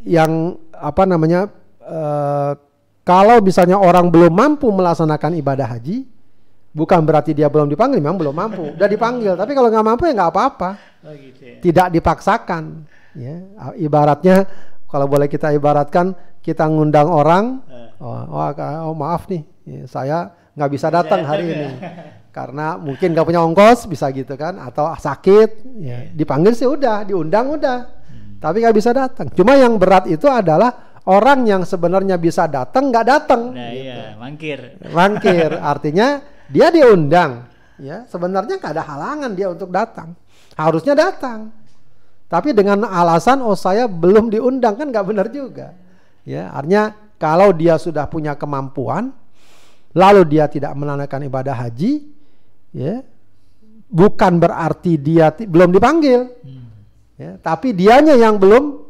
yang 0.09 0.57
apa 0.73 1.05
namanya 1.05 1.53
uh, 1.89 2.53
kalau 3.09 3.41
misalnya 3.41 3.81
orang 3.81 4.13
belum 4.13 4.29
mampu 4.29 4.69
melaksanakan 4.69 5.41
ibadah 5.41 5.65
haji, 5.65 6.05
bukan 6.77 7.01
berarti 7.03 7.33
dia 7.33 7.49
belum 7.49 7.73
dipanggil, 7.73 8.05
memang 8.05 8.21
belum 8.21 8.35
mampu. 8.37 8.65
Udah 8.77 8.89
dipanggil, 8.89 9.33
tapi 9.33 9.57
kalau 9.57 9.73
nggak 9.73 9.87
mampu 9.87 10.03
ya 10.07 10.13
nggak 10.13 10.33
apa-apa. 10.33 10.71
Oh, 11.09 11.15
gitu 11.17 11.41
ya. 11.41 11.57
Tidak 11.65 11.89
dipaksakan. 11.97 12.65
Ya, 13.17 13.35
ibaratnya 13.81 14.47
kalau 14.87 15.11
boleh 15.11 15.27
kita 15.27 15.51
ibaratkan 15.57 16.15
kita 16.45 16.65
ngundang 16.69 17.09
orang, 17.11 17.65
eh. 17.67 17.91
oh, 17.99 18.25
oh, 18.31 18.49
oh 18.89 18.95
maaf 18.95 19.27
nih, 19.27 19.43
ya, 19.67 19.83
saya 19.91 20.19
nggak 20.55 20.71
bisa 20.71 20.89
datang 20.89 21.27
hari 21.27 21.51
ini 21.51 21.69
karena 22.37 22.79
mungkin 22.79 23.13
nggak 23.13 23.27
punya 23.27 23.43
ongkos, 23.43 23.91
bisa 23.91 24.09
gitu 24.15 24.39
kan, 24.39 24.57
atau 24.57 24.89
sakit, 24.95 25.51
ya, 25.83 25.99
dipanggil 26.15 26.55
sih 26.55 26.69
udah, 26.69 27.03
diundang 27.05 27.53
udah, 27.59 27.79
hmm. 27.91 28.39
tapi 28.39 28.63
nggak 28.63 28.77
bisa 28.77 28.95
datang. 28.95 29.29
Cuma 29.35 29.59
yang 29.59 29.77
berat 29.77 30.07
itu 30.07 30.31
adalah 30.31 30.88
orang 31.09 31.49
yang 31.49 31.65
sebenarnya 31.65 32.21
bisa 32.21 32.45
datang 32.45 32.93
nggak 32.93 33.07
datang. 33.09 33.57
Nah 33.57 33.73
gitu. 33.73 33.89
iya, 33.89 34.05
mangkir. 34.21 34.61
Mangkir, 34.93 35.51
artinya 35.73 36.21
dia 36.53 36.69
diundang, 36.69 37.49
ya 37.81 38.05
sebenarnya 38.05 38.61
nggak 38.61 38.73
ada 38.77 38.85
halangan 38.85 39.33
dia 39.33 39.49
untuk 39.49 39.73
datang 39.73 40.13
harusnya 40.59 40.99
datang. 40.99 41.55
Tapi 42.29 42.53
dengan 42.53 42.85
alasan 42.85 43.41
oh 43.41 43.57
saya 43.57 43.89
belum 43.89 44.29
diundang 44.29 44.77
kan 44.77 44.91
nggak 44.91 45.07
benar 45.07 45.27
juga. 45.31 45.73
Ya, 46.27 46.53
artinya 46.53 46.93
kalau 47.17 47.55
dia 47.57 47.81
sudah 47.81 48.05
punya 48.11 48.37
kemampuan 48.37 49.15
lalu 49.97 50.37
dia 50.37 50.45
tidak 50.45 50.77
menandakan 50.77 51.25
ibadah 51.25 51.57
haji, 51.57 52.05
ya 52.77 53.01
bukan 53.89 54.37
berarti 54.37 55.01
dia 55.01 55.33
belum 55.33 55.73
dipanggil. 55.73 56.29
Hmm. 56.45 56.69
Ya, 57.17 57.33
tapi 57.41 57.73
dianya 57.73 58.13
yang 58.13 58.37
belum 58.37 58.88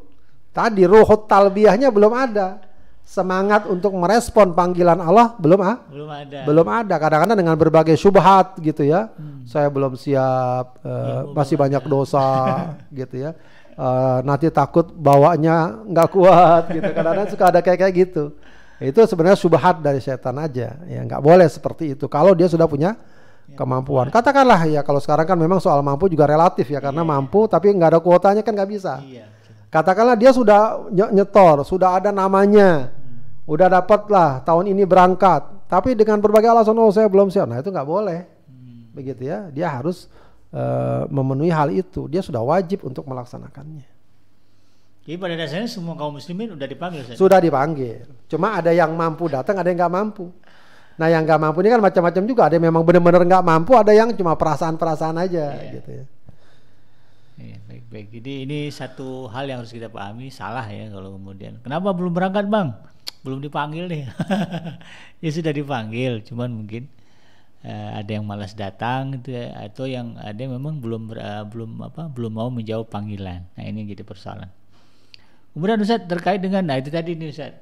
tadi 0.50 0.82
ruhut 0.84 1.28
talbiyahnya 1.28 1.92
belum 1.92 2.12
ada 2.12 2.68
semangat 3.08 3.64
untuk 3.64 3.96
merespon 3.96 4.52
panggilan 4.52 5.00
Allah 5.00 5.32
belum 5.40 5.60
ah? 5.64 5.80
Belum 5.88 6.12
ada. 6.12 6.38
Belum 6.44 6.66
ada. 6.68 6.94
Kadang-kadang 7.00 7.38
dengan 7.40 7.56
berbagai 7.56 7.96
syubhat 7.96 8.60
gitu 8.60 8.84
ya. 8.84 9.08
Hmm. 9.16 9.48
Saya 9.48 9.72
belum 9.72 9.96
siap, 9.96 10.84
uh, 10.84 11.32
masih 11.32 11.56
banyak 11.56 11.80
ada. 11.80 11.88
dosa 11.88 12.28
gitu 13.00 13.16
ya. 13.16 13.32
Uh, 13.78 14.20
nanti 14.28 14.52
takut 14.52 14.92
bawanya 14.92 15.80
nggak 15.88 16.08
kuat 16.12 16.68
gitu. 16.68 16.90
Kadang-kadang 16.92 17.28
suka 17.32 17.44
ada 17.48 17.60
kayak 17.64 17.78
kayak 17.80 17.94
gitu. 17.96 18.36
Itu 18.76 19.00
sebenarnya 19.08 19.40
subhat 19.40 19.80
dari 19.80 20.04
setan 20.04 20.36
aja. 20.36 20.76
Ya 20.84 21.00
nggak 21.00 21.24
boleh 21.24 21.48
seperti 21.48 21.96
itu. 21.96 22.12
Kalau 22.12 22.36
dia 22.36 22.44
sudah 22.44 22.68
punya 22.68 22.92
ya, 23.48 23.56
kemampuan. 23.56 24.12
Katakanlah 24.12 24.68
ya 24.68 24.84
kalau 24.84 25.00
sekarang 25.00 25.24
kan 25.24 25.38
memang 25.40 25.64
soal 25.64 25.80
mampu 25.80 26.12
juga 26.12 26.28
relatif 26.28 26.68
ya 26.68 26.84
karena 26.84 27.00
yeah. 27.00 27.08
mampu 27.08 27.48
tapi 27.48 27.72
nggak 27.72 27.96
ada 27.96 28.00
kuotanya 28.04 28.44
kan 28.44 28.52
nggak 28.52 28.68
bisa. 28.68 29.00
Yeah. 29.08 29.37
Katakanlah 29.68 30.16
dia 30.16 30.32
sudah 30.32 30.88
nyetor, 30.88 31.60
sudah 31.60 32.00
ada 32.00 32.08
namanya, 32.08 32.88
udah 33.44 33.68
dapat 33.68 34.08
lah 34.08 34.40
tahun 34.40 34.72
ini 34.72 34.88
berangkat. 34.88 35.68
Tapi 35.68 35.92
dengan 35.92 36.20
berbagai 36.24 36.48
alasan 36.48 36.76
oh 36.80 36.88
saya 36.88 37.08
belum 37.12 37.28
siap. 37.28 37.44
Nah 37.44 37.60
itu 37.60 37.68
nggak 37.68 37.88
boleh. 37.88 38.24
Hmm. 38.48 38.88
begitu 38.96 39.28
ya. 39.28 39.52
Dia 39.52 39.68
harus 39.68 40.08
uh, 40.56 41.04
memenuhi 41.12 41.52
hal 41.52 41.68
itu. 41.68 42.08
Dia 42.08 42.24
sudah 42.24 42.40
wajib 42.40 42.88
untuk 42.88 43.04
melaksanakannya. 43.04 43.84
Jadi 45.04 45.16
pada 45.16 45.34
dasarnya 45.40 45.68
semua 45.72 45.96
kaum 45.96 46.16
muslimin 46.16 46.52
udah 46.52 46.68
dipanggil 46.68 47.00
saya. 47.04 47.16
sudah 47.16 47.40
dipanggil. 47.40 48.04
Cuma 48.28 48.60
ada 48.60 48.72
yang 48.72 48.92
mampu 48.92 49.28
datang 49.28 49.56
ada 49.56 49.68
yang 49.68 49.80
nggak 49.80 49.92
mampu. 49.92 50.28
Nah 51.00 51.08
yang 51.08 51.24
nggak 51.24 51.40
mampu 51.40 51.58
ini 51.64 51.68
kan 51.72 51.80
macam-macam 51.80 52.22
juga. 52.28 52.42
Ada 52.48 52.54
yang 52.60 52.68
memang 52.68 52.84
benar-benar 52.84 53.22
nggak 53.24 53.44
mampu 53.44 53.72
ada 53.72 53.92
yang 53.92 54.12
cuma 54.12 54.36
perasaan-perasaan 54.36 55.16
aja 55.16 55.44
yeah. 55.56 55.72
gitu 55.80 55.90
ya. 55.92 56.04
Iya, 57.38 57.56
baik-baik. 57.88 58.20
Jadi 58.20 58.32
ini 58.44 58.58
satu 58.68 59.32
hal 59.32 59.48
yang 59.48 59.64
harus 59.64 59.72
kita 59.72 59.88
pahami 59.88 60.28
salah 60.28 60.68
ya 60.68 60.92
kalau 60.92 61.16
kemudian. 61.16 61.56
Kenapa 61.64 61.96
belum 61.96 62.12
berangkat 62.12 62.46
bang? 62.52 62.76
belum 63.22 63.42
dipanggil 63.42 63.90
nih 63.90 64.02
ya 65.24 65.30
sudah 65.30 65.50
dipanggil 65.50 66.22
cuman 66.22 66.48
mungkin 66.62 66.86
uh, 67.66 67.98
ada 67.98 68.10
yang 68.18 68.24
malas 68.24 68.54
datang 68.54 69.18
gitu 69.18 69.34
ya, 69.34 69.52
atau 69.58 69.84
yang 69.90 70.14
ada 70.16 70.38
yang 70.38 70.54
memang 70.54 70.78
belum 70.78 71.12
uh, 71.12 71.44
belum 71.48 71.82
apa 71.82 72.06
belum 72.08 72.32
mau 72.38 72.48
menjawab 72.48 72.86
panggilan 72.86 73.44
nah 73.58 73.64
ini 73.66 73.90
jadi 73.90 74.06
persoalan 74.06 74.50
kemudian 75.54 75.82
Ustaz 75.82 76.06
terkait 76.06 76.38
dengan 76.38 76.62
nah 76.62 76.78
itu 76.78 76.88
tadi 76.94 77.18
nih 77.18 77.28
Ustaz 77.34 77.52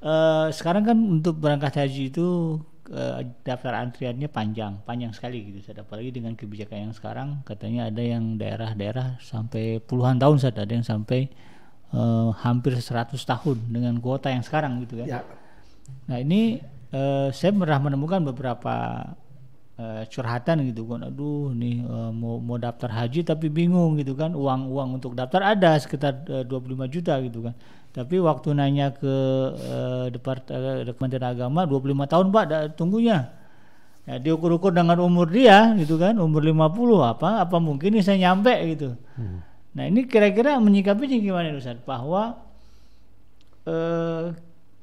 uh, 0.00 0.48
sekarang 0.50 0.88
kan 0.88 0.96
untuk 0.96 1.36
berangkat 1.36 1.76
haji 1.76 2.08
itu 2.08 2.58
uh, 2.90 3.22
daftar 3.46 3.80
antriannya 3.80 4.28
panjang 4.28 4.82
panjang 4.84 5.14
sekali 5.14 5.50
gitu 5.50 5.62
Ustaz 5.62 5.78
apalagi 5.80 6.10
dengan 6.10 6.34
kebijakan 6.34 6.90
yang 6.90 6.94
sekarang 6.94 7.28
katanya 7.46 7.88
ada 7.88 8.02
yang 8.02 8.36
daerah-daerah 8.36 9.22
sampai 9.22 9.78
puluhan 9.82 10.18
tahun 10.18 10.38
Ustaz 10.42 10.58
ada 10.58 10.72
yang 10.74 10.86
sampai 10.86 11.30
uh, 11.94 12.30
hampir 12.42 12.74
100 12.74 13.14
tahun 13.14 13.58
dengan 13.70 13.94
kuota 13.98 14.30
yang 14.30 14.44
sekarang 14.44 14.82
gitu 14.86 15.02
kan. 15.02 15.06
Ya. 15.06 15.20
Nah 16.06 16.18
ini 16.18 16.62
uh, 16.94 17.28
saya 17.34 17.50
pernah 17.54 17.78
menemukan 17.82 18.22
beberapa 18.22 18.74
uh, 19.78 20.02
curhatan 20.06 20.62
gitu 20.70 20.86
kan. 20.86 21.06
Aduh 21.06 21.50
nih 21.54 21.82
uh, 21.82 22.10
mau 22.14 22.38
mau 22.38 22.58
daftar 22.58 22.90
haji 22.90 23.26
tapi 23.26 23.50
bingung 23.50 23.98
gitu 23.98 24.14
kan. 24.14 24.34
Uang 24.34 24.70
uang 24.70 25.02
untuk 25.02 25.14
daftar 25.18 25.54
ada 25.54 25.76
sekitar 25.78 26.26
uh, 26.30 26.44
25 26.46 26.94
juta 26.94 27.18
gitu 27.22 27.50
kan. 27.50 27.54
Tapi 27.90 28.22
waktu 28.22 28.54
nanya 28.54 28.94
ke 28.94 29.14
uh, 29.50 30.06
Depart 30.14 30.46
uh, 30.50 30.86
Kementerian 30.94 31.34
Agama 31.34 31.66
25 31.66 32.06
tahun 32.06 32.26
Pak 32.30 32.44
da, 32.46 32.58
tunggunya. 32.70 33.34
Ya, 34.08 34.16
diukur-ukur 34.16 34.72
dengan 34.72 34.96
umur 35.02 35.28
dia 35.28 35.76
gitu 35.76 36.00
kan, 36.00 36.16
umur 36.18 36.42
50 36.42 36.72
apa 37.04 37.44
apa 37.44 37.56
mungkin 37.60 37.94
ini 37.94 38.02
saya 38.02 38.18
nyampe 38.30 38.54
gitu. 38.74 38.96
Hmm. 39.14 39.44
Nah 39.76 39.84
ini 39.86 40.08
kira-kira 40.08 40.58
menyikapinya 40.58 41.20
gimana 41.20 41.54
Ustaz? 41.54 41.78
Bahwa 41.84 42.40
eh, 43.68 44.34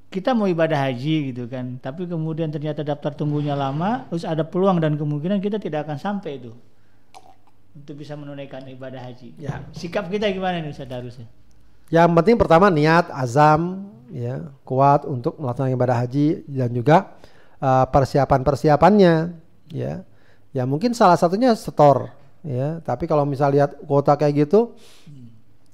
kita 0.08 0.32
mau 0.32 0.47
ibadah 0.47 0.80
haji 0.88 1.34
gitu 1.34 1.43
kan, 1.51 1.76
tapi 1.84 2.08
kemudian 2.08 2.47
ternyata 2.53 2.88
daftar 2.88 3.12
tunggunya 3.12 3.51
lama, 3.51 4.08
terus 4.08 4.24
ada 4.24 4.47
peluang 4.47 4.80
dan 4.80 4.95
kemungkinan 4.95 5.43
kita 5.43 5.60
tidak 5.60 5.89
akan 5.89 5.99
sampai 5.99 6.39
itu 6.39 6.55
untuk 7.76 7.99
bisa 7.99 8.16
menunaikan 8.16 8.64
ibadah 8.70 9.03
haji. 9.03 9.36
Ya. 9.38 9.68
Sikap 9.76 10.08
kita 10.08 10.32
gimana 10.32 10.64
nih 10.64 10.72
Ustaz 10.72 10.88
harusnya? 10.88 11.28
Yang 11.88 12.10
penting 12.20 12.36
pertama 12.36 12.68
niat, 12.68 13.08
azam, 13.16 13.88
ya 14.12 14.52
kuat 14.68 15.08
untuk 15.08 15.40
melaksanakan 15.40 15.76
ibadah 15.76 15.98
haji 16.04 16.44
dan 16.48 16.70
juga 16.76 17.16
uh, 17.64 17.88
persiapan-persiapannya, 17.88 19.16
ya. 19.72 20.04
Ya 20.56 20.64
mungkin 20.66 20.96
salah 20.98 21.20
satunya 21.20 21.54
setor 21.54 22.18
ya 22.48 22.80
tapi 22.80 23.10
kalau 23.10 23.28
misal 23.28 23.52
lihat 23.52 23.76
kuota 23.84 24.16
kayak 24.16 24.48
gitu 24.48 24.72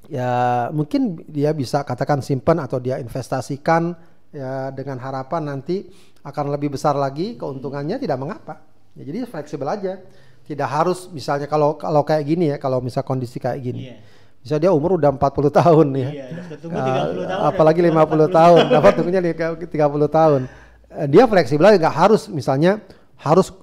ya 0.09 0.67
mungkin 0.73 1.21
dia 1.29 1.53
bisa 1.53 1.85
katakan 1.85 2.25
simpan 2.25 2.57
atau 2.57 2.81
dia 2.81 2.97
investasikan 2.97 3.93
ya 4.33 4.73
dengan 4.73 4.97
harapan 4.97 5.53
nanti 5.53 5.85
akan 6.25 6.49
lebih 6.49 6.73
besar 6.73 6.97
lagi 6.97 7.37
keuntungannya 7.37 8.01
tidak 8.01 8.17
mengapa 8.17 8.65
ya 8.97 9.05
jadi 9.05 9.29
fleksibel 9.29 9.69
aja 9.69 10.01
tidak 10.43 10.69
harus 10.69 11.07
misalnya 11.13 11.47
kalau 11.47 11.77
kalau 11.79 12.01
kayak 12.03 12.25
gini 12.25 12.51
ya 12.51 12.57
kalau 12.57 12.81
misal 12.81 13.05
kondisi 13.05 13.37
kayak 13.37 13.59
gini 13.63 13.93
yeah. 13.93 13.99
Bisa 14.43 14.59
dia 14.59 14.75
umur 14.75 14.99
udah 14.99 15.15
40 15.15 15.23
tahun 15.49 15.87
ya. 15.95 16.09
Iya, 16.11 16.25
uh, 16.67 16.75
tahun 16.75 17.13
apalagi 17.47 17.79
50 17.79 18.27
tahun, 18.27 18.63
dapat 18.67 18.91
tunggunya 18.99 19.21
30 19.23 19.71
tahun. 20.11 20.41
Uh, 20.91 21.07
dia 21.07 21.23
fleksibel 21.31 21.63
aja 21.63 21.79
nggak 21.79 21.95
harus 21.95 22.27
misalnya 22.27 22.83
harus 23.23 23.55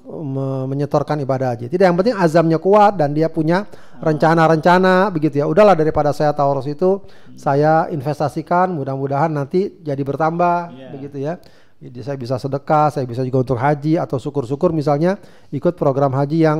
menyetorkan 0.64 1.20
ibadah 1.20 1.52
haji. 1.52 1.68
Tidak 1.68 1.84
yang 1.84 1.92
penting 1.92 2.16
azamnya 2.16 2.56
kuat 2.56 2.96
dan 2.96 3.12
dia 3.12 3.28
punya 3.28 3.68
rencana-rencana 4.00 5.12
begitu 5.12 5.44
ya. 5.44 5.44
Udahlah 5.44 5.76
daripada 5.76 6.16
saya 6.16 6.32
tawarus 6.32 6.64
itu 6.64 7.04
saya 7.36 7.84
investasikan 7.92 8.72
mudah-mudahan 8.72 9.28
nanti 9.28 9.68
jadi 9.84 10.00
bertambah 10.00 10.56
yeah. 10.72 10.90
begitu 10.96 11.16
ya. 11.20 11.36
Jadi 11.80 12.00
saya 12.00 12.16
bisa 12.16 12.36
sedekah, 12.40 12.88
saya 12.88 13.04
bisa 13.04 13.20
juga 13.20 13.44
untuk 13.44 13.60
haji 13.60 14.00
atau 14.00 14.16
syukur-syukur 14.16 14.72
misalnya 14.72 15.20
ikut 15.52 15.76
program 15.76 16.16
haji 16.16 16.38
yang 16.40 16.58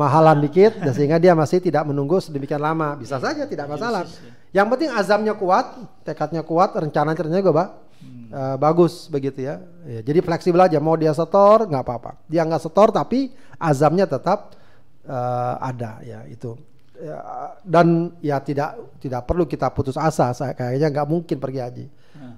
mahalan 0.00 0.40
dikit 0.40 0.80
dan 0.80 0.96
sehingga 0.96 1.20
dia 1.20 1.36
masih 1.36 1.60
tidak 1.60 1.84
menunggu 1.84 2.16
sedemikian 2.24 2.56
lama. 2.58 2.96
Bisa 2.96 3.20
Iya. 3.20 3.24
saja 3.28 3.42
tidak 3.44 3.68
masalah. 3.68 4.08
Khusus, 4.08 4.24
ya. 4.24 4.32
Yang 4.62 4.66
penting 4.72 4.90
azamnya 4.96 5.34
kuat, 5.36 5.66
tekadnya 6.02 6.40
kuat, 6.40 6.72
rencana-rencananya 6.72 7.44
juga 7.44 7.54
Pak. 7.60 7.68
Hmm. 8.00 8.32
eh, 8.32 8.56
bagus 8.56 9.12
begitu 9.12 9.44
ya. 9.44 9.60
Ya, 9.84 10.00
Jadi 10.00 10.24
fleksibel 10.24 10.56
aja. 10.64 10.80
Mau 10.80 10.96
dia 10.96 11.12
setor 11.12 11.68
nggak 11.68 11.84
apa-apa. 11.84 12.16
Dia 12.24 12.48
nggak 12.48 12.64
setor 12.64 12.88
tapi 12.88 13.28
azamnya 13.60 14.08
tetap 14.08 14.56
eh, 15.04 15.54
ada 15.60 16.00
ya 16.00 16.24
itu. 16.24 16.56
Ya, 17.00 17.16
dan 17.64 18.12
ya 18.20 18.36
tidak 18.44 18.76
tidak 19.00 19.24
perlu 19.24 19.44
kita 19.44 19.68
putus 19.72 19.96
asa. 19.96 20.32
Saya 20.32 20.52
kayaknya 20.52 20.88
nggak 20.92 21.08
mungkin 21.08 21.36
pergi 21.36 21.60
haji. 21.60 21.86
Nah, 22.16 22.36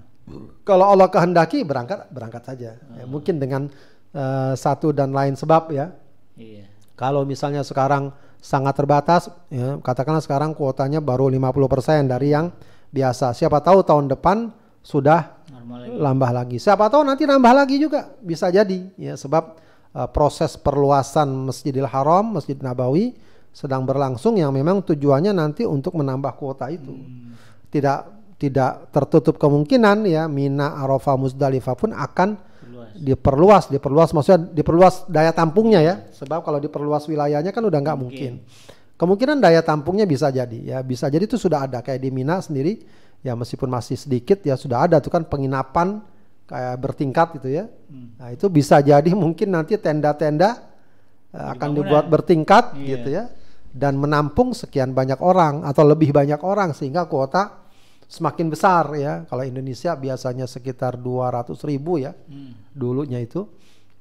Kalau 0.62 0.86
Allah 0.86 1.10
kehendaki 1.10 1.62
berangkat 1.66 2.06
berangkat 2.10 2.42
saja. 2.46 2.78
Ya, 2.78 3.04
mungkin 3.06 3.38
dengan 3.38 3.70
eh, 4.14 4.54
satu 4.54 4.90
dan 4.90 5.10
lain 5.14 5.34
sebab 5.34 5.70
ya. 5.70 5.90
iya. 6.34 6.66
Kalau 7.03 7.26
misalnya 7.26 7.66
sekarang 7.66 8.14
sangat 8.38 8.78
terbatas, 8.78 9.26
ya, 9.50 9.82
katakanlah 9.82 10.22
sekarang 10.22 10.55
kuotanya 10.55 11.03
baru 11.03 11.26
50% 11.26 12.07
dari 12.07 12.30
yang 12.30 12.55
biasa. 12.94 13.34
Siapa 13.34 13.59
tahu 13.59 13.82
tahun 13.82 14.07
depan 14.07 14.55
sudah 14.86 15.42
lagi. 15.50 15.98
nambah 15.98 16.30
lagi. 16.30 16.57
Siapa 16.62 16.86
tahu 16.86 17.03
nanti 17.03 17.26
nambah 17.26 17.53
lagi 17.59 17.82
juga 17.82 18.07
bisa 18.22 18.55
jadi 18.55 18.86
ya 18.94 19.18
sebab 19.18 19.59
uh, 19.98 20.07
proses 20.14 20.55
perluasan 20.55 21.50
Masjidil 21.50 21.90
Haram, 21.90 22.38
Masjid 22.38 22.55
Nabawi 22.55 23.18
sedang 23.50 23.82
berlangsung 23.82 24.38
yang 24.38 24.55
memang 24.55 24.80
tujuannya 24.86 25.34
nanti 25.34 25.66
untuk 25.66 25.98
menambah 25.98 26.38
kuota 26.38 26.70
itu. 26.70 26.94
Tidak 27.66 27.98
tidak 28.38 28.94
tertutup 28.94 29.42
kemungkinan 29.42 30.07
ya 30.07 30.30
Mina, 30.30 30.78
Arafah, 30.78 31.18
Muzdalifah 31.18 31.74
pun 31.74 31.90
akan. 31.94 32.51
Diperluas, 32.95 33.68
diperluas 33.72 34.12
maksudnya 34.12 34.51
diperluas 34.53 35.09
daya 35.09 35.32
tampungnya 35.32 35.80
ya. 35.80 35.95
Sebab 36.12 36.45
kalau 36.45 36.59
diperluas 36.61 37.09
wilayahnya 37.09 37.51
kan 37.51 37.64
udah 37.64 37.78
nggak 37.80 37.99
mungkin. 37.99 38.43
Kemungkinan 38.97 39.43
daya 39.43 39.64
tampungnya 39.64 40.07
bisa 40.07 40.30
jadi 40.30 40.59
ya, 40.62 40.78
bisa 40.84 41.11
jadi 41.11 41.24
itu 41.26 41.34
sudah 41.40 41.66
ada 41.66 41.82
kayak 41.82 41.99
di 41.99 42.11
Mina 42.14 42.38
sendiri 42.38 42.78
ya 43.22 43.34
meskipun 43.34 43.66
masih 43.70 43.99
sedikit 43.99 44.43
ya 44.43 44.55
sudah 44.55 44.86
ada 44.86 45.03
tuh 45.03 45.11
kan 45.11 45.26
penginapan 45.26 46.03
kayak 46.47 46.76
bertingkat 46.78 47.26
gitu 47.40 47.49
ya. 47.51 47.64
Nah, 48.18 48.28
itu 48.30 48.47
bisa 48.51 48.78
jadi 48.82 49.11
mungkin 49.16 49.55
nanti 49.55 49.74
tenda-tenda 49.78 50.61
eh, 51.34 51.47
akan 51.57 51.68
dibuat 51.72 52.07
bertingkat 52.11 52.76
Iya. 52.78 52.86
gitu 52.99 53.09
ya 53.11 53.24
dan 53.72 53.97
menampung 53.97 54.53
sekian 54.53 54.93
banyak 54.93 55.16
orang 55.24 55.64
atau 55.64 55.82
lebih 55.88 56.12
banyak 56.12 56.38
orang 56.45 56.76
sehingga 56.76 57.09
kuota 57.09 57.61
semakin 58.12 58.52
besar 58.52 58.92
ya. 58.92 59.24
Kalau 59.24 59.40
Indonesia 59.40 59.96
biasanya 59.96 60.44
sekitar 60.44 61.00
200 61.00 61.56
ribu 61.64 61.96
ya 61.96 62.12
Hmm. 62.12 62.52
dulunya 62.76 63.16
itu 63.24 63.48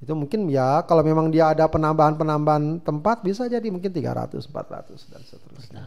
itu 0.01 0.11
mungkin 0.17 0.49
ya 0.49 0.81
kalau 0.83 1.05
memang 1.05 1.29
dia 1.29 1.53
ada 1.53 1.69
penambahan-penambahan 1.69 2.81
tempat 2.81 3.21
bisa 3.21 3.45
jadi 3.45 3.63
mungkin 3.69 3.93
300 3.93 4.43
400 4.49 5.07
dan 5.07 5.21
seterusnya. 5.23 5.83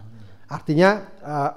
Artinya 0.49 0.91
eh, 1.21 1.53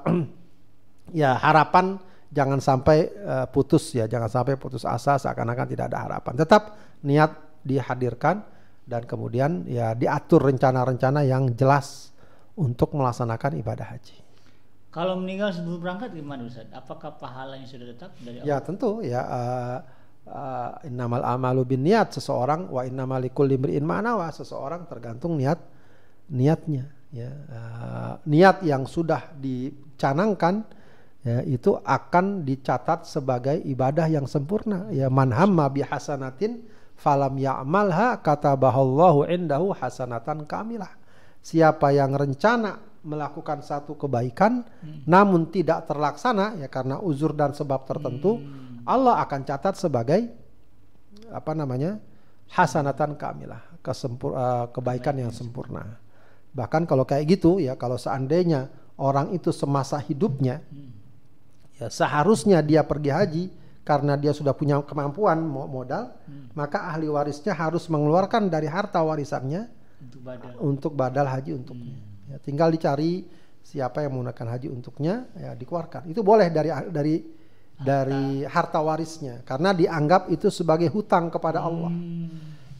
ya 1.21 1.37
harapan 1.39 2.01
jangan 2.33 2.59
sampai 2.59 3.13
eh, 3.13 3.47
putus 3.53 3.95
ya, 3.95 4.09
jangan 4.09 4.27
sampai 4.27 4.59
putus 4.59 4.83
asa 4.83 5.15
seakan-akan 5.21 5.67
tidak 5.71 5.93
ada 5.93 5.99
harapan. 6.03 6.33
Tetap 6.35 6.63
niat 7.05 7.31
dihadirkan 7.63 8.41
dan 8.89 9.05
kemudian 9.05 9.63
ya 9.69 9.93
diatur 9.93 10.49
rencana-rencana 10.49 11.23
yang 11.29 11.53
jelas 11.53 12.09
untuk 12.57 12.97
melaksanakan 12.97 13.61
ibadah 13.61 13.85
haji. 13.93 14.26
Kalau 14.97 15.13
meninggal 15.21 15.53
sebelum 15.53 15.77
berangkat 15.77 16.09
gimana 16.17 16.49
Ustaz? 16.49 16.65
Apakah 16.73 17.13
pahalanya 17.21 17.69
sudah 17.69 17.85
tetap 17.93 18.17
dari 18.17 18.41
Allah? 18.41 18.49
Ya 18.49 18.57
tentu 18.65 19.05
ya 19.05 19.21
uh, 19.21 19.77
uh, 20.25 20.71
innamal 20.89 21.21
amalu 21.21 21.77
bin 21.77 21.85
niat 21.85 22.17
seseorang 22.17 22.65
wa 22.73 22.81
innamal 22.81 23.21
likulli 23.21 23.61
imri'in 23.61 23.85
ma 23.85 24.01
nawa 24.01 24.33
seseorang 24.33 24.89
tergantung 24.89 25.37
niat 25.37 25.61
niatnya 26.33 26.89
ya 27.13 27.31
Uh, 27.47 28.19
niat 28.27 28.67
yang 28.67 28.83
sudah 28.83 29.31
dicanangkan 29.39 30.67
ya 31.23 31.39
itu 31.47 31.79
akan 31.79 32.43
dicatat 32.43 33.07
sebagai 33.07 33.63
ibadah 33.63 34.11
yang 34.11 34.27
sempurna 34.27 34.91
ya 34.91 35.07
man 35.07 35.31
hamma 35.31 35.71
bi 35.71 35.87
hasanatin 35.87 36.67
falam 36.99 37.39
ya'malha 37.39 38.19
katabahallahu 38.19 39.23
indahu 39.23 39.71
hasanatan 39.71 40.43
kamilah 40.43 40.91
siapa 41.39 41.95
yang 41.95 42.11
rencana 42.11 42.96
melakukan 43.03 43.61
satu 43.61 43.93
kebaikan 43.95 44.65
namun 45.03 45.49
tidak 45.49 45.85
terlaksana 45.85 46.57
ya 46.57 46.67
karena 46.67 46.97
uzur 46.99 47.33
dan 47.33 47.51
sebab 47.51 47.85
tertentu 47.85 48.41
Allah 48.87 49.19
akan 49.19 49.41
catat 49.43 49.75
sebagai 49.75 50.31
apa 51.27 51.51
namanya 51.51 51.99
hasanatan 52.47 53.19
kamilah 53.19 53.59
kesempur 53.83 54.31
eh, 54.31 54.65
kebaikan 54.71 55.15
yang 55.19 55.31
sempurna. 55.31 55.99
Bahkan 56.55 56.87
kalau 56.87 57.03
kayak 57.03 57.37
gitu 57.37 57.59
ya 57.59 57.75
kalau 57.75 57.99
seandainya 57.99 58.71
orang 58.95 59.35
itu 59.35 59.51
semasa 59.51 59.99
hidupnya 59.99 60.63
ya 61.77 61.91
seharusnya 61.91 62.63
dia 62.63 62.81
pergi 62.81 63.11
haji 63.11 63.43
karena 63.83 64.15
dia 64.15 64.31
sudah 64.33 64.51
punya 64.51 64.79
kemampuan 64.83 65.43
mo- 65.43 65.67
modal 65.69 66.15
maka 66.55 66.89
ahli 66.89 67.05
warisnya 67.07 67.53
harus 67.53 67.85
mengeluarkan 67.87 68.49
dari 68.49 68.65
harta 68.67 68.99
warisannya 69.03 69.67
Untuk 70.01 70.21
badan. 70.23 70.51
untuk 70.57 70.91
badal 70.95 71.27
haji 71.27 71.51
untuknya. 71.59 71.95
Ya, 72.27 72.37
tinggal 72.43 72.75
dicari 72.75 73.23
siapa 73.63 74.03
yang 74.03 74.15
menggunakan 74.15 74.47
haji 74.55 74.67
untuknya 74.71 75.27
ya 75.35 75.51
dikeluarkan. 75.55 76.07
Itu 76.11 76.23
boleh 76.23 76.47
dari 76.51 76.71
dari 76.91 77.15
dari 77.77 78.41
harta 78.47 78.81
warisnya 78.81 79.45
karena 79.45 79.69
dianggap 79.75 80.33
itu 80.33 80.47
sebagai 80.49 80.89
hutang 80.91 81.27
kepada 81.27 81.63
Allah. 81.63 81.91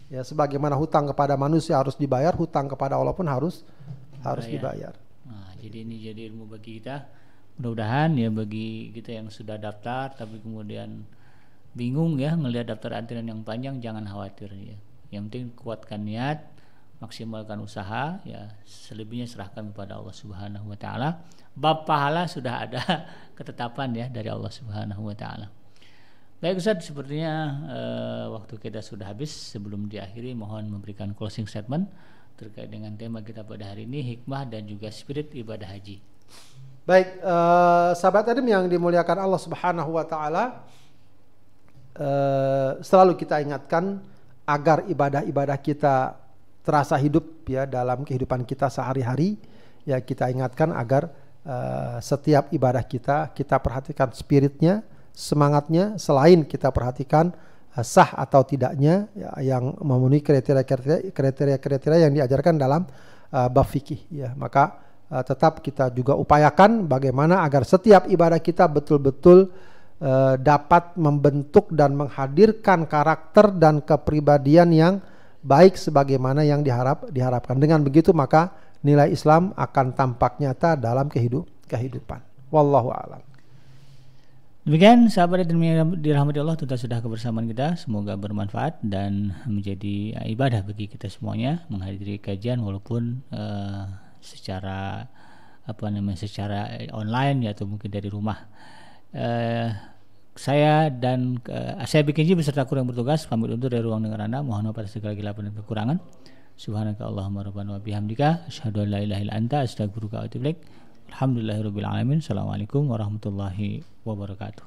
Ya 0.08 0.24
sebagaimana 0.24 0.80
hutang 0.80 1.12
kepada 1.12 1.36
manusia 1.36 1.76
harus 1.76 2.00
dibayar, 2.00 2.32
hutang 2.32 2.72
kepada 2.72 2.96
Allah 2.96 3.12
pun 3.12 3.28
harus 3.28 3.68
harus 4.24 4.48
dibayar. 4.48 4.96
Nah, 5.28 5.52
jadi 5.60 5.84
ini 5.84 5.96
jadi 6.00 6.32
ilmu 6.32 6.48
bagi 6.48 6.80
kita. 6.80 7.04
Mudah-mudahan 7.60 8.14
ya 8.16 8.30
bagi 8.30 8.94
kita 8.94 9.18
yang 9.18 9.28
sudah 9.34 9.58
daftar 9.58 10.14
tapi 10.14 10.38
kemudian 10.40 11.02
bingung 11.74 12.22
ya 12.22 12.38
ngelihat 12.38 12.70
daftar 12.70 13.02
antrian 13.02 13.26
yang 13.26 13.42
panjang 13.42 13.84
jangan 13.84 14.08
khawatir 14.08 14.50
ya. 14.56 14.78
Yang 15.12 15.22
penting 15.30 15.46
kuatkan 15.58 16.02
niat, 16.04 16.48
maksimalkan 16.98 17.62
usaha 17.62 18.18
ya 18.26 18.50
selebihnya 18.66 19.30
serahkan 19.30 19.70
kepada 19.70 20.02
Allah 20.02 20.16
Subhanahu 20.16 20.66
wa 20.74 20.78
taala. 20.78 21.22
Bab 21.54 21.86
pahala 21.86 22.26
sudah 22.26 22.66
ada 22.66 22.82
ketetapan 23.38 23.90
ya 23.94 24.06
dari 24.10 24.30
Allah 24.30 24.50
Subhanahu 24.50 25.06
wa 25.06 25.16
taala. 25.18 25.50
Baik 26.38 26.62
Ustaz, 26.62 26.86
sepertinya 26.86 27.34
eh, 27.66 28.26
waktu 28.30 28.62
kita 28.62 28.86
sudah 28.86 29.10
habis. 29.10 29.34
Sebelum 29.34 29.90
diakhiri, 29.90 30.38
mohon 30.38 30.70
memberikan 30.70 31.14
closing 31.18 31.50
statement 31.50 31.90
terkait 32.38 32.70
dengan 32.70 32.94
tema 32.94 33.26
kita 33.26 33.42
pada 33.42 33.74
hari 33.74 33.90
ini, 33.90 34.06
hikmah 34.06 34.46
dan 34.46 34.70
juga 34.70 34.94
spirit 34.94 35.34
ibadah 35.34 35.66
haji. 35.66 35.98
Baik, 36.86 37.10
eh, 37.26 37.90
sahabat 37.98 38.38
Adam 38.38 38.46
yang 38.46 38.70
dimuliakan 38.70 39.18
Allah 39.18 39.42
Subhanahu 39.42 39.98
wa 39.98 40.06
taala, 40.06 40.62
eh, 41.98 42.72
selalu 42.86 43.18
kita 43.18 43.42
ingatkan 43.42 43.98
agar 44.46 44.86
ibadah-ibadah 44.86 45.58
kita 45.58 46.27
terasa 46.68 47.00
hidup 47.00 47.48
ya 47.48 47.64
dalam 47.64 48.04
kehidupan 48.04 48.44
kita 48.44 48.68
sehari-hari. 48.68 49.40
Ya 49.88 50.04
kita 50.04 50.28
ingatkan 50.28 50.76
agar 50.76 51.08
eh, 51.48 52.04
setiap 52.04 52.52
ibadah 52.52 52.84
kita 52.84 53.32
kita 53.32 53.56
perhatikan 53.64 54.12
spiritnya, 54.12 54.84
semangatnya. 55.16 55.96
Selain 55.96 56.44
kita 56.44 56.68
perhatikan 56.76 57.32
eh, 57.72 57.86
sah 57.88 58.12
atau 58.12 58.44
tidaknya 58.44 59.08
ya, 59.16 59.56
yang 59.56 59.80
memenuhi 59.80 60.20
kriteria-kriteria 60.20 61.16
kriteria-kriteria 61.16 62.12
yang 62.12 62.14
diajarkan 62.20 62.60
dalam 62.60 62.84
eh, 63.32 63.48
bab 63.48 63.64
fikih. 63.64 64.04
Ya 64.12 64.36
maka 64.36 64.84
eh, 65.08 65.24
tetap 65.24 65.64
kita 65.64 65.88
juga 65.96 66.20
upayakan 66.20 66.84
bagaimana 66.84 67.48
agar 67.48 67.64
setiap 67.64 68.12
ibadah 68.12 68.44
kita 68.44 68.68
betul-betul 68.68 69.56
eh, 70.04 70.36
dapat 70.36 71.00
membentuk 71.00 71.72
dan 71.72 71.96
menghadirkan 71.96 72.84
karakter 72.92 73.56
dan 73.56 73.80
kepribadian 73.80 74.76
yang 74.76 74.96
baik 75.48 75.80
sebagaimana 75.80 76.44
yang 76.44 76.60
diharap 76.60 77.08
diharapkan. 77.08 77.56
Dengan 77.56 77.80
begitu 77.88 78.12
maka 78.12 78.52
nilai 78.84 79.16
Islam 79.16 79.56
akan 79.56 79.96
tampak 79.96 80.44
nyata 80.44 80.76
dalam 80.76 81.08
kehidup, 81.08 81.48
kehidupan. 81.72 82.20
Wallahu 82.52 82.92
a'lam. 82.92 83.24
Demikian 84.68 85.08
sahabat 85.08 85.48
dan 85.48 85.64
dirahmati 86.04 86.44
Allah 86.44 86.60
tentu 86.60 86.76
sudah 86.76 87.00
kebersamaan 87.00 87.48
kita 87.48 87.80
semoga 87.80 88.20
bermanfaat 88.20 88.84
dan 88.84 89.32
menjadi 89.48 90.20
ibadah 90.28 90.60
bagi 90.68 90.92
kita 90.92 91.08
semuanya 91.08 91.64
menghadiri 91.72 92.20
kajian 92.20 92.60
walaupun 92.60 93.24
eh, 93.32 93.88
secara 94.20 95.08
apa 95.64 95.86
namanya 95.88 96.20
secara 96.20 96.68
online 96.92 97.48
ya 97.48 97.56
atau 97.56 97.64
mungkin 97.64 97.88
dari 97.88 98.12
rumah. 98.12 98.44
Eh, 99.16 99.72
saya 100.38 100.94
dan 100.94 101.42
eh, 101.50 101.82
saya 101.90 102.06
bikin 102.06 102.30
beserta 102.38 102.64
kru 102.70 102.78
yang 102.78 102.88
bertugas 102.88 103.26
pamit 103.26 103.50
undur 103.50 103.74
dari 103.74 103.82
ruang 103.82 104.06
dengar 104.06 104.22
Anda 104.22 104.46
mohon 104.46 104.70
maaf 104.70 104.78
atas 104.78 104.94
segala 104.94 105.18
kesilapan 105.18 105.50
dan 105.50 105.54
kekurangan. 105.58 105.98
Subhanaka 106.58 107.06
Allahumma 107.06 107.46
rabbana 107.46 107.78
wa 107.78 107.82
bihamdika 107.82 108.50
asyhadu 108.50 108.86
an 108.86 108.90
la 108.94 109.00
ilaha 109.02 109.22
illa 109.26 109.34
anta 109.34 109.58
astaghfiruka 109.66 110.22
wa 110.22 110.24
atubu 110.30 110.46
ilaik. 110.46 110.58
Alhamdulillahirabbil 111.10 111.88
alamin. 111.90 112.18
Assalamualaikum 112.22 112.86
warahmatullahi 112.86 113.82
wabarakatuh. 114.06 114.66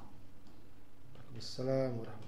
Assalamualaikum 1.39 2.20